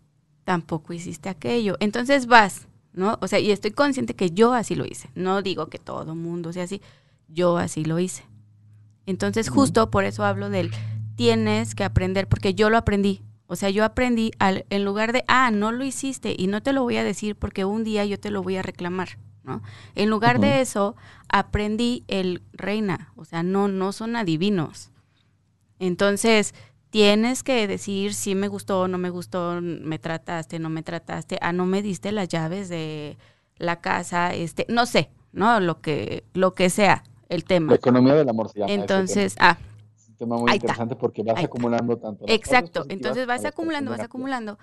tampoco 0.43 0.91
hiciste 0.91 1.29
aquello. 1.29 1.77
Entonces 1.79 2.25
vas 2.27 2.67
¿no? 2.93 3.17
O 3.21 3.27
sea, 3.29 3.39
y 3.39 3.51
estoy 3.51 3.71
consciente 3.71 4.15
que 4.15 4.31
yo 4.31 4.53
así 4.53 4.75
lo 4.75 4.85
hice. 4.85 5.09
No 5.15 5.41
digo 5.41 5.67
que 5.67 5.79
todo 5.79 6.13
mundo 6.13 6.51
sea 6.51 6.63
así, 6.63 6.81
yo 7.29 7.57
así 7.57 7.85
lo 7.85 7.99
hice. 7.99 8.25
Entonces, 9.05 9.49
justo 9.49 9.89
por 9.89 10.03
eso 10.03 10.25
hablo 10.25 10.49
del 10.49 10.71
tienes 11.21 11.75
que 11.75 11.83
aprender, 11.83 12.27
porque 12.27 12.55
yo 12.55 12.71
lo 12.71 12.77
aprendí. 12.77 13.21
O 13.45 13.55
sea, 13.55 13.69
yo 13.69 13.85
aprendí 13.85 14.31
al, 14.39 14.65
en 14.71 14.83
lugar 14.83 15.13
de, 15.13 15.23
ah, 15.27 15.51
no 15.51 15.71
lo 15.71 15.83
hiciste 15.83 16.33
y 16.35 16.47
no 16.47 16.63
te 16.63 16.73
lo 16.73 16.81
voy 16.81 16.97
a 16.97 17.03
decir 17.03 17.35
porque 17.35 17.63
un 17.63 17.83
día 17.83 18.03
yo 18.05 18.19
te 18.19 18.31
lo 18.31 18.41
voy 18.41 18.55
a 18.55 18.63
reclamar, 18.63 19.19
¿no? 19.43 19.61
En 19.93 20.09
lugar 20.09 20.39
de 20.39 20.61
eso, 20.61 20.95
aprendí 21.29 22.05
el 22.07 22.41
reina, 22.53 23.13
o 23.15 23.23
sea, 23.23 23.43
no, 23.43 23.67
no 23.67 23.91
son 23.91 24.15
adivinos. 24.15 24.89
Entonces, 25.77 26.55
tienes 26.89 27.43
que 27.43 27.67
decir 27.67 28.15
si 28.15 28.33
me 28.33 28.47
gustó, 28.47 28.87
no 28.87 28.97
me 28.97 29.11
gustó, 29.11 29.61
me 29.61 29.99
trataste, 29.99 30.57
no 30.57 30.71
me 30.71 30.81
trataste, 30.81 31.37
ah, 31.41 31.53
no 31.53 31.67
me 31.67 31.83
diste 31.83 32.11
las 32.11 32.29
llaves 32.29 32.67
de 32.67 33.19
la 33.57 33.79
casa, 33.79 34.33
este, 34.33 34.65
no 34.69 34.87
sé, 34.87 35.11
¿no? 35.33 35.59
Lo 35.59 35.81
que, 35.81 36.23
lo 36.33 36.55
que 36.55 36.71
sea 36.71 37.03
el 37.29 37.43
tema. 37.43 37.73
La 37.73 37.75
economía 37.75 38.15
del 38.15 38.27
amor 38.27 38.49
se 38.49 38.59
llama. 38.59 38.73
Entonces, 38.73 39.35
ah. 39.39 39.59
Tema 40.21 40.37
muy 40.37 40.53
interesante 40.53 40.95
porque 40.95 41.23
vas 41.23 41.43
acumulando 41.43 41.97
tanto. 41.97 42.25
Exacto, 42.27 42.85
entonces 42.89 43.25
vas 43.25 43.43
acumulando, 43.43 43.89
vas 43.89 44.01
acumulando. 44.01 44.59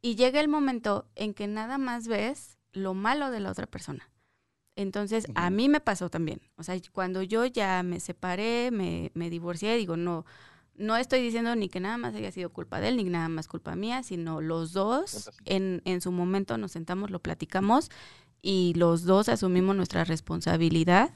Y 0.00 0.14
llega 0.14 0.40
el 0.40 0.48
momento 0.48 1.04
en 1.16 1.34
que 1.34 1.46
nada 1.46 1.76
más 1.76 2.08
ves 2.08 2.56
lo 2.72 2.94
malo 2.94 3.30
de 3.30 3.40
la 3.40 3.50
otra 3.50 3.66
persona. 3.66 4.10
Entonces, 4.74 5.26
a 5.34 5.50
mí 5.50 5.68
me 5.68 5.80
pasó 5.80 6.08
también. 6.08 6.40
O 6.56 6.62
sea, 6.62 6.80
cuando 6.92 7.20
yo 7.20 7.44
ya 7.44 7.82
me 7.82 8.00
separé, 8.00 8.70
me, 8.70 9.10
me 9.12 9.28
divorcié, 9.28 9.76
digo, 9.76 9.98
no, 9.98 10.24
no 10.76 10.96
estoy 10.96 11.20
diciendo 11.20 11.54
ni 11.56 11.68
que 11.68 11.78
nada 11.78 11.98
más 11.98 12.14
haya 12.14 12.32
sido 12.32 12.48
culpa 12.48 12.80
de 12.80 12.88
él, 12.88 12.96
ni 12.96 13.04
nada 13.04 13.28
más 13.28 13.48
culpa 13.48 13.76
mía, 13.76 14.02
sino 14.02 14.40
los 14.40 14.72
dos 14.72 15.30
en, 15.44 15.82
en 15.84 16.00
su 16.00 16.10
momento 16.10 16.56
nos 16.56 16.72
sentamos, 16.72 17.10
lo 17.10 17.18
platicamos 17.18 17.90
y 18.40 18.72
los 18.76 19.04
dos 19.04 19.28
asumimos 19.28 19.76
nuestra 19.76 20.04
responsabilidad 20.04 21.10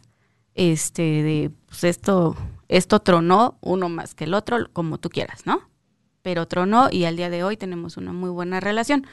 este 0.55 1.03
de 1.03 1.51
pues 1.67 1.85
esto 1.85 2.37
esto 2.71 3.01
tronó 3.01 3.59
uno 3.61 3.89
más 3.89 4.15
que 4.15 4.25
el 4.25 4.35
otro 4.35 4.71
como 4.73 4.99
tú 4.99 5.11
quieras 5.11 5.45
no 5.45 5.69
pero 6.23 6.47
tronó 6.47 6.89
y 6.91 7.05
al 7.05 7.17
día 7.17 7.29
de 7.29 7.45
hoy 7.45 7.57
tenemos 7.57 7.97
una 7.97 8.13
muy 8.13 8.31
buena 8.31 8.61
relación 8.61 9.07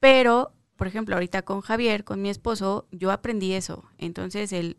pero 0.00 0.52
por 0.76 0.86
ejemplo 0.86 1.14
ahorita 1.14 1.42
con 1.42 1.62
Javier 1.62 2.04
con 2.04 2.20
mi 2.20 2.28
esposo 2.28 2.86
yo 2.90 3.10
aprendí 3.10 3.52
eso 3.52 3.84
entonces 3.96 4.52
él 4.52 4.76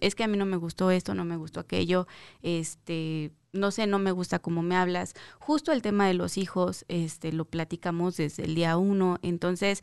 es 0.00 0.14
que 0.14 0.24
a 0.24 0.28
mí 0.28 0.36
no 0.36 0.44
me 0.44 0.56
gustó 0.56 0.90
esto 0.90 1.14
no 1.14 1.24
me 1.24 1.36
gustó 1.36 1.60
aquello 1.60 2.06
este 2.42 3.32
no 3.54 3.70
sé, 3.70 3.86
no 3.86 3.98
me 3.98 4.10
gusta 4.10 4.40
cómo 4.40 4.62
me 4.62 4.76
hablas. 4.76 5.14
Justo 5.38 5.72
el 5.72 5.80
tema 5.80 6.06
de 6.08 6.14
los 6.14 6.36
hijos, 6.38 6.84
este, 6.88 7.32
lo 7.32 7.44
platicamos 7.44 8.16
desde 8.16 8.44
el 8.44 8.56
día 8.56 8.76
uno. 8.76 9.18
Entonces, 9.22 9.80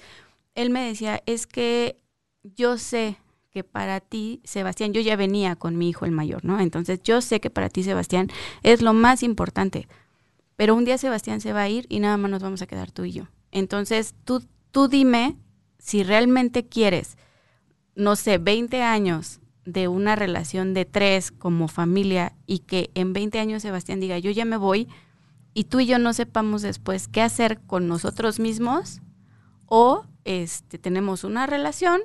él 0.55 0.69
me 0.69 0.85
decía, 0.85 1.23
es 1.25 1.47
que 1.47 1.97
yo 2.43 2.77
sé 2.77 3.17
que 3.51 3.63
para 3.63 3.99
ti, 3.99 4.41
Sebastián, 4.45 4.93
yo 4.93 5.01
ya 5.01 5.15
venía 5.15 5.55
con 5.55 5.77
mi 5.77 5.89
hijo 5.89 6.05
el 6.05 6.11
mayor, 6.11 6.45
¿no? 6.45 6.59
Entonces, 6.59 7.01
yo 7.03 7.21
sé 7.21 7.41
que 7.41 7.49
para 7.49 7.69
ti, 7.69 7.83
Sebastián, 7.83 8.29
es 8.63 8.81
lo 8.81 8.93
más 8.93 9.23
importante. 9.23 9.87
Pero 10.55 10.73
un 10.73 10.85
día 10.85 10.97
Sebastián 10.97 11.41
se 11.41 11.53
va 11.53 11.63
a 11.63 11.69
ir 11.69 11.85
y 11.89 11.99
nada 11.99 12.17
más 12.17 12.31
nos 12.31 12.41
vamos 12.41 12.61
a 12.61 12.67
quedar 12.67 12.91
tú 12.91 13.03
y 13.03 13.11
yo. 13.11 13.27
Entonces, 13.51 14.15
tú, 14.23 14.41
tú 14.71 14.87
dime 14.87 15.35
si 15.77 16.03
realmente 16.03 16.65
quieres, 16.65 17.17
no 17.95 18.15
sé, 18.15 18.37
20 18.37 18.81
años 18.81 19.41
de 19.65 19.87
una 19.87 20.15
relación 20.15 20.73
de 20.73 20.85
tres 20.85 21.31
como 21.31 21.67
familia 21.67 22.33
y 22.47 22.59
que 22.59 22.89
en 22.95 23.13
20 23.13 23.39
años 23.39 23.61
Sebastián 23.63 23.99
diga, 23.99 24.17
yo 24.17 24.31
ya 24.31 24.45
me 24.45 24.57
voy 24.57 24.87
y 25.53 25.65
tú 25.65 25.81
y 25.81 25.85
yo 25.85 25.99
no 25.99 26.13
sepamos 26.13 26.61
después 26.61 27.07
qué 27.07 27.21
hacer 27.21 27.59
con 27.61 27.87
nosotros 27.87 28.39
mismos 28.39 29.01
o 29.65 30.05
este, 30.23 30.77
tenemos 30.77 31.23
una 31.23 31.47
relación 31.47 32.01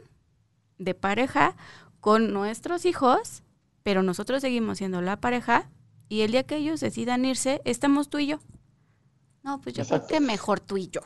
de 0.78 0.94
pareja 0.94 1.56
con 2.00 2.32
nuestros 2.32 2.84
hijos, 2.84 3.42
pero 3.82 4.02
nosotros 4.02 4.40
seguimos 4.40 4.78
siendo 4.78 5.02
la 5.02 5.20
pareja 5.20 5.70
y 6.08 6.20
el 6.20 6.32
día 6.32 6.44
que 6.44 6.56
ellos 6.56 6.80
decidan 6.80 7.24
irse, 7.24 7.60
estamos 7.64 8.08
tú 8.08 8.18
y 8.18 8.26
yo. 8.26 8.38
No, 9.42 9.60
pues 9.60 9.74
yo 9.74 9.84
creo 9.84 10.06
que 10.06 10.20
mejor 10.20 10.60
tú 10.60 10.76
y 10.76 10.88
yo. 10.88 11.00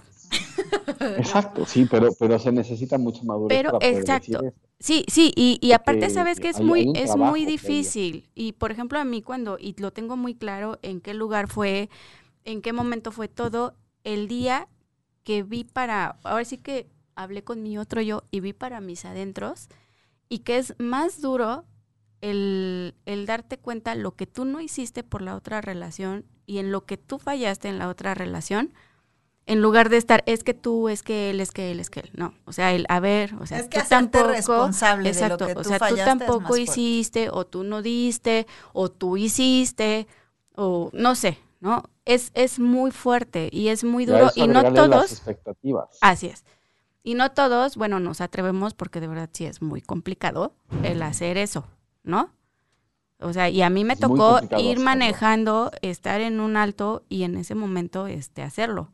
Exacto, 1.19 1.67
sí, 1.67 1.87
pero, 1.91 2.11
pero 2.19 2.39
se 2.39 2.53
necesita 2.53 2.99
mucha 2.99 3.23
madurez. 3.23 3.59
Pero, 3.59 3.79
exacto. 3.81 4.41
Sí, 4.79 5.05
sí, 5.09 5.33
y, 5.37 5.73
aparte 5.73 6.09
sabes 6.09 6.41
que 6.41 6.49
es 6.49 6.61
muy, 6.61 6.91
es 6.95 7.17
muy 7.17 7.45
difícil. 7.45 8.31
Y 8.35 8.53
por 8.53 8.71
ejemplo, 8.71 8.99
a 8.99 9.05
mí 9.05 9.21
cuando, 9.21 9.59
y 9.59 9.75
lo 9.79 9.93
tengo 9.93 10.17
muy 10.17 10.35
claro 10.35 10.79
en 10.83 11.01
qué 11.01 11.13
lugar 11.13 11.49
fue, 11.49 11.91
en 12.45 12.63
qué 12.63 12.73
momento 12.73 13.13
fue 13.13 13.29
todo, 13.29 13.75
el 14.05 14.27
día 14.27 14.69
que 15.23 15.43
vi 15.43 15.65
para, 15.65 16.19
ahora 16.25 16.47
sí 16.47 16.57
que 16.57 16.87
hablé 17.15 17.45
con 17.45 17.63
mi 17.63 17.79
otro 17.79 18.01
yo 18.01 18.25
y 18.31 18.41
vi 18.41 18.53
para 18.53 18.81
mis 18.81 19.05
adentros, 19.05 19.69
y 20.29 20.41
que 20.41 20.59
es 20.59 20.75
más 20.79 21.21
duro 21.21 21.65
el, 22.21 22.95
el 23.07 23.27
darte 23.27 23.59
cuenta 23.59 23.95
lo 23.95 24.15
que 24.15 24.27
tú 24.27 24.45
no 24.45 24.61
hiciste 24.61 25.03
por 25.03 25.23
la 25.23 25.35
otra 25.35 25.61
relación 25.61 26.25
y 26.47 26.59
en 26.59 26.73
lo 26.73 26.85
que 26.85 26.97
tú 26.97 27.19
fallaste 27.19 27.69
en 27.69 27.79
la 27.79 27.89
otra 27.89 28.15
relación, 28.15 28.73
en 29.47 29.63
lugar 29.63 29.89
de 29.89 29.97
estar, 29.97 30.23
es 30.27 30.45
que 30.45 30.55
tú, 30.55 30.89
es 30.89 31.03
que 31.03 31.31
él, 31.31 31.41
es 31.41 31.51
que 31.51 31.73
él, 31.73 31.81
es 31.81 31.91
que 31.91 32.01
él. 32.01 32.11
No, 32.15 32.35
o 32.45 32.53
sea, 32.53 32.73
el, 32.73 32.87
a 32.89 33.01
ver, 33.01 33.35
o 33.35 33.47
sea, 33.47 33.59
es 33.59 33.69
que 33.69 33.81
tú 33.81 33.89
tampoco, 33.89 34.29
responsable 34.29 35.09
exacto, 35.09 35.47
de 35.47 35.55
lo 35.55 35.63
que 35.63 35.69
o 35.69 35.79
sea, 35.79 35.89
tú 35.89 35.97
tampoco 35.97 36.57
hiciste, 36.57 37.31
o 37.31 37.47
tú 37.47 37.65
no 37.65 37.83
diste, 37.83 38.47
o 38.73 38.91
tú 38.91 39.17
hiciste, 39.17 40.07
o 40.55 40.91
no 40.93 41.15
sé, 41.15 41.39
¿no? 41.59 41.83
Es, 42.05 42.31
es 42.35 42.59
muy 42.59 42.91
fuerte 42.91 43.49
y 43.51 43.69
es 43.69 43.83
muy 43.83 44.07
duro 44.07 44.31
y 44.35 44.47
no 44.47 44.73
todos. 44.73 45.11
expectativas. 45.11 45.99
Así 46.01 46.29
es. 46.29 46.45
Y 47.03 47.15
no 47.15 47.33
todos, 47.33 47.77
bueno, 47.77 47.99
nos 48.01 48.21
atrevemos 48.21 48.75
porque 48.75 49.01
de 49.01 49.09
verdad 49.09 49.31
sí 49.33 49.47
es 49.47 49.63
muy 49.63 49.81
complicado 49.81 50.55
el 50.83 51.03
hacer 51.03 51.39
eso, 51.39 51.67
¿no? 52.03 52.31
O 53.21 53.33
sea, 53.33 53.49
y 53.51 53.63
a 53.63 53.71
mí 53.71 53.85
me 53.85 53.97
tocó 53.97 54.41
ir 54.59 54.81
manejando, 54.81 55.71
estar 55.83 56.21
en 56.21 56.41
un 56.41 56.57
alto 56.57 57.05
y 57.09 57.23
en 57.25 57.37
ese 57.37 57.55
momento 57.55 58.07
este, 58.07 58.43
hacerlo. 58.43 58.93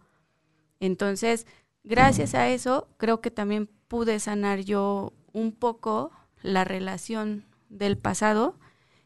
Entonces, 0.80 1.46
gracias 1.84 2.34
a 2.34 2.48
eso, 2.48 2.88
creo 2.96 3.20
que 3.20 3.30
también 3.30 3.68
pude 3.88 4.18
sanar 4.18 4.60
yo 4.60 5.12
un 5.32 5.52
poco 5.52 6.10
la 6.42 6.64
relación 6.64 7.44
del 7.68 7.98
pasado 7.98 8.56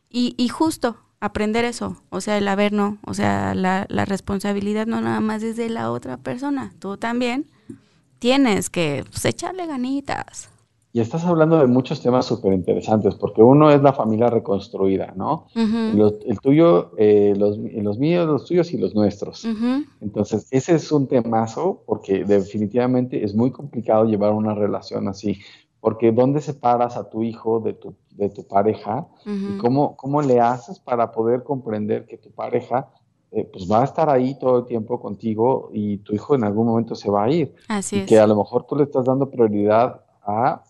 y, 0.08 0.34
y 0.38 0.48
justo 0.48 0.96
aprender 1.20 1.66
eso, 1.66 2.02
o 2.08 2.22
sea, 2.22 2.38
el 2.38 2.48
haber 2.48 2.72
no, 2.72 2.98
o 3.04 3.12
sea, 3.12 3.54
la, 3.54 3.84
la 3.90 4.06
responsabilidad 4.06 4.86
no 4.86 5.02
nada 5.02 5.20
más 5.20 5.42
es 5.42 5.56
de 5.56 5.68
la 5.68 5.90
otra 5.90 6.16
persona, 6.16 6.72
tú 6.78 6.96
también 6.96 7.50
tienes 8.20 8.70
que 8.70 9.04
pues, 9.10 9.24
echarle 9.24 9.66
ganitas. 9.66 10.48
Y 10.92 11.00
estás 11.00 11.24
hablando 11.24 11.58
de 11.58 11.68
muchos 11.68 12.02
temas 12.02 12.26
súper 12.26 12.52
interesantes, 12.52 13.14
porque 13.14 13.42
uno 13.42 13.70
es 13.70 13.80
la 13.80 13.92
familia 13.92 14.28
reconstruida, 14.28 15.12
¿no? 15.14 15.46
el 15.54 16.40
tuyo, 16.42 16.90
eh, 16.96 17.32
los, 17.36 17.58
los, 17.58 17.98
míos, 17.98 18.26
los 18.26 18.44
tuyos 18.44 18.72
y 18.72 18.78
los 18.78 18.92
nuestros. 18.92 19.46
Entonces, 20.00 20.48
ese 20.50 20.74
es 20.74 20.90
un 20.90 21.06
temazo, 21.06 21.84
porque 21.86 22.24
definitivamente 22.24 23.24
es 23.24 23.36
muy 23.36 23.52
complicado 23.52 24.04
llevar 24.04 24.32
una 24.32 24.52
relación 24.52 25.06
así, 25.06 25.38
porque 25.78 26.10
¿dónde 26.10 26.40
separas 26.40 26.96
a 26.96 27.08
tu 27.08 27.22
hijo 27.22 27.60
de 27.60 27.74
tu, 27.74 27.94
de 28.10 28.28
tu 28.28 28.42
pareja? 28.48 29.06
¿Y 29.24 29.58
cómo, 29.58 29.96
cómo 29.96 30.22
le 30.22 30.40
haces 30.40 30.80
para 30.80 31.12
poder 31.12 31.44
comprender 31.44 32.04
que 32.06 32.18
tu 32.18 32.32
pareja 32.32 32.88
eh, 33.32 33.48
pues 33.52 33.70
va 33.70 33.82
a 33.82 33.84
estar 33.84 34.10
ahí 34.10 34.38
todo 34.38 34.60
el 34.60 34.66
tiempo 34.66 35.00
contigo 35.00 35.70
y 35.72 35.98
tu 35.98 36.14
hijo 36.14 36.34
en 36.34 36.44
algún 36.44 36.66
momento 36.66 36.94
se 36.94 37.10
va 37.10 37.24
a 37.24 37.30
ir. 37.30 37.54
Así 37.68 38.00
y 38.00 38.06
que 38.06 38.18
a 38.18 38.26
lo 38.26 38.36
mejor 38.36 38.66
tú 38.66 38.76
le 38.76 38.84
estás 38.84 39.04
dando 39.04 39.30
prioridad 39.30 40.00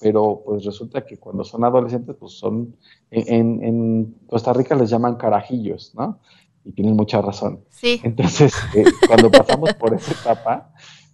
pero 0.01 0.43
pues 0.45 0.65
resulta 0.65 1.05
que 1.05 1.19
cuando 1.19 1.45
son 1.45 1.65
adolescentes, 1.65 2.17
pues 2.19 2.33
son, 2.33 2.77
en, 3.11 4.17
Costa 4.27 4.53
Rica 4.53 4.75
les 4.75 4.91
llaman 4.91 5.17
carajillos, 5.17 5.93
¿no? 5.95 6.19
Y 6.65 6.73
tienen 6.73 6.95
mucha 6.95 7.21
razón. 7.21 7.61
Sí. 7.71 8.01
Entonces, 8.03 8.53
eh, 8.75 8.85
cuando 9.07 9.31
pasamos 9.31 9.75
por 9.75 9.95
esa 9.95 10.13
etapa, 10.13 10.73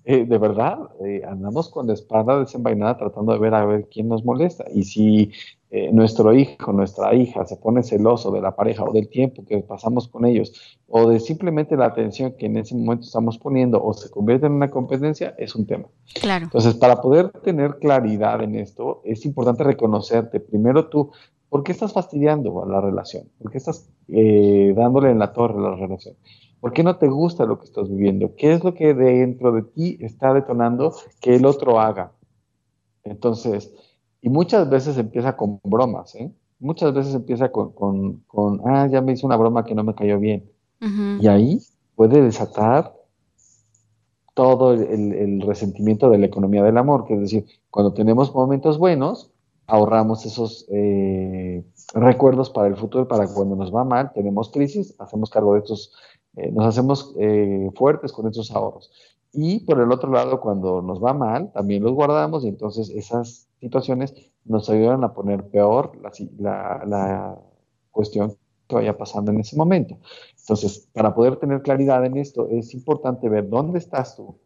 eh, 0.09 0.24
de 0.24 0.38
verdad, 0.38 0.78
eh, 1.04 1.22
andamos 1.28 1.68
con 1.68 1.88
la 1.88 1.94
espada 1.94 2.38
desenvainada 2.38 2.96
tratando 2.96 3.32
de 3.32 3.40
ver 3.40 3.54
a 3.54 3.66
ver 3.66 3.88
quién 3.90 4.07
nos 4.07 4.24
molesta. 4.24 4.64
Y 4.72 4.84
si 4.84 5.32
eh, 5.72 5.90
nuestro 5.92 6.32
hijo, 6.32 6.72
nuestra 6.72 7.12
hija 7.12 7.44
se 7.44 7.57
pone 7.57 7.82
celoso 7.82 8.30
de 8.30 8.40
la 8.40 8.54
pareja 8.54 8.84
o 8.84 8.92
del 8.92 9.09
tiempo 9.09 9.44
que 9.44 9.59
pasamos 9.62 10.07
con 10.07 10.24
ellos, 10.24 10.78
o 10.86 11.11
de 11.11 11.18
simplemente 11.18 11.76
la 11.76 11.86
atención 11.86 12.34
que 12.38 12.46
en 12.46 12.57
ese 12.57 12.76
momento 12.76 13.04
estamos 13.04 13.36
poniendo, 13.36 13.82
o 13.82 13.92
se 13.94 14.09
convierte 14.09 14.46
en 14.46 14.52
una 14.52 14.70
competencia, 14.70 15.34
es 15.38 15.57
un 15.57 15.66
tema. 15.66 15.88
Claro. 16.14 16.44
Entonces, 16.44 16.76
para 16.76 17.02
poder 17.02 17.30
tener 17.42 17.78
claridad 17.80 18.40
en 18.44 18.54
esto, 18.54 19.02
es 19.04 19.26
importante 19.26 19.64
reconocerte 19.64 20.38
primero 20.38 20.86
tú, 20.86 21.11
¿por 21.48 21.64
qué 21.64 21.72
estás 21.72 21.92
fastidiando 21.92 22.62
a 22.62 22.68
la 22.68 22.80
relación? 22.80 23.24
¿Por 23.42 23.50
qué 23.50 23.59
estás 23.59 23.90
dándole 24.07 25.11
en 25.11 25.18
la 25.18 25.32
torre 25.32 25.59
a 25.59 25.70
la 25.70 25.74
relación? 25.74 26.14
¿Por 26.61 26.72
qué 26.72 26.82
no 26.82 26.96
te 26.96 27.09
gusta 27.09 27.44
lo 27.44 27.59
que 27.59 27.66
estás 27.66 27.88
viviendo? 27.88 28.34
¿Qué 28.36 28.52
es 28.52 28.64
lo 28.64 28.74
que 28.74 28.94
dentro 28.94 29.52
de 29.52 29.62
ti 29.62 29.98
está 30.00 30.32
detonando 30.32 30.94
que 31.20 31.36
el 31.36 31.46
otro 31.46 31.80
haga? 31.80 32.12
Entonces, 33.04 33.72
y 34.20 34.28
muchas 34.28 34.68
veces 34.68 34.98
empieza 34.98 35.36
con 35.36 35.61
bromas, 35.62 36.14
¿eh? 36.14 36.32
Muchas 36.59 36.94
veces 36.94 37.14
empieza 37.14 37.52
con, 37.52 37.72
con, 38.26 38.62
ah, 38.64 38.88
ya 38.90 39.00
me 39.02 39.12
hizo 39.12 39.26
una 39.26 39.36
broma 39.36 39.64
que 39.64 39.74
no 39.74 39.84
me 39.84 39.94
cayó 39.94 40.18
bien. 40.18 40.50
Y 41.20 41.26
ahí 41.26 41.61
puede 41.94 42.22
desatar 42.22 42.94
todo 44.34 44.74
el, 44.74 45.40
resentimiento 45.40 46.11
de 46.11 46.18
la 46.18 46.26
economía 46.26 46.62
del 46.62 46.76
amor, 46.76 47.07
que 47.07 47.14
es 47.14 47.20
decir, 47.20 47.46
cuando 47.70 47.94
tenemos 47.94 48.34
momentos 48.34 48.78
buenos, 48.78 49.30
ahorramos 49.66 50.26
esos 50.26 50.66
eh, 50.70 51.64
recuerdos 51.94 52.50
para 52.50 52.68
el 52.68 52.76
futuro, 52.76 53.09
para 53.09 53.26
cuando 53.32 53.57
nos 53.57 53.74
va 53.74 53.84
mal, 53.84 54.12
tenemos 54.12 54.50
crisis, 54.50 54.94
hacemos 54.98 55.30
cargo 55.30 55.54
de 55.54 55.61
estos 55.61 55.92
eh, 56.37 56.53
nos 56.53 56.66
hacemos 56.66 57.14
eh, 57.18 57.70
fuertes 57.74 58.12
con 58.12 58.28
esos 58.28 58.51
ahorros. 58.51 58.91
Y 59.32 59.61
por 59.61 59.80
el 59.80 59.91
otro 59.91 60.11
lado, 60.11 60.41
cuando 60.41 60.82
nos 60.82 61.03
va 61.03 61.12
mal, 61.12 61.53
también 61.53 61.82
los 61.82 61.93
guardamos 61.93 62.45
y 62.45 62.49
entonces 62.49 62.91
esas 62.91 63.49
situaciones 63.61 64.14
nos 64.45 64.70
ayudan 64.70 65.03
a 65.05 65.12
poner 65.12 65.45
peor 65.49 65.93
la, 66.39 66.82
la, 66.87 67.39
cuestión 67.91 68.37
que 68.68 68.74
vaya 68.74 68.97
pasando 68.97 69.30
en 69.32 69.41
ese 69.41 69.57
momento. 69.57 69.99
Entonces, 70.39 70.89
para 70.93 71.14
poder 71.14 71.37
tener 71.37 71.62
claridad 71.62 72.05
en 72.05 72.18
esto, 72.18 72.49
es 72.51 72.74
importante 72.74 73.28
ver 73.28 73.49
dónde 73.49 73.78
estás 73.78 74.16
tú, 74.16 74.37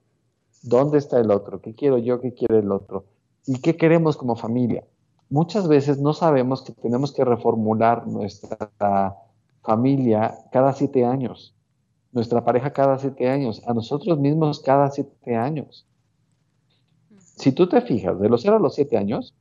dónde 0.63 0.99
está 0.99 1.19
el 1.19 1.31
otro, 1.31 1.61
qué 1.61 1.75
quiero 1.75 1.99
yo, 1.99 2.21
qué 2.21 2.33
quiere 2.33 2.59
el 2.59 2.71
otro 2.71 3.05
y 3.47 3.61
qué 3.61 3.77
queremos 3.77 4.17
como 4.17 4.37
familia. 4.37 4.85
Muchas 5.29 5.69
veces 5.69 5.99
no 6.01 6.13
sabemos 6.13 6.63
que 6.63 6.73
tenemos 6.73 7.13
que 7.13 7.25
reformular 7.25 8.07
nuestra 8.07 9.17
familia 9.63 10.39
cada 10.53 10.73
siete 10.73 11.05
años 11.05 11.55
nuestra 12.13 12.45
pareja 12.45 12.73
cada 12.73 12.99
siete 12.99 13.29
años, 13.29 13.63
a 13.67 13.75
nosotros 13.75 14.19
mismos 14.19 14.61
cada 14.61 14.91
siete 14.91 15.37
años. 15.37 15.87
Si 17.19 17.53
tú 17.53 17.69
te 17.69 17.81
fijas, 17.81 18.21
de 18.21 18.29
los 18.29 18.43
0 18.43 18.57
a 18.57 18.61
los 18.61 18.75
siete 18.75 18.99
años, 18.99 19.35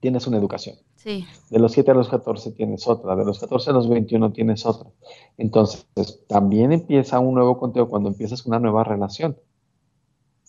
tienes 0.00 0.26
una 0.26 0.38
educación. 0.38 0.76
Sí. 0.96 1.24
De 1.50 1.58
los 1.58 1.72
7 1.72 1.90
a 1.92 1.94
los 1.94 2.08
14 2.08 2.52
tienes 2.52 2.86
otra, 2.86 3.16
de 3.16 3.24
los 3.24 3.38
14 3.38 3.70
a 3.70 3.72
los 3.72 3.88
21 3.88 4.32
tienes 4.32 4.66
otra. 4.66 4.90
Entonces, 5.38 5.86
también 6.26 6.72
empieza 6.72 7.18
un 7.20 7.34
nuevo 7.34 7.58
conteo 7.58 7.88
cuando 7.88 8.08
empiezas 8.08 8.44
una 8.44 8.58
nueva 8.58 8.84
relación. 8.84 9.36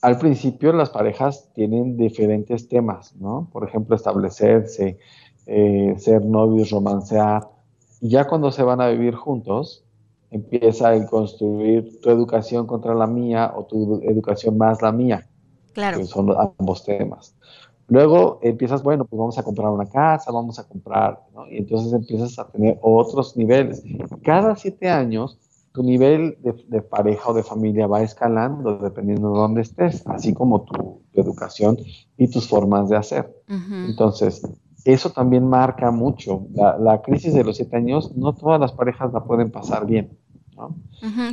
Al 0.02 0.18
principio 0.18 0.74
las 0.74 0.90
parejas 0.90 1.52
tienen 1.54 1.96
diferentes 1.96 2.68
temas, 2.68 3.16
¿no? 3.16 3.50
Por 3.54 3.68
ejemplo, 3.68 3.96
establecerse, 3.96 4.98
eh, 5.46 5.96
ser 5.98 6.26
novios, 6.26 6.72
romancear. 6.72 7.48
Y 8.02 8.10
ya 8.10 8.28
cuando 8.28 8.52
se 8.52 8.64
van 8.64 8.82
a 8.82 8.88
vivir 8.88 9.16
juntos, 9.16 9.86
empieza 10.32 10.90
a 10.90 11.06
construir 11.06 12.00
tu 12.02 12.10
educación 12.10 12.66
contra 12.66 12.96
la 12.96 13.06
mía 13.06 13.54
o 13.56 13.66
tu 13.66 14.02
educación 14.04 14.58
más 14.58 14.82
la 14.82 14.92
mía. 14.92 15.28
Claro. 15.74 16.00
Que 16.00 16.06
son 16.06 16.34
ambos 16.58 16.84
temas. 16.84 17.36
Luego 17.92 18.40
empiezas, 18.42 18.84
bueno, 18.84 19.04
pues 19.04 19.20
vamos 19.20 19.38
a 19.38 19.44
comprar 19.44 19.70
una 19.70 19.86
casa, 19.86 20.32
vamos 20.32 20.58
a 20.58 20.66
comprar, 20.66 21.20
¿no? 21.36 21.46
Y 21.48 21.58
entonces 21.58 21.92
empiezas 21.92 22.40
a 22.40 22.48
tener 22.50 22.80
otros 22.82 23.36
niveles. 23.36 23.84
Cada 24.24 24.56
siete 24.56 24.90
años, 24.90 25.38
tu 25.74 25.84
nivel 25.84 26.38
de, 26.42 26.82
pareja 26.82 27.30
o 27.30 27.34
de 27.34 27.44
familia 27.44 27.88
va 27.88 28.02
escalando 28.02 28.78
dependiendo 28.78 29.34
de 29.34 29.40
dónde 29.40 29.62
estés, 29.62 30.08
así 30.08 30.34
como 30.34 30.62
tu, 30.64 31.02
educación 31.14 31.78
y 32.18 32.30
tus 32.30 32.48
formas 32.48 32.88
de 32.88 32.96
hacer. 32.96 33.36
Entonces, 33.50 34.42
eso 34.86 35.10
también 35.10 35.46
marca 35.46 35.92
mucho. 35.92 36.48
La, 36.54 36.78
la, 36.78 37.02
crisis 37.02 37.34
de 37.34 37.44
los 37.44 37.58
siete 37.58 37.76
años, 37.76 38.16
no 38.16 38.34
todas 38.34 38.62
las 38.62 38.72
parejas 38.72 39.12
la 39.12 39.26
pueden 39.26 39.52
pasar 39.52 39.86
bien. 39.86 40.18
¿No? 40.62 40.76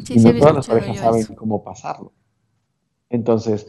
y 0.08 0.18
no 0.18 0.38
todas 0.38 0.54
las 0.54 0.68
parejas 0.68 0.98
saben 0.98 1.26
cómo 1.34 1.62
pasarlo. 1.62 2.12
Entonces, 3.10 3.68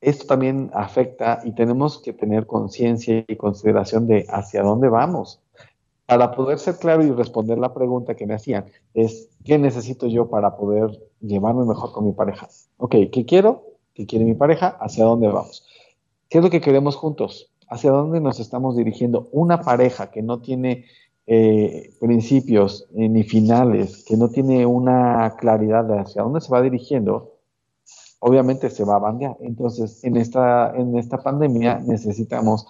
esto 0.00 0.26
también 0.26 0.70
afecta 0.72 1.40
y 1.44 1.52
tenemos 1.52 1.98
que 1.98 2.12
tener 2.12 2.46
conciencia 2.46 3.24
y 3.26 3.36
consideración 3.36 4.06
de 4.06 4.26
hacia 4.28 4.62
dónde 4.62 4.88
vamos. 4.88 5.40
Para 6.06 6.32
poder 6.32 6.58
ser 6.58 6.76
claro 6.76 7.04
y 7.04 7.10
responder 7.12 7.58
la 7.58 7.72
pregunta 7.72 8.16
que 8.16 8.26
me 8.26 8.34
hacían, 8.34 8.64
es 8.94 9.28
¿qué 9.44 9.58
necesito 9.58 10.08
yo 10.08 10.28
para 10.28 10.56
poder 10.56 10.98
llevarme 11.20 11.64
mejor 11.64 11.92
con 11.92 12.06
mi 12.06 12.12
pareja? 12.12 12.48
Ok, 12.78 12.96
¿qué 13.12 13.24
quiero? 13.26 13.64
¿Qué 13.94 14.06
quiere 14.06 14.24
mi 14.24 14.34
pareja? 14.34 14.76
¿Hacia 14.80 15.04
dónde 15.04 15.28
vamos? 15.28 15.64
¿Qué 16.28 16.38
es 16.38 16.44
lo 16.44 16.50
que 16.50 16.60
queremos 16.60 16.96
juntos? 16.96 17.52
¿Hacia 17.68 17.92
dónde 17.92 18.20
nos 18.20 18.40
estamos 18.40 18.76
dirigiendo? 18.76 19.28
Una 19.30 19.60
pareja 19.60 20.10
que 20.10 20.22
no 20.22 20.40
tiene 20.40 20.86
eh, 21.32 21.94
principios 22.00 22.88
eh, 22.96 23.08
ni 23.08 23.22
finales, 23.22 24.04
que 24.04 24.16
no 24.16 24.30
tiene 24.30 24.66
una 24.66 25.36
claridad 25.38 25.84
de 25.84 26.00
hacia 26.00 26.22
dónde 26.22 26.40
se 26.40 26.50
va 26.50 26.60
dirigiendo, 26.60 27.36
obviamente 28.18 28.68
se 28.68 28.84
va 28.84 28.96
a 28.96 28.98
bandear. 28.98 29.36
Entonces, 29.38 30.02
en 30.02 30.16
esta, 30.16 30.74
en 30.74 30.98
esta 30.98 31.22
pandemia 31.22 31.78
necesitamos 31.86 32.66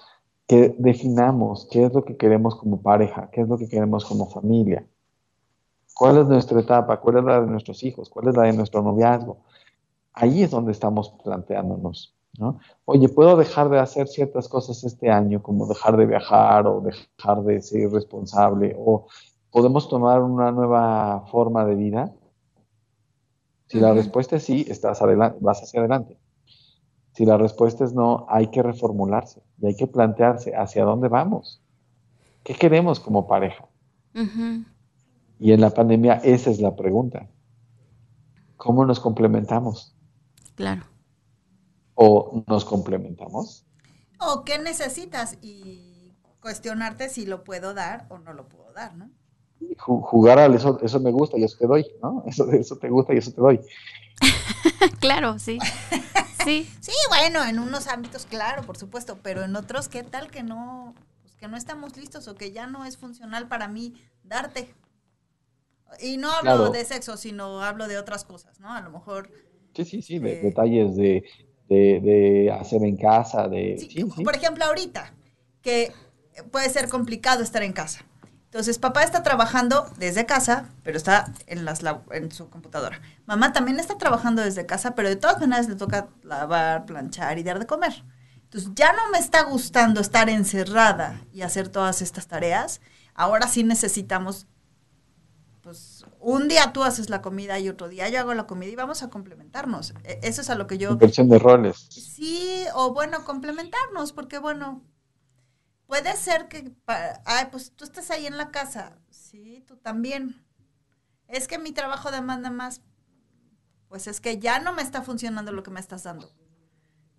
que 0.46 0.74
definamos 0.76 1.68
qué 1.70 1.84
es 1.84 1.94
lo 1.94 2.04
que 2.04 2.18
queremos 2.18 2.54
como 2.54 2.82
pareja, 2.82 3.30
qué 3.32 3.40
es 3.40 3.48
lo 3.48 3.56
que 3.56 3.66
queremos 3.66 4.04
como 4.04 4.28
familia, 4.28 4.84
cuál 5.94 6.18
es 6.18 6.26
nuestra 6.26 6.60
etapa, 6.60 7.00
cuál 7.00 7.16
es 7.16 7.24
la 7.24 7.40
de 7.40 7.46
nuestros 7.46 7.82
hijos, 7.82 8.10
cuál 8.10 8.28
es 8.28 8.36
la 8.36 8.42
de 8.42 8.52
nuestro 8.52 8.82
noviazgo. 8.82 9.38
Ahí 10.12 10.42
es 10.42 10.50
donde 10.50 10.72
estamos 10.72 11.14
planteándonos. 11.24 12.14
Oye, 12.84 13.08
¿puedo 13.08 13.36
dejar 13.36 13.68
de 13.68 13.78
hacer 13.78 14.08
ciertas 14.08 14.48
cosas 14.48 14.82
este 14.84 15.10
año, 15.10 15.42
como 15.42 15.66
dejar 15.66 15.96
de 15.96 16.06
viajar 16.06 16.66
o 16.66 16.80
dejar 16.80 17.42
de 17.42 17.60
ser 17.60 17.90
responsable? 17.90 18.74
¿O 18.78 19.06
podemos 19.50 19.88
tomar 19.88 20.22
una 20.22 20.50
nueva 20.50 21.26
forma 21.30 21.64
de 21.64 21.74
vida? 21.74 22.12
Si 23.66 23.78
la 23.78 23.92
respuesta 23.92 24.36
es 24.36 24.44
sí, 24.44 24.64
estás 24.68 25.02
adelante, 25.02 25.38
vas 25.40 25.62
hacia 25.62 25.80
adelante. 25.80 26.18
Si 27.12 27.24
la 27.24 27.36
respuesta 27.36 27.84
es 27.84 27.92
no, 27.92 28.26
hay 28.28 28.48
que 28.48 28.62
reformularse 28.62 29.42
y 29.60 29.66
hay 29.66 29.76
que 29.76 29.86
plantearse 29.86 30.54
hacia 30.56 30.84
dónde 30.84 31.08
vamos. 31.08 31.60
¿Qué 32.42 32.54
queremos 32.54 33.00
como 33.00 33.26
pareja? 33.26 33.68
Y 35.38 35.52
en 35.52 35.60
la 35.60 35.70
pandemia 35.70 36.14
esa 36.24 36.50
es 36.50 36.60
la 36.60 36.74
pregunta. 36.74 37.28
¿Cómo 38.56 38.84
nos 38.84 38.98
complementamos? 38.98 39.94
Claro 40.54 40.89
o 42.02 42.42
nos 42.46 42.64
complementamos. 42.64 43.66
O 44.18 44.42
qué 44.42 44.58
necesitas 44.58 45.36
y 45.42 46.14
cuestionarte 46.40 47.10
si 47.10 47.26
lo 47.26 47.44
puedo 47.44 47.74
dar 47.74 48.06
o 48.08 48.18
no 48.18 48.32
lo 48.32 48.48
puedo 48.48 48.72
dar, 48.72 48.96
¿no? 48.96 49.10
Jugar 49.76 50.38
al 50.38 50.54
eso, 50.54 50.80
eso 50.82 50.98
me 50.98 51.10
gusta 51.10 51.36
y 51.38 51.44
eso 51.44 51.58
te 51.58 51.66
doy, 51.66 51.86
¿no? 52.02 52.24
Eso, 52.26 52.50
eso 52.50 52.78
te 52.78 52.88
gusta 52.88 53.12
y 53.12 53.18
eso 53.18 53.32
te 53.32 53.42
doy. 53.42 53.60
claro, 55.00 55.38
sí. 55.38 55.58
Sí. 56.42 56.66
Sí, 56.80 56.92
bueno, 57.10 57.44
en 57.44 57.58
unos 57.58 57.86
ámbitos, 57.86 58.24
claro, 58.24 58.62
por 58.62 58.78
supuesto, 58.78 59.18
pero 59.22 59.42
en 59.44 59.54
otros, 59.54 59.90
¿qué 59.90 60.02
tal 60.02 60.30
que 60.30 60.42
no, 60.42 60.94
pues 61.20 61.36
que 61.36 61.48
no 61.48 61.56
estamos 61.58 61.98
listos 61.98 62.26
o 62.28 62.34
que 62.34 62.50
ya 62.50 62.66
no 62.66 62.86
es 62.86 62.96
funcional 62.96 63.46
para 63.46 63.68
mí 63.68 63.92
darte? 64.24 64.74
Y 66.00 66.16
no 66.16 66.30
hablo 66.32 66.70
de 66.70 66.84
sexo, 66.86 67.18
sino 67.18 67.60
hablo 67.60 67.88
de 67.88 67.98
otras 67.98 68.24
cosas, 68.24 68.58
¿no? 68.58 68.72
A 68.72 68.80
lo 68.80 68.90
mejor... 68.90 69.30
Sí, 69.74 69.84
sí, 69.84 70.02
sí, 70.02 70.18
de, 70.18 70.32
eh, 70.32 70.42
detalles 70.42 70.96
de, 70.96 71.24
de, 71.70 72.56
hacer 72.58 72.82
en 72.82 72.96
casa, 72.96 73.48
de... 73.48 73.78
Sí, 73.78 74.04
Por 74.04 74.34
ejemplo, 74.34 74.64
ahorita, 74.64 75.12
que 75.62 75.92
puede 76.50 76.68
ser 76.68 76.88
complicado 76.88 77.42
estar 77.42 77.62
en 77.62 77.72
casa. 77.72 78.04
Entonces, 78.46 78.78
papá 78.78 79.04
está 79.04 79.22
trabajando 79.22 79.88
desde 79.96 80.26
casa, 80.26 80.70
pero 80.82 80.96
está 80.96 81.32
en, 81.46 81.64
las, 81.64 81.82
en 82.10 82.32
su 82.32 82.50
computadora. 82.50 83.00
Mamá 83.26 83.52
también 83.52 83.78
está 83.78 83.96
trabajando 83.96 84.42
desde 84.42 84.66
casa, 84.66 84.96
pero 84.96 85.08
de 85.08 85.14
todas 85.14 85.38
maneras 85.38 85.68
le 85.68 85.76
toca 85.76 86.08
lavar, 86.24 86.84
planchar 86.84 87.38
y 87.38 87.44
dar 87.44 87.60
de 87.60 87.66
comer. 87.66 88.04
Entonces, 88.42 88.72
ya 88.74 88.92
no 88.92 89.08
me 89.12 89.18
está 89.18 89.44
gustando 89.44 90.00
estar 90.00 90.28
encerrada 90.28 91.20
y 91.32 91.42
hacer 91.42 91.68
todas 91.68 92.02
estas 92.02 92.26
tareas. 92.26 92.80
Ahora 93.14 93.46
sí 93.46 93.62
necesitamos, 93.62 94.48
pues, 95.60 95.99
un 96.20 96.48
día 96.48 96.72
tú 96.72 96.84
haces 96.84 97.10
la 97.10 97.22
comida 97.22 97.58
y 97.58 97.68
otro 97.68 97.88
día 97.88 98.08
yo 98.08 98.20
hago 98.20 98.34
la 98.34 98.46
comida 98.46 98.70
y 98.70 98.76
vamos 98.76 99.02
a 99.02 99.10
complementarnos. 99.10 99.94
E, 100.04 100.20
eso 100.22 100.42
es 100.42 100.50
a 100.50 100.54
lo 100.54 100.66
que 100.66 100.78
yo... 100.78 100.90
Inversión 100.90 101.28
de 101.28 101.38
roles. 101.38 101.88
Sí, 101.90 102.64
o 102.74 102.92
bueno, 102.92 103.24
complementarnos, 103.24 104.12
porque 104.12 104.38
bueno, 104.38 104.82
Puede 105.90 106.16
ser 106.16 106.46
que, 106.46 106.72
ay, 106.86 107.48
pues 107.50 107.72
tú 107.74 107.82
estás 107.82 108.12
ahí 108.12 108.24
en 108.24 108.38
la 108.38 108.52
casa, 108.52 108.96
sí, 109.10 109.64
tú 109.66 109.76
también. 109.76 110.40
Es 111.26 111.48
que 111.48 111.58
mi 111.58 111.72
trabajo 111.72 112.12
demanda 112.12 112.48
más, 112.48 112.80
pues 113.88 114.06
es 114.06 114.20
que 114.20 114.38
ya 114.38 114.60
no 114.60 114.72
me 114.72 114.82
está 114.82 115.02
funcionando 115.02 115.50
lo 115.50 115.64
que 115.64 115.72
me 115.72 115.80
estás 115.80 116.04
dando. 116.04 116.32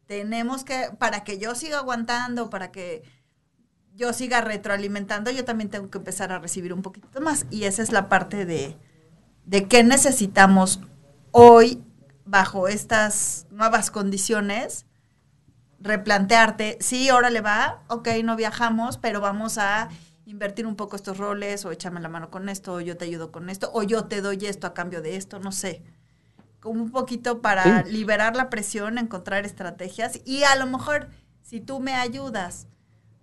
Tenemos 0.05 0.63
que, 0.63 0.89
para 0.97 1.25
que 1.25 1.37
yo 1.37 1.53
siga 1.53 1.79
aguantando, 1.79 2.49
para 2.49 2.71
que 2.71 3.03
yo 3.93 4.13
siga 4.13 4.39
retroalimentando, 4.39 5.31
yo 5.31 5.43
también 5.43 5.69
tengo 5.69 5.89
que 5.89 5.97
empezar 5.97 6.31
a 6.31 6.39
recibir 6.39 6.71
un 6.71 6.81
poquito 6.81 7.19
más. 7.19 7.47
Y 7.49 7.65
esa 7.65 7.83
es 7.83 7.91
la 7.91 8.07
parte 8.07 8.45
de, 8.45 8.77
de 9.45 9.67
qué 9.67 9.83
necesitamos 9.83 10.79
hoy 11.31 11.83
bajo 12.25 12.67
estas 12.67 13.47
nuevas 13.51 13.91
condiciones 13.91 14.85
replantearte, 15.81 16.77
sí, 16.79 17.09
ahora 17.09 17.29
le 17.29 17.41
va, 17.41 17.81
ok, 17.87 18.07
no 18.23 18.35
viajamos, 18.35 18.97
pero 18.97 19.19
vamos 19.19 19.57
a 19.57 19.89
invertir 20.25 20.67
un 20.67 20.75
poco 20.75 20.95
estos 20.95 21.17
roles, 21.17 21.65
o 21.65 21.71
échame 21.71 21.99
la 21.99 22.07
mano 22.07 22.29
con 22.29 22.49
esto, 22.49 22.73
o 22.73 22.81
yo 22.81 22.97
te 22.97 23.05
ayudo 23.05 23.31
con 23.31 23.49
esto, 23.49 23.71
o 23.73 23.83
yo 23.83 24.05
te 24.05 24.21
doy 24.21 24.45
esto 24.45 24.67
a 24.67 24.73
cambio 24.73 25.01
de 25.01 25.15
esto, 25.15 25.39
no 25.39 25.51
sé. 25.51 25.83
Como 26.59 26.81
un 26.83 26.91
poquito 26.91 27.41
para 27.41 27.81
liberar 27.83 28.35
la 28.35 28.49
presión, 28.49 28.97
encontrar 28.97 29.45
estrategias, 29.45 30.21
y 30.23 30.43
a 30.43 30.55
lo 30.55 30.67
mejor, 30.67 31.09
si 31.41 31.59
tú 31.59 31.79
me 31.79 31.95
ayudas 31.95 32.67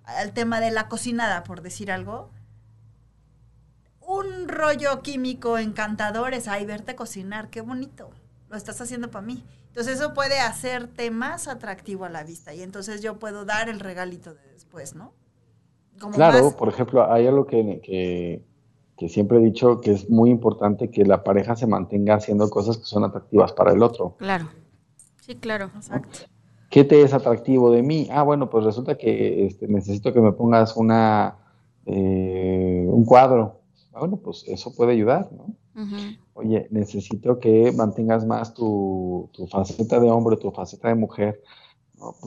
al 0.03 0.33
tema 0.33 0.61
de 0.61 0.73
la 0.73 0.89
cocinada, 0.89 1.45
por 1.45 1.63
decir 1.63 1.93
algo, 1.93 2.31
un 4.09 4.49
rollo 4.49 5.03
químico 5.03 5.59
encantador 5.59 6.33
es, 6.33 6.49
ay, 6.49 6.65
verte 6.65 6.97
cocinar, 6.97 7.51
qué 7.51 7.61
bonito, 7.61 8.09
lo 8.49 8.57
estás 8.57 8.81
haciendo 8.81 9.11
para 9.11 9.25
mí. 9.25 9.45
Entonces 9.69 10.01
eso 10.01 10.15
puede 10.15 10.41
hacerte 10.41 11.11
más 11.11 11.47
atractivo 11.47 12.07
a 12.07 12.09
la 12.09 12.25
vista 12.25 12.55
y 12.55 12.63
entonces 12.63 13.03
yo 13.03 13.19
puedo 13.19 13.45
dar 13.45 13.69
el 13.69 13.81
regalito 13.81 14.35
de 14.35 14.41
después, 14.53 14.95
¿no? 14.95 15.13
claro, 16.13 16.57
por 16.57 16.69
ejemplo, 16.69 17.11
hay 17.11 17.27
algo 17.27 17.47
que, 17.47 18.43
que, 18.97 19.09
siempre 19.09 19.39
he 19.39 19.41
dicho 19.43 19.81
que 19.81 19.93
es 19.93 20.09
muy 20.09 20.31
importante 20.31 20.91
que 20.91 21.05
la 21.05 21.23
pareja 21.23 21.55
se 21.57 21.67
mantenga 21.67 22.15
haciendo 22.15 22.49
cosas 22.49 22.79
que 22.79 22.85
son 22.85 23.05
atractivas 23.05 23.53
para 23.53 23.73
el 23.73 23.83
otro. 23.83 24.15
Claro, 24.19 24.49
sí, 25.21 25.35
claro. 25.35 25.71
Exacto. 25.77 26.21
¿Qué 26.71 26.85
te 26.85 27.03
es 27.03 27.13
atractivo 27.13 27.71
de 27.73 27.83
mí? 27.83 28.09
Ah, 28.11 28.23
bueno, 28.23 28.49
pues 28.49 28.65
resulta 28.65 28.97
que 28.97 29.47
este, 29.47 29.67
necesito 29.67 30.13
que 30.13 30.21
me 30.21 30.33
pongas 30.33 30.77
una, 30.77 31.37
eh, 31.87 32.87
un 32.89 33.05
cuadro. 33.05 33.58
Ah, 33.99 34.03
bueno, 34.03 34.19
pues 34.19 34.45
eso 34.47 34.73
puede 34.73 34.93
ayudar, 34.93 35.29
¿no? 35.33 35.57
Oye, 36.35 36.69
necesito 36.71 37.41
que 37.41 37.73
mantengas 37.73 38.25
más 38.25 38.55
tu, 38.55 39.29
faceta 39.51 39.99
de 39.99 40.09
hombre, 40.09 40.37
tu 40.37 40.53
faceta 40.53 40.87
de 40.87 40.95
mujer. 40.95 41.43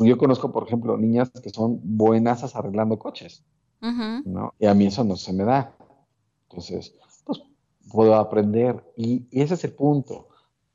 Yo 0.02 0.18
conozco, 0.18 0.52
por 0.52 0.68
ejemplo, 0.68 0.98
niñas 0.98 1.32
que 1.32 1.50
son 1.50 1.80
buenas 1.82 2.54
arreglando 2.58 3.00
coches, 3.00 3.46
¿no? 3.80 4.54
Y 4.60 4.66
a 4.66 4.74
mí 4.74 4.88
eso 4.88 5.06
no 5.06 5.16
se 5.16 5.32
me 5.32 5.46
da. 5.46 5.74
Entonces, 6.50 6.94
pues 7.24 7.42
puedo 7.90 8.16
aprender. 8.16 8.84
Y, 8.98 9.28
ese 9.32 9.54
es 9.54 9.64
el 9.64 9.74
punto. 9.74 10.28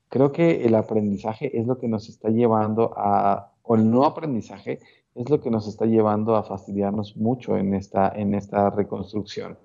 Creo 0.08 0.32
que 0.32 0.64
el 0.64 0.74
aprendizaje 0.74 1.58
es 1.58 1.66
lo 1.66 1.76
que 1.76 1.88
nos 1.88 2.08
está 2.08 2.30
llevando 2.30 2.94
a, 2.96 3.52
o 3.62 3.74
el 3.74 3.90
no 3.90 4.04
aprendizaje 4.04 4.80
es 5.14 5.28
lo 5.28 5.42
que 5.42 5.50
nos 5.50 5.68
está 5.68 5.84
llevando 5.84 6.36
a 6.36 6.42
fastidiarnos 6.42 7.18
mucho 7.18 7.58
en 7.58 7.74
esta, 7.74 8.08
en 8.16 8.34
esta 8.34 8.70
reconstrucción. 8.70 9.58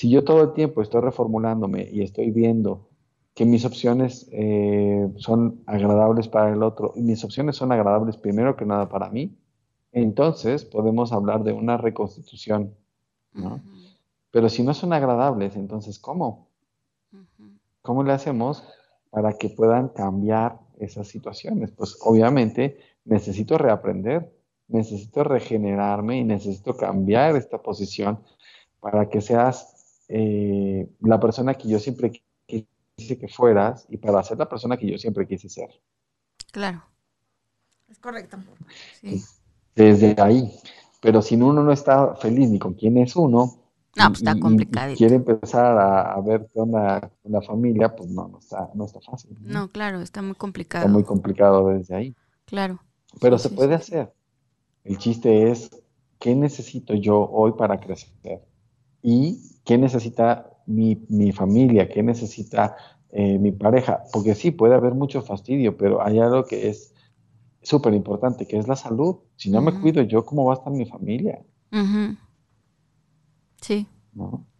Si 0.00 0.08
yo 0.08 0.24
todo 0.24 0.44
el 0.44 0.52
tiempo 0.54 0.80
estoy 0.80 1.02
reformulándome 1.02 1.86
y 1.92 2.00
estoy 2.00 2.30
viendo 2.30 2.88
que 3.34 3.44
mis 3.44 3.66
opciones 3.66 4.26
eh, 4.32 5.06
son 5.18 5.62
agradables 5.66 6.26
para 6.26 6.54
el 6.54 6.62
otro 6.62 6.94
y 6.96 7.02
mis 7.02 7.22
opciones 7.22 7.56
son 7.56 7.70
agradables 7.70 8.16
primero 8.16 8.56
que 8.56 8.64
nada 8.64 8.88
para 8.88 9.10
mí, 9.10 9.36
entonces 9.92 10.64
podemos 10.64 11.12
hablar 11.12 11.44
de 11.44 11.52
una 11.52 11.76
reconstitución, 11.76 12.74
¿no? 13.34 13.60
Pero 14.30 14.48
si 14.48 14.62
no 14.62 14.72
son 14.72 14.94
agradables, 14.94 15.54
entonces 15.54 15.98
¿cómo? 15.98 16.48
¿Cómo 17.82 18.02
le 18.02 18.14
hacemos 18.14 18.64
para 19.10 19.34
que 19.34 19.50
puedan 19.50 19.88
cambiar 19.88 20.60
esas 20.78 21.08
situaciones? 21.08 21.72
Pues 21.72 21.98
obviamente 22.00 22.78
necesito 23.04 23.58
reaprender, 23.58 24.32
necesito 24.66 25.24
regenerarme 25.24 26.16
y 26.16 26.24
necesito 26.24 26.74
cambiar 26.74 27.36
esta 27.36 27.58
posición 27.58 28.20
para 28.80 29.10
que 29.10 29.20
seas 29.20 29.76
eh, 30.12 30.90
la 31.02 31.20
persona 31.20 31.54
que 31.54 31.68
yo 31.68 31.78
siempre 31.78 32.10
quise 32.44 33.16
que 33.16 33.28
fueras 33.28 33.86
y 33.88 33.96
para 33.96 34.22
ser 34.24 34.38
la 34.38 34.48
persona 34.48 34.76
que 34.76 34.90
yo 34.90 34.98
siempre 34.98 35.26
quise 35.26 35.48
ser. 35.48 35.68
Claro. 36.50 36.82
Es 37.88 38.00
correcto. 38.00 38.38
Desde 39.76 40.20
ahí. 40.20 40.52
Pero 41.00 41.22
si 41.22 41.36
uno 41.36 41.62
no 41.62 41.72
está 41.72 42.16
feliz 42.16 42.50
ni 42.50 42.58
con 42.58 42.74
quién 42.74 42.98
es 42.98 43.14
uno, 43.14 43.56
no, 43.96 44.06
pues 44.08 44.18
está 44.18 44.38
complicado. 44.38 44.94
quiere 44.96 45.14
empezar 45.14 45.78
a, 45.78 46.20
ver 46.20 46.48
qué 46.52 46.60
onda 46.60 47.00
con 47.22 47.32
la 47.32 47.42
familia, 47.42 47.94
pues 47.94 48.10
no, 48.10 48.26
no 48.26 48.38
está, 48.40 48.68
no 48.74 48.86
está 48.86 49.00
fácil. 49.00 49.36
¿no? 49.40 49.68
claro, 49.68 50.00
está 50.00 50.22
muy 50.22 50.34
complicado. 50.34 50.84
Está 50.84 50.92
muy 50.92 51.04
complicado 51.04 51.68
desde 51.68 51.94
ahí. 51.94 52.16
Claro. 52.46 52.80
Pero 53.20 53.38
se 53.38 53.50
puede 53.50 53.74
hacer. 53.74 54.12
El 54.82 54.98
chiste 54.98 55.50
es, 55.50 55.70
¿qué 56.18 56.34
necesito 56.34 56.94
yo 56.94 57.28
hoy 57.30 57.52
para 57.52 57.78
crecer? 57.78 58.42
Y 59.02 59.38
qué 59.64 59.78
necesita 59.78 60.50
mi, 60.66 61.32
familia, 61.32 61.88
qué 61.88 62.02
necesita 62.02 62.76
eh, 63.10 63.38
mi 63.38 63.52
pareja, 63.52 64.04
porque 64.12 64.34
sí, 64.34 64.50
puede 64.50 64.74
haber 64.74 64.94
mucho 64.94 65.22
fastidio, 65.22 65.76
pero 65.76 66.02
hay 66.04 66.18
algo 66.18 66.44
que 66.44 66.68
es 66.68 66.94
súper 67.62 67.94
importante, 67.94 68.46
que 68.46 68.56
es 68.56 68.68
la 68.68 68.76
salud. 68.76 69.16
Si 69.36 69.50
no 69.50 69.60
me 69.60 69.78
cuido 69.80 70.02
yo, 70.02 70.24
¿cómo 70.24 70.44
va 70.44 70.54
a 70.54 70.56
estar 70.56 70.72
mi 70.72 70.86
familia? 70.86 71.42
Sí. 73.60 73.86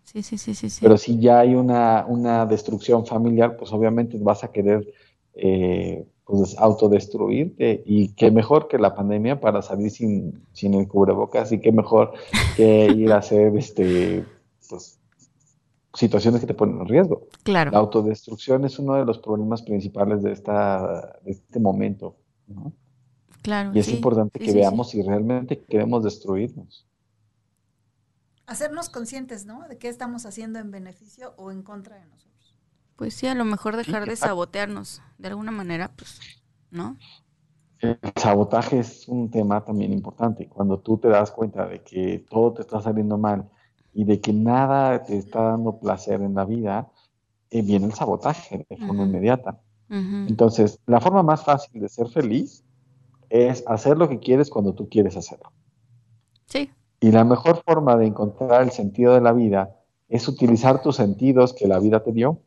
Sí, 0.04 0.22
sí, 0.22 0.38
sí, 0.38 0.54
sí, 0.54 0.78
Pero 0.82 0.98
si 0.98 1.20
ya 1.20 1.38
hay 1.38 1.54
una, 1.54 2.04
una 2.08 2.44
destrucción 2.44 3.06
familiar, 3.06 3.56
pues 3.56 3.72
obviamente 3.72 4.18
vas 4.18 4.42
a 4.42 4.50
querer 4.50 4.92
eh, 5.34 6.04
pues 6.30 6.56
autodestruirte 6.58 7.82
y 7.84 8.08
qué 8.14 8.30
mejor 8.30 8.68
que 8.68 8.78
la 8.78 8.94
pandemia 8.94 9.40
para 9.40 9.62
salir 9.62 9.90
sin, 9.90 10.44
sin 10.52 10.74
el 10.74 10.86
cubrebocas 10.86 11.50
y 11.52 11.60
qué 11.60 11.72
mejor 11.72 12.12
que 12.56 12.86
ir 12.86 13.12
a 13.12 13.18
hacer 13.18 13.56
este 13.56 14.24
pues, 14.68 14.98
situaciones 15.94 16.40
que 16.40 16.46
te 16.46 16.54
ponen 16.54 16.80
en 16.80 16.86
riesgo. 16.86 17.26
Claro. 17.42 17.72
La 17.72 17.78
autodestrucción 17.78 18.64
es 18.64 18.78
uno 18.78 18.94
de 18.94 19.04
los 19.04 19.18
problemas 19.18 19.62
principales 19.62 20.22
de, 20.22 20.32
esta, 20.32 21.18
de 21.24 21.32
este 21.32 21.58
momento. 21.58 22.16
Claro. 23.42 23.72
Y 23.74 23.80
es 23.80 23.88
importante 23.88 24.38
que 24.38 24.52
veamos 24.52 24.90
si 24.90 25.02
realmente 25.02 25.60
queremos 25.64 26.04
destruirnos. 26.04 26.86
Hacernos 28.46 28.88
conscientes, 28.88 29.46
¿no? 29.46 29.66
De 29.68 29.78
qué 29.78 29.88
estamos 29.88 30.26
haciendo 30.26 30.58
en 30.58 30.70
beneficio 30.70 31.34
o 31.36 31.50
en 31.50 31.62
contra 31.62 31.96
de 31.96 32.04
nosotros. 32.04 32.29
Pues 33.00 33.14
sí, 33.14 33.26
a 33.28 33.34
lo 33.34 33.46
mejor 33.46 33.78
dejar 33.78 34.06
de 34.06 34.14
sabotearnos 34.14 35.00
de 35.16 35.28
alguna 35.28 35.50
manera, 35.50 35.90
pues, 35.96 36.20
¿no? 36.70 36.98
El 37.78 37.98
sabotaje 38.14 38.80
es 38.80 39.08
un 39.08 39.30
tema 39.30 39.64
también 39.64 39.94
importante. 39.94 40.46
Cuando 40.50 40.80
tú 40.80 40.98
te 40.98 41.08
das 41.08 41.30
cuenta 41.30 41.66
de 41.66 41.82
que 41.82 42.26
todo 42.28 42.52
te 42.52 42.60
está 42.60 42.82
saliendo 42.82 43.16
mal, 43.16 43.48
y 43.94 44.04
de 44.04 44.20
que 44.20 44.34
nada 44.34 45.02
te 45.02 45.16
está 45.16 45.44
dando 45.44 45.78
placer 45.78 46.20
en 46.20 46.34
la 46.34 46.44
vida, 46.44 46.90
eh, 47.48 47.62
viene 47.62 47.86
el 47.86 47.94
sabotaje 47.94 48.66
de 48.68 48.76
forma 48.76 49.04
inmediata. 49.04 49.58
Entonces, 49.88 50.78
la 50.84 51.00
forma 51.00 51.22
más 51.22 51.42
fácil 51.42 51.80
de 51.80 51.88
ser 51.88 52.06
feliz 52.08 52.66
es 53.30 53.64
hacer 53.66 53.96
lo 53.96 54.10
que 54.10 54.18
quieres 54.18 54.50
cuando 54.50 54.74
tú 54.74 54.90
quieres 54.90 55.16
hacerlo. 55.16 55.50
Sí. 56.44 56.68
Y 57.00 57.12
la 57.12 57.24
mejor 57.24 57.62
forma 57.64 57.96
de 57.96 58.08
encontrar 58.08 58.60
el 58.60 58.72
sentido 58.72 59.14
de 59.14 59.22
la 59.22 59.32
vida 59.32 59.74
es 60.10 60.28
utilizar 60.28 60.82
tus 60.82 60.96
sentidos 60.96 61.54
que 61.54 61.66
la 61.66 61.78
vida 61.78 62.04
te 62.04 62.12
dio. 62.12 62.42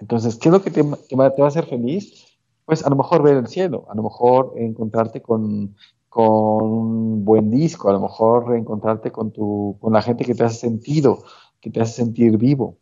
Entonces, 0.00 0.36
¿qué 0.36 0.48
es 0.48 0.52
lo 0.52 0.62
que 0.62 0.70
te, 0.70 0.82
va, 0.82 1.26
a 1.26 1.46
hacer 1.46 1.66
feliz? 1.66 2.26
Pues 2.64 2.84
a 2.84 2.90
lo 2.90 2.96
mejor 2.96 3.22
ver 3.22 3.36
el 3.36 3.46
cielo, 3.46 3.86
a 3.90 3.94
lo 3.94 4.02
mejor 4.02 4.54
encontrarte 4.56 5.20
con, 5.20 5.76
un 6.12 7.24
buen 7.24 7.50
disco, 7.50 7.88
a 7.88 7.92
lo 7.92 8.00
mejor 8.00 8.48
reencontrarte 8.48 9.12
con, 9.12 9.30
tu, 9.30 9.76
con 9.80 9.92
la 9.92 10.02
gente 10.02 10.24
que 10.24 10.34
te 10.34 10.42
hace 10.42 10.56
sentido, 10.56 11.22
que 11.60 11.70
te 11.70 11.80
hace 11.80 11.92
sentir 11.92 12.36
vivo. 12.36 12.78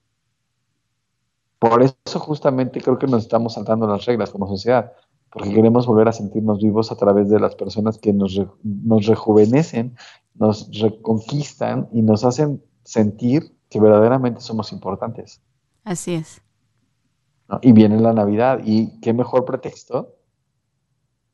Por 1.58 1.82
eso 1.82 2.20
justamente 2.20 2.80
creo 2.80 2.98
que 2.98 3.08
nos 3.08 3.24
estamos 3.24 3.54
saltando 3.54 3.86
las 3.88 4.04
reglas 4.04 4.30
como 4.30 4.46
sociedad, 4.46 4.92
porque 5.30 5.52
queremos 5.52 5.86
volver 5.86 6.08
a 6.08 6.12
sentirnos 6.12 6.58
vivos 6.62 6.92
a 6.92 6.96
través 6.96 7.28
de 7.28 7.40
las 7.40 7.56
personas 7.56 7.98
que 7.98 8.12
nos, 8.12 8.40
nos 8.62 9.06
rejuvenecen, 9.06 9.96
nos 10.34 10.70
reconquistan 10.78 11.88
y 11.92 12.02
nos 12.02 12.24
hacen 12.24 12.62
sentir 12.84 13.54
que 13.68 13.80
verdaderamente 13.80 14.40
somos 14.40 14.72
importantes. 14.72 15.42
Así 15.84 16.14
es. 16.14 16.40
Y 17.62 17.72
viene 17.72 17.98
la 18.00 18.12
Navidad, 18.12 18.60
y 18.64 19.00
qué 19.00 19.12
mejor 19.12 19.44
pretexto 19.44 20.14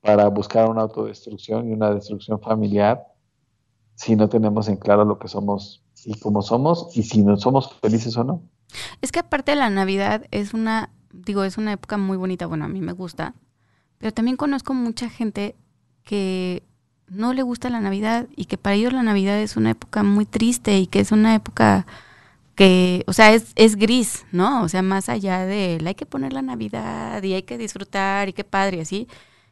para 0.01 0.29
buscar 0.29 0.69
una 0.69 0.83
autodestrucción 0.83 1.69
y 1.69 1.73
una 1.73 1.91
destrucción 1.91 2.41
familiar 2.41 3.05
si 3.95 4.17
no 4.17 4.29
tenemos 4.29 4.69
en 4.69 4.77
claro 4.77 5.05
lo 5.05 5.19
que 5.19 5.29
somos 5.29 5.83
y 6.05 6.19
cómo 6.19 6.43
somos 6.43 6.91
y 6.95 7.03
si 7.03 7.23
no 7.23 7.37
somos 7.37 7.75
felices 7.81 8.17
o 8.17 8.25
no. 8.25 8.43
Es 9.01 9.13
que 9.13 9.21
aparte 9.21 9.53
de 9.53 9.57
la 9.57 9.71
Navidad 9.71 10.27
es 10.31 10.53
una, 10.55 10.91
digo, 11.13 11.45
es 11.45 11.59
una 11.59 11.73
época 11.73 11.97
muy 11.97 12.17
bonita, 12.17 12.47
bueno, 12.47 12.65
a 12.65 12.69
mí 12.69 12.81
me 12.81 12.93
gusta, 12.93 13.35
pero 13.99 14.13
también 14.13 14.37
conozco 14.37 14.75
mucha 14.75 15.09
gente 15.09 15.57
que 16.03 16.63
no 17.09 17.33
le 17.33 17.43
gusta 17.43 17.71
la 17.71 17.81
Navidad 17.81 18.27
y 18.37 18.47
que 18.47 18.59
para 18.59 18.77
ellos 18.77 18.93
la 18.93 19.03
Navidad 19.03 19.39
es 19.39 19.57
una 19.57 19.71
época 19.71 20.03
muy 20.03 20.27
triste 20.27 20.79
y 20.79 20.87
que 20.87 21.01
es 21.01 21.13
una 21.13 21.35
época 21.35 21.87
que, 22.55 23.05
o 23.07 23.13
sea, 23.13 23.35
es, 23.35 23.53
es 23.57 23.77
gris, 23.77 24.25
¿no? 24.33 24.63
O 24.63 24.69
sea, 24.69 24.83
más 24.83 25.09
allá 25.09 25.45
de 25.47 25.83
hay 25.85 25.95
que 25.95 26.07
poner 26.07 26.33
la 26.33 26.43
Navidad 26.43 27.23
y 27.23 27.35
hay 27.35 27.43
que 27.43 27.59
disfrutar 27.59 28.29
y 28.29 28.33
qué 28.33 28.45
padre, 28.45 28.81
así, 28.81 29.09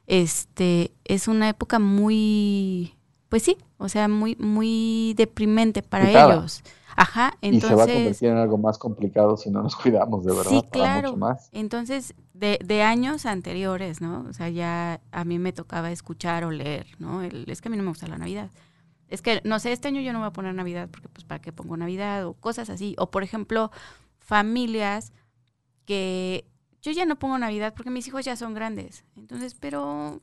este, 0.07 0.93
es 1.05 1.29
una 1.29 1.49
época 1.49 1.79
muy, 1.79 2.95
pues 3.29 3.43
sí, 3.43 3.57
o 3.79 3.89
sea, 3.89 4.09
muy, 4.09 4.37
muy 4.37 5.15
deprimente 5.17 5.83
para 5.83 6.11
ellos. 6.11 6.63
Ajá, 6.95 7.33
entonces... 7.41 7.71
Y 7.71 7.71
se 7.71 7.75
va 7.75 7.85
a 7.85 7.87
convertir 7.87 8.29
en 8.29 8.37
algo 8.37 8.59
más 8.59 8.79
complicado 8.79 9.37
si 9.37 9.51
no 9.51 9.63
nos 9.63 9.75
cuidamos, 9.77 10.25
de 10.25 10.35
verdad. 10.35 10.51
Sí, 10.51 10.63
claro. 10.71 11.17
Entonces, 11.53 12.15
de, 12.35 12.59
de, 12.63 12.83
años 12.83 13.25
anteriores, 13.25 14.01
¿no? 14.01 14.27
O 14.29 14.33
sea, 14.33 14.49
ya 14.51 15.01
a 15.11 15.25
mí 15.25 15.39
me 15.39 15.53
tocaba 15.53 15.91
escuchar 15.91 16.45
o 16.45 16.51
leer, 16.51 16.87
¿no? 16.99 17.23
es 17.23 17.61
que 17.61 17.69
a 17.69 17.71
mí 17.71 17.77
no 17.77 17.83
me 17.83 17.89
gusta 17.89 18.07
la 18.07 18.19
Navidad. 18.19 18.51
Es 19.13 19.21
que, 19.21 19.43
no 19.45 19.59
sé, 19.59 19.73
este 19.73 19.89
año 19.89 20.01
yo 20.01 20.15
no 20.15 20.21
voy 20.21 20.29
a 20.29 20.33
poner 20.33 20.55
Navidad 20.55 20.89
porque, 20.91 21.09
pues, 21.11 21.25
¿para 21.25 21.43
qué 21.43 21.53
pongo 21.53 21.77
Navidad? 21.77 22.27
O 22.27 22.33
cosas 22.33 22.71
así. 22.71 22.95
O, 22.99 23.11
por 23.11 23.23
ejemplo, 23.23 23.71
familias 24.19 25.13
que 25.85 26.47
yo 26.81 26.93
ya 26.93 27.05
no 27.05 27.19
pongo 27.19 27.37
Navidad 27.37 27.75
porque 27.77 27.91
mis 27.91 28.09
hijos 28.09 28.25
ya 28.25 28.37
son 28.37 28.55
grandes. 28.55 29.05
Entonces, 29.15 29.55
pero, 29.55 30.23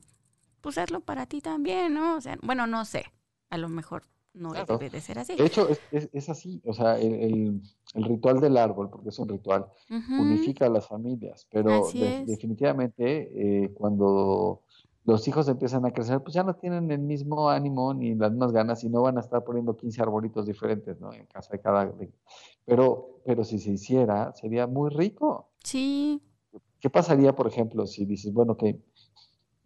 pues, 0.60 0.76
hazlo 0.76 1.02
para 1.02 1.26
ti 1.26 1.40
también, 1.40 1.94
¿no? 1.94 2.16
O 2.16 2.20
sea, 2.20 2.36
bueno, 2.42 2.66
no 2.66 2.84
sé. 2.84 3.04
A 3.48 3.58
lo 3.58 3.68
mejor 3.68 4.08
no 4.34 4.52
debe 4.52 4.90
de 4.90 5.00
ser 5.00 5.20
así. 5.20 5.36
De 5.36 5.46
hecho, 5.46 5.68
es, 5.92 6.28
así, 6.28 6.60
o 6.64 6.72
sea, 6.72 6.98
el, 6.98 7.62
ritual 7.94 8.40
del 8.40 8.56
árbol, 8.56 8.90
porque 8.90 9.10
es 9.10 9.18
un 9.20 9.28
ritual, 9.28 9.66
unifica 9.88 10.66
a 10.66 10.68
las 10.68 10.88
familias, 10.88 11.46
pero 11.50 11.86
definitivamente 12.26 13.64
eh, 13.64 13.72
cuando 13.74 14.62
los 15.04 15.26
hijos 15.26 15.48
empiezan 15.48 15.84
a 15.86 15.92
crecer, 15.92 16.22
pues 16.22 16.34
ya 16.34 16.42
no 16.42 16.54
tienen 16.54 16.90
el 16.90 17.00
mismo 17.00 17.48
ánimo 17.48 17.94
ni 17.94 18.14
las 18.14 18.30
mismas 18.30 18.52
ganas 18.52 18.84
y 18.84 18.88
no 18.88 19.02
van 19.02 19.16
a 19.16 19.20
estar 19.20 19.42
poniendo 19.44 19.76
15 19.76 20.02
arbolitos 20.02 20.46
diferentes, 20.46 21.00
¿no? 21.00 21.12
En 21.12 21.26
casa 21.26 21.52
de 21.52 21.60
cada... 21.60 21.92
Pero, 22.64 23.20
pero 23.24 23.44
si 23.44 23.58
se 23.58 23.72
hiciera, 23.72 24.32
sería 24.34 24.66
muy 24.66 24.90
rico. 24.90 25.48
Sí. 25.64 26.22
¿Qué 26.78 26.90
pasaría, 26.90 27.34
por 27.34 27.46
ejemplo, 27.46 27.86
si 27.86 28.04
dices, 28.04 28.32
bueno, 28.32 28.56
que 28.56 28.80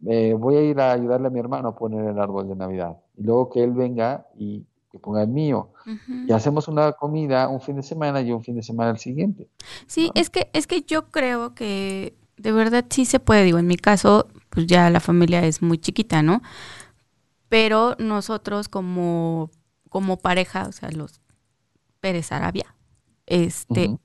eh, 0.07 0.35
voy 0.39 0.57
a 0.57 0.63
ir 0.63 0.81
a 0.81 0.93
ayudarle 0.93 1.29
a 1.29 1.31
mi 1.31 1.41
hermano 1.41 1.69
a 1.69 1.77
poner 1.77 2.07
el 2.07 2.19
árbol 2.19 2.49
de 2.49 2.57
Navidad. 2.57 2.97
Y 3.17 3.23
luego 3.23 3.51
que 3.51 3.63
él 3.63 3.73
venga 3.73 4.27
y 4.37 4.67
que 4.91 4.99
ponga 4.99 5.23
el 5.23 5.29
mío. 5.29 5.71
Y 6.27 6.33
hacemos 6.33 6.69
una 6.69 6.93
comida 6.93 7.49
un 7.49 7.61
fin 7.61 7.77
de 7.77 7.83
semana 7.83 8.21
y 8.23 8.33
un 8.33 8.43
fin 8.43 8.55
de 8.55 8.63
semana 8.63 8.91
el 8.91 8.99
siguiente. 8.99 9.49
Sí, 9.87 10.11
es 10.15 10.31
que 10.31 10.51
es 10.53 10.67
que 10.67 10.83
yo 10.83 11.11
creo 11.11 11.55
que 11.55 12.17
de 12.37 12.53
verdad 12.53 12.85
sí 12.91 13.05
se 13.05 13.21
puede. 13.21 13.45
Digo, 13.45 13.59
en 13.59 13.67
mi 13.67 13.77
caso, 13.77 14.29
pues 14.51 14.67
ya 14.67 14.91
la 14.91 15.01
familia 15.01 15.45
es 15.45 15.63
muy 15.63 15.79
chiquita, 15.79 16.23
¿no? 16.23 16.43
Pero 17.49 17.97
nosotros 17.99 18.69
como, 18.69 19.51
como 19.89 20.19
pareja, 20.19 20.67
o 20.69 20.73
sea, 20.73 20.91
los 20.91 21.21
Pérez 22.01 22.33
Arabia, 22.33 22.75
este, 23.27 23.97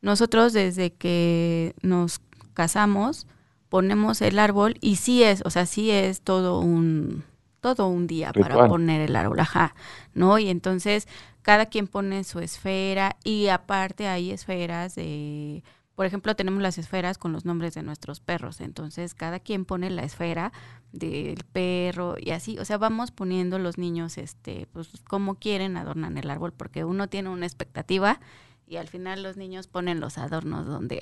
nosotros 0.00 0.52
desde 0.52 0.92
que 0.92 1.74
nos 1.82 2.20
casamos, 2.54 3.26
ponemos 3.68 4.20
el 4.20 4.38
árbol 4.38 4.76
y 4.80 4.96
sí 4.96 5.22
es, 5.22 5.42
o 5.44 5.50
sea, 5.50 5.66
sí 5.66 5.90
es 5.90 6.20
todo 6.20 6.60
un 6.60 7.24
todo 7.60 7.88
un 7.88 8.06
día 8.06 8.32
para 8.32 8.68
poner 8.68 9.02
el 9.02 9.14
árbol, 9.16 9.38
ajá, 9.38 9.74
¿no? 10.14 10.38
Y 10.38 10.48
entonces 10.48 11.06
cada 11.42 11.66
quien 11.66 11.86
pone 11.86 12.24
su 12.24 12.40
esfera 12.40 13.16
y 13.22 13.48
aparte 13.48 14.08
hay 14.08 14.30
esferas 14.30 14.94
de, 14.94 15.62
por 16.00 16.06
ejemplo, 16.06 16.34
tenemos 16.34 16.62
las 16.62 16.78
esferas 16.78 17.18
con 17.18 17.34
los 17.34 17.44
nombres 17.44 17.74
de 17.74 17.82
nuestros 17.82 18.20
perros, 18.20 18.62
entonces 18.62 19.12
cada 19.12 19.38
quien 19.38 19.66
pone 19.66 19.90
la 19.90 20.02
esfera 20.02 20.50
del 20.92 21.44
perro 21.52 22.16
y 22.18 22.30
así, 22.30 22.58
o 22.58 22.64
sea, 22.64 22.78
vamos 22.78 23.10
poniendo 23.10 23.58
los 23.58 23.76
niños, 23.76 24.16
este, 24.16 24.66
pues 24.72 24.88
como 25.06 25.34
quieren 25.34 25.76
adornan 25.76 26.16
el 26.16 26.30
árbol 26.30 26.54
porque 26.54 26.86
uno 26.86 27.10
tiene 27.10 27.28
una 27.28 27.44
expectativa 27.44 28.18
y 28.66 28.76
al 28.76 28.88
final 28.88 29.22
los 29.22 29.36
niños 29.36 29.66
ponen 29.66 30.00
los 30.00 30.16
adornos 30.16 30.66
donde 30.66 31.00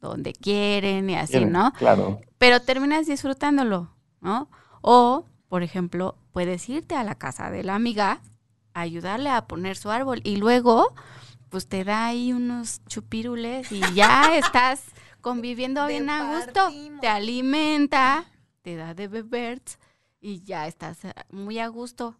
donde 0.00 0.32
quieren 0.32 1.10
y 1.10 1.16
así, 1.16 1.44
¿no? 1.44 1.74
Claro. 1.74 2.18
Pero 2.38 2.62
terminas 2.62 3.06
disfrutándolo, 3.06 3.90
¿no? 4.22 4.48
O, 4.80 5.26
por 5.50 5.62
ejemplo, 5.62 6.16
puedes 6.32 6.66
irte 6.70 6.94
a 6.94 7.04
la 7.04 7.16
casa 7.16 7.50
de 7.50 7.64
la 7.64 7.74
amiga, 7.74 8.22
ayudarle 8.72 9.28
a 9.28 9.46
poner 9.46 9.76
su 9.76 9.90
árbol 9.90 10.22
y 10.24 10.36
luego, 10.36 10.94
pues 11.48 11.66
te 11.68 11.84
da 11.84 12.06
ahí 12.06 12.32
unos 12.32 12.84
chupirules 12.86 13.70
y 13.72 13.80
ya 13.94 14.36
estás 14.38 14.84
conviviendo 15.20 15.86
bien 15.86 16.10
a 16.10 16.36
gusto. 16.36 16.60
Te 17.00 17.08
alimenta, 17.08 18.24
te 18.62 18.76
da 18.76 18.94
de 18.94 19.08
beber 19.08 19.60
y 20.20 20.42
ya 20.42 20.66
estás 20.66 21.04
eh, 21.04 21.12
muy 21.30 21.58
a 21.58 21.68
gusto 21.68 22.16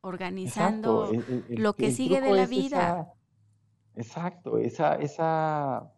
organizando 0.00 1.10
lo 1.48 1.74
que 1.74 1.90
sigue 1.90 2.20
de 2.20 2.32
la 2.32 2.46
vida. 2.46 3.12
exacto, 3.96 4.58
esa, 4.58 4.94
esa 4.94 5.92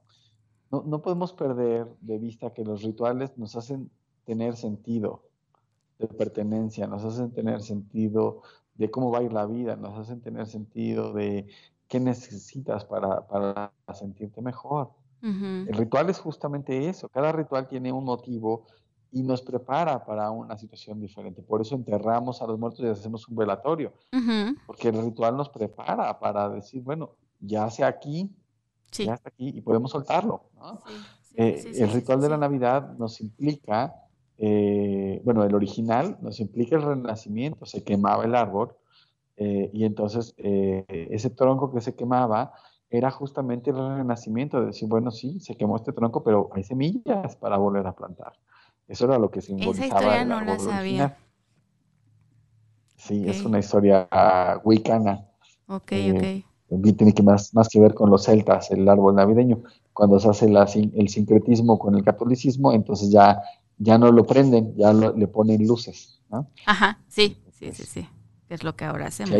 no, 0.70 0.82
no 0.86 1.02
podemos 1.02 1.34
perder 1.34 1.86
de 2.00 2.18
vista 2.18 2.54
que 2.54 2.64
los 2.64 2.82
rituales 2.82 3.36
nos 3.36 3.54
hacen 3.56 3.90
tener 4.24 4.56
sentido 4.56 5.24
de 5.98 6.06
pertenencia, 6.06 6.86
nos 6.86 7.04
hacen 7.04 7.32
tener 7.32 7.60
sentido 7.60 8.42
de 8.74 8.90
cómo 8.90 9.10
va 9.10 9.18
a 9.18 9.22
ir 9.22 9.32
la 9.32 9.46
vida, 9.46 9.76
nos 9.76 9.98
hacen 9.98 10.20
tener 10.20 10.46
sentido 10.46 11.12
de 11.12 11.46
qué 11.88 11.98
necesitas 11.98 12.84
para, 12.84 13.26
para 13.26 13.72
sentirte 13.94 14.42
mejor. 14.42 14.90
El 15.20 15.74
ritual 15.74 16.08
es 16.10 16.20
justamente 16.20 16.88
eso, 16.88 17.08
cada 17.08 17.32
ritual 17.32 17.66
tiene 17.66 17.90
un 17.90 18.04
motivo 18.04 18.66
y 19.10 19.22
nos 19.22 19.42
prepara 19.42 20.04
para 20.04 20.30
una 20.30 20.56
situación 20.56 21.00
diferente. 21.00 21.42
Por 21.42 21.60
eso 21.60 21.74
enterramos 21.74 22.40
a 22.40 22.46
los 22.46 22.56
muertos 22.56 22.80
y 22.80 22.88
hacemos 22.88 23.26
un 23.26 23.34
velatorio, 23.34 23.92
porque 24.66 24.88
el 24.88 25.02
ritual 25.02 25.36
nos 25.36 25.48
prepara 25.48 26.16
para 26.20 26.48
decir, 26.48 26.82
bueno, 26.82 27.16
ya 27.40 27.68
sea 27.68 27.88
aquí, 27.88 28.30
ya 28.92 29.14
está 29.14 29.30
aquí 29.30 29.48
y 29.48 29.60
podemos 29.60 29.90
soltarlo. 29.90 30.42
Eh, 31.34 31.72
el 31.74 31.90
ritual 31.90 32.20
de 32.20 32.28
la 32.28 32.36
Navidad 32.36 32.96
nos 32.96 33.20
implica, 33.20 33.94
eh, 34.36 35.20
bueno, 35.24 35.42
el 35.42 35.54
original 35.54 36.16
nos 36.20 36.38
implica 36.38 36.76
el 36.76 36.82
renacimiento, 36.82 37.66
se 37.66 37.82
quemaba 37.82 38.24
el 38.24 38.36
árbol 38.36 38.76
eh, 39.38 39.70
y 39.72 39.84
entonces 39.84 40.34
ese 40.36 41.30
tronco 41.30 41.72
que 41.72 41.80
se 41.80 41.94
quemaba 41.94 42.52
era 42.90 43.10
justamente 43.10 43.70
el 43.70 43.76
renacimiento, 43.76 44.60
de 44.60 44.66
decir, 44.66 44.88
bueno, 44.88 45.10
sí, 45.10 45.40
se 45.40 45.56
quemó 45.56 45.76
este 45.76 45.92
tronco, 45.92 46.22
pero 46.22 46.50
hay 46.54 46.64
semillas 46.64 47.36
para 47.36 47.56
volver 47.58 47.86
a 47.86 47.94
plantar. 47.94 48.32
Eso 48.86 49.04
era 49.04 49.18
lo 49.18 49.30
que 49.30 49.42
simbolizaba. 49.42 49.84
Esa 49.84 49.86
historia 49.86 50.24
no 50.24 50.40
la 50.40 50.58
sabía. 50.58 51.18
Sí, 52.96 53.28
es 53.28 53.44
una 53.44 53.58
historia 53.58 54.08
wicana. 54.64 55.26
Ok, 55.66 55.92
ok 55.92 56.24
tiene 56.96 57.14
que 57.14 57.22
más, 57.22 57.54
más 57.54 57.68
que 57.68 57.80
ver 57.80 57.94
con 57.94 58.10
los 58.10 58.24
celtas, 58.24 58.70
el 58.70 58.88
árbol 58.88 59.14
navideño. 59.14 59.62
Cuando 59.92 60.18
se 60.20 60.28
hace 60.28 60.46
el 60.46 61.08
sincretismo 61.08 61.78
con 61.78 61.94
el 61.94 62.04
catolicismo, 62.04 62.72
entonces 62.72 63.10
ya, 63.10 63.40
ya 63.78 63.98
no 63.98 64.12
lo 64.12 64.26
prenden, 64.26 64.74
ya 64.76 64.92
le 64.92 65.26
ponen 65.28 65.66
luces. 65.66 66.20
Ajá, 66.66 67.00
sí, 67.08 67.38
sí, 67.52 67.72
sí, 67.72 67.84
sí. 67.84 68.08
Es 68.48 68.64
lo 68.64 68.76
que 68.76 68.84
ahora 68.84 69.06
hacemos. 69.06 69.34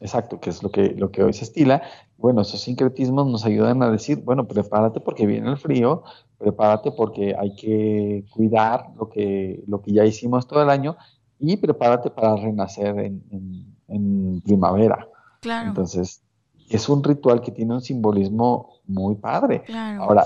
exacto, 0.00 0.40
que 0.40 0.50
es 0.50 0.62
lo 0.62 0.70
que, 0.70 0.94
lo 0.94 1.10
que 1.10 1.22
hoy 1.22 1.32
se 1.32 1.44
estila. 1.44 1.82
bueno, 2.18 2.42
esos 2.42 2.60
sincretismos 2.60 3.26
nos 3.26 3.44
ayudan 3.44 3.82
a 3.82 3.90
decir, 3.90 4.22
bueno, 4.24 4.46
prepárate 4.46 5.00
porque 5.00 5.26
viene 5.26 5.50
el 5.50 5.56
frío, 5.56 6.04
prepárate 6.38 6.92
porque 6.92 7.34
hay 7.38 7.54
que 7.54 8.24
cuidar 8.30 8.90
lo 8.96 9.08
que, 9.08 9.62
lo 9.66 9.82
que 9.82 9.92
ya 9.92 10.04
hicimos 10.04 10.46
todo 10.46 10.62
el 10.62 10.70
año 10.70 10.96
y 11.38 11.56
prepárate 11.56 12.10
para 12.10 12.36
renacer 12.36 12.98
en, 12.98 14.42
primavera. 14.44 15.08
Claro. 15.40 15.68
Entonces, 15.68 16.22
es 16.68 16.88
un 16.88 17.02
ritual 17.02 17.40
que 17.40 17.52
tiene 17.52 17.74
un 17.74 17.80
simbolismo 17.80 18.80
muy 18.86 19.14
padre. 19.16 19.64
Ahora, 19.98 20.24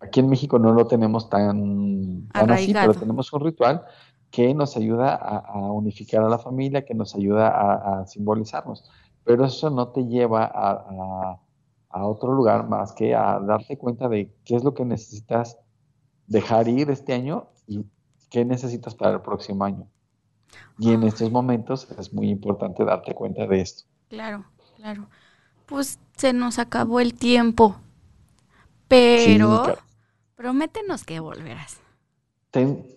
aquí 0.00 0.20
en 0.20 0.28
México 0.28 0.58
no 0.58 0.72
lo 0.72 0.86
tenemos 0.86 1.28
tan, 1.28 2.28
así, 2.32 2.72
pero 2.72 2.94
tenemos 2.94 3.32
un 3.32 3.40
ritual 3.40 3.84
que 4.30 4.54
nos 4.54 4.76
ayuda 4.76 5.14
a, 5.14 5.72
unificar 5.72 6.22
a 6.22 6.28
la 6.28 6.38
familia, 6.38 6.84
que 6.84 6.94
nos 6.94 7.14
ayuda 7.14 8.00
a, 8.00 8.06
simbolizarnos. 8.06 8.90
Pero 9.24 9.44
eso 9.44 9.70
no 9.70 9.88
te 9.88 10.06
lleva 10.06 10.44
a, 10.44 11.38
a 11.90 12.06
otro 12.06 12.32
lugar 12.32 12.68
más 12.68 12.92
que 12.92 13.14
a 13.14 13.40
darte 13.40 13.78
cuenta 13.78 14.08
de 14.08 14.32
qué 14.44 14.56
es 14.56 14.64
lo 14.64 14.74
que 14.74 14.84
necesitas 14.84 15.58
dejar 16.26 16.68
ir 16.68 16.90
este 16.90 17.14
año 17.14 17.48
y 17.66 17.84
qué 18.30 18.44
necesitas 18.44 18.94
para 18.94 19.14
el 19.14 19.20
próximo 19.22 19.64
año. 19.64 19.88
Y 20.78 20.92
en 20.92 21.02
estos 21.02 21.30
momentos 21.30 21.88
es 21.98 22.12
muy 22.12 22.30
importante 22.30 22.84
darte 22.84 23.14
cuenta 23.14 23.46
de 23.46 23.60
esto. 23.60 23.84
Claro, 24.08 24.44
claro. 24.76 25.08
Pues 25.66 25.98
se 26.16 26.32
nos 26.32 26.58
acabó 26.58 27.00
el 27.00 27.14
tiempo, 27.14 27.76
pero 28.86 29.76
prométenos 30.36 31.04
que 31.04 31.20
volverás. 31.20 31.80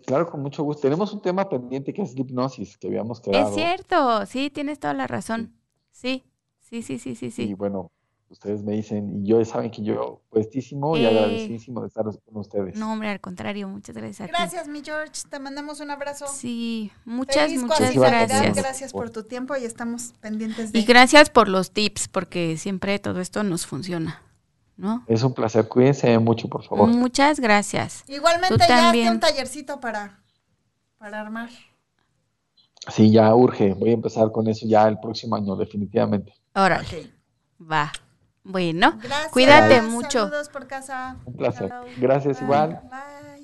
Claro, 0.06 0.30
con 0.30 0.42
mucho 0.42 0.64
gusto. 0.64 0.82
Tenemos 0.82 1.14
un 1.14 1.22
tema 1.22 1.50
pendiente 1.50 1.94
que 1.94 2.02
es 2.02 2.14
la 2.16 2.22
hipnosis 2.22 2.78
que 2.78 2.88
habíamos 2.88 3.20
quedado. 3.22 3.50
Es 3.50 3.56
cierto, 3.56 4.26
sí, 4.26 4.50
tienes 4.50 4.80
toda 4.80 4.94
la 4.94 5.08
razón. 5.08 5.54
Sí, 5.92 6.24
sí, 6.60 6.82
sí, 6.82 6.98
sí, 6.98 7.16
sí. 7.16 7.32
sí. 7.32 7.44
Y 7.44 7.54
bueno, 7.54 7.92
ustedes 8.32 8.64
me 8.64 8.74
dicen, 8.74 9.22
y 9.22 9.28
yo 9.28 9.44
saben 9.44 9.70
que 9.72 9.84
yo 9.84 10.22
puestísimo 10.30 10.96
y 10.96 11.04
eh, 11.04 11.08
agradecidísimo 11.08 11.82
de 11.82 11.88
estar 11.88 12.06
con 12.06 12.38
ustedes. 12.38 12.78
No, 12.78 12.94
hombre, 12.94 13.10
al 13.10 13.20
contrario, 13.20 13.68
muchas 13.68 13.96
gracias. 13.96 14.30
gracias, 14.30 14.68
mi 14.68 14.82
George, 14.82 15.24
te 15.30 15.40
mandamos 15.40 15.82
un 15.82 15.92
abrazo. 15.92 16.26
Sí, 16.28 16.92
muchas, 17.06 17.52
muchas 17.54 17.94
gracias. 17.94 18.56
Gracias 18.56 18.94
por 18.94 19.10
tu 19.10 19.24
tiempo 19.24 19.56
y 19.58 19.66
estamos 19.66 20.14
pendientes 20.22 20.72
de... 20.72 20.80
Y 20.80 20.84
gracias 20.84 21.30
por 21.30 21.50
los 21.50 21.72
tips, 21.72 22.08
porque 22.08 22.58
siempre 22.58 22.98
todo 23.00 23.20
esto 23.20 23.44
nos 23.44 23.66
funciona. 23.66 24.22
¿No? 24.78 25.04
Es 25.08 25.22
un 25.24 25.34
placer, 25.34 25.68
cuídense 25.68 26.18
mucho, 26.18 26.48
por 26.48 26.64
favor. 26.64 26.88
Muchas 26.88 27.40
gracias. 27.40 28.04
Igualmente 28.08 28.58
ya 28.68 28.92
un 29.12 29.20
tallercito 29.20 29.80
para, 29.80 30.20
para 30.98 31.22
armar. 31.22 31.50
Sí, 32.90 33.12
ya 33.12 33.34
urge. 33.36 33.74
Voy 33.74 33.92
a 33.92 33.94
empezar 33.94 34.32
con 34.32 34.48
eso 34.48 34.66
ya 34.68 34.88
el 34.88 35.00
próximo 35.00 35.36
año, 35.36 35.56
definitivamente. 35.56 36.34
Ahora, 36.54 36.82
va. 37.60 37.92
Bueno, 38.44 38.98
cuídate 39.32 39.84
mucho. 39.84 40.24
Saludos 40.24 40.50
por 40.50 40.66
casa. 40.66 41.18
Un 41.26 41.36
placer. 41.36 41.72
Gracias 41.98 42.42
igual. 42.42 42.82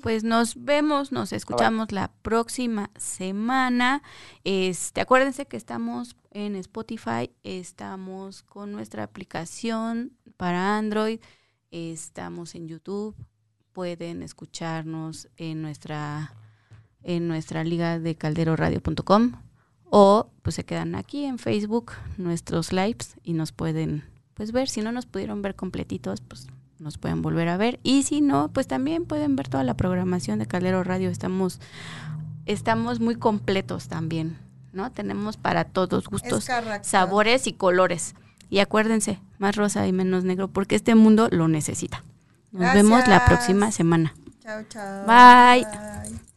Pues 0.02 0.24
nos 0.24 0.64
vemos, 0.64 1.12
nos 1.12 1.32
escuchamos 1.32 1.92
la 1.92 2.12
próxima 2.22 2.90
semana. 2.96 4.02
Este, 4.44 5.00
acuérdense 5.00 5.46
que 5.46 5.56
estamos 5.56 6.16
en 6.30 6.56
Spotify, 6.56 7.30
estamos 7.42 8.42
con 8.42 8.72
nuestra 8.72 9.02
aplicación 9.02 10.12
para 10.36 10.78
Android, 10.78 11.20
estamos 11.70 12.54
en 12.54 12.68
YouTube, 12.68 13.16
pueden 13.72 14.22
escucharnos 14.22 15.28
en 15.36 15.62
nuestra 15.62 16.34
en 17.02 17.28
nuestra 17.28 17.64
liga 17.64 17.98
de 17.98 18.16
calderoradio.com 18.16 19.32
o 19.84 20.30
pues 20.42 20.56
se 20.56 20.64
quedan 20.64 20.94
aquí 20.94 21.24
en 21.24 21.38
Facebook 21.38 21.92
nuestros 22.16 22.72
lives 22.72 23.16
y 23.22 23.32
nos 23.32 23.52
pueden 23.52 24.04
pues 24.34 24.52
ver, 24.52 24.68
si 24.68 24.82
no 24.82 24.92
nos 24.92 25.06
pudieron 25.06 25.42
ver 25.42 25.56
completitos, 25.56 26.20
pues 26.20 26.46
nos 26.78 26.98
pueden 26.98 27.22
volver 27.22 27.48
a 27.48 27.56
ver. 27.56 27.80
Y 27.82 28.02
si 28.04 28.20
no, 28.20 28.48
pues 28.48 28.66
también 28.66 29.04
pueden 29.04 29.36
ver 29.36 29.48
toda 29.48 29.64
la 29.64 29.74
programación 29.74 30.38
de 30.38 30.46
Caldero 30.46 30.84
Radio. 30.84 31.10
Estamos, 31.10 31.60
estamos 32.46 33.00
muy 33.00 33.16
completos 33.16 33.88
también, 33.88 34.38
¿no? 34.72 34.90
Tenemos 34.92 35.36
para 35.36 35.64
todos 35.64 36.08
gustos, 36.08 36.48
sabores 36.82 37.46
y 37.46 37.52
colores. 37.52 38.14
Y 38.50 38.60
acuérdense, 38.60 39.20
más 39.38 39.56
rosa 39.56 39.86
y 39.86 39.92
menos 39.92 40.24
negro, 40.24 40.48
porque 40.48 40.76
este 40.76 40.94
mundo 40.94 41.28
lo 41.30 41.48
necesita. 41.48 42.02
Nos 42.52 42.72
vemos 42.72 43.06
la 43.06 43.26
próxima 43.26 43.70
semana. 43.72 44.14
Chao, 44.40 44.62
chao. 44.68 45.06
Bye. 45.06 46.27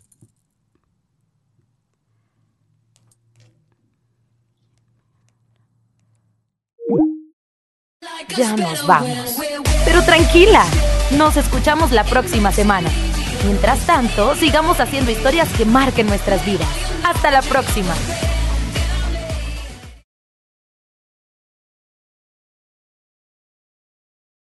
Ya 8.35 8.55
nos 8.55 8.85
vamos. 8.85 9.37
Pero 9.85 10.03
tranquila, 10.03 10.63
nos 11.11 11.37
escuchamos 11.37 11.91
la 11.91 12.03
próxima 12.03 12.51
semana. 12.51 12.89
Mientras 13.45 13.79
tanto, 13.85 14.35
sigamos 14.35 14.79
haciendo 14.79 15.11
historias 15.11 15.49
que 15.49 15.65
marquen 15.65 16.07
nuestras 16.07 16.45
vidas. 16.45 16.67
Hasta 17.03 17.31
la 17.31 17.41
próxima. 17.41 17.93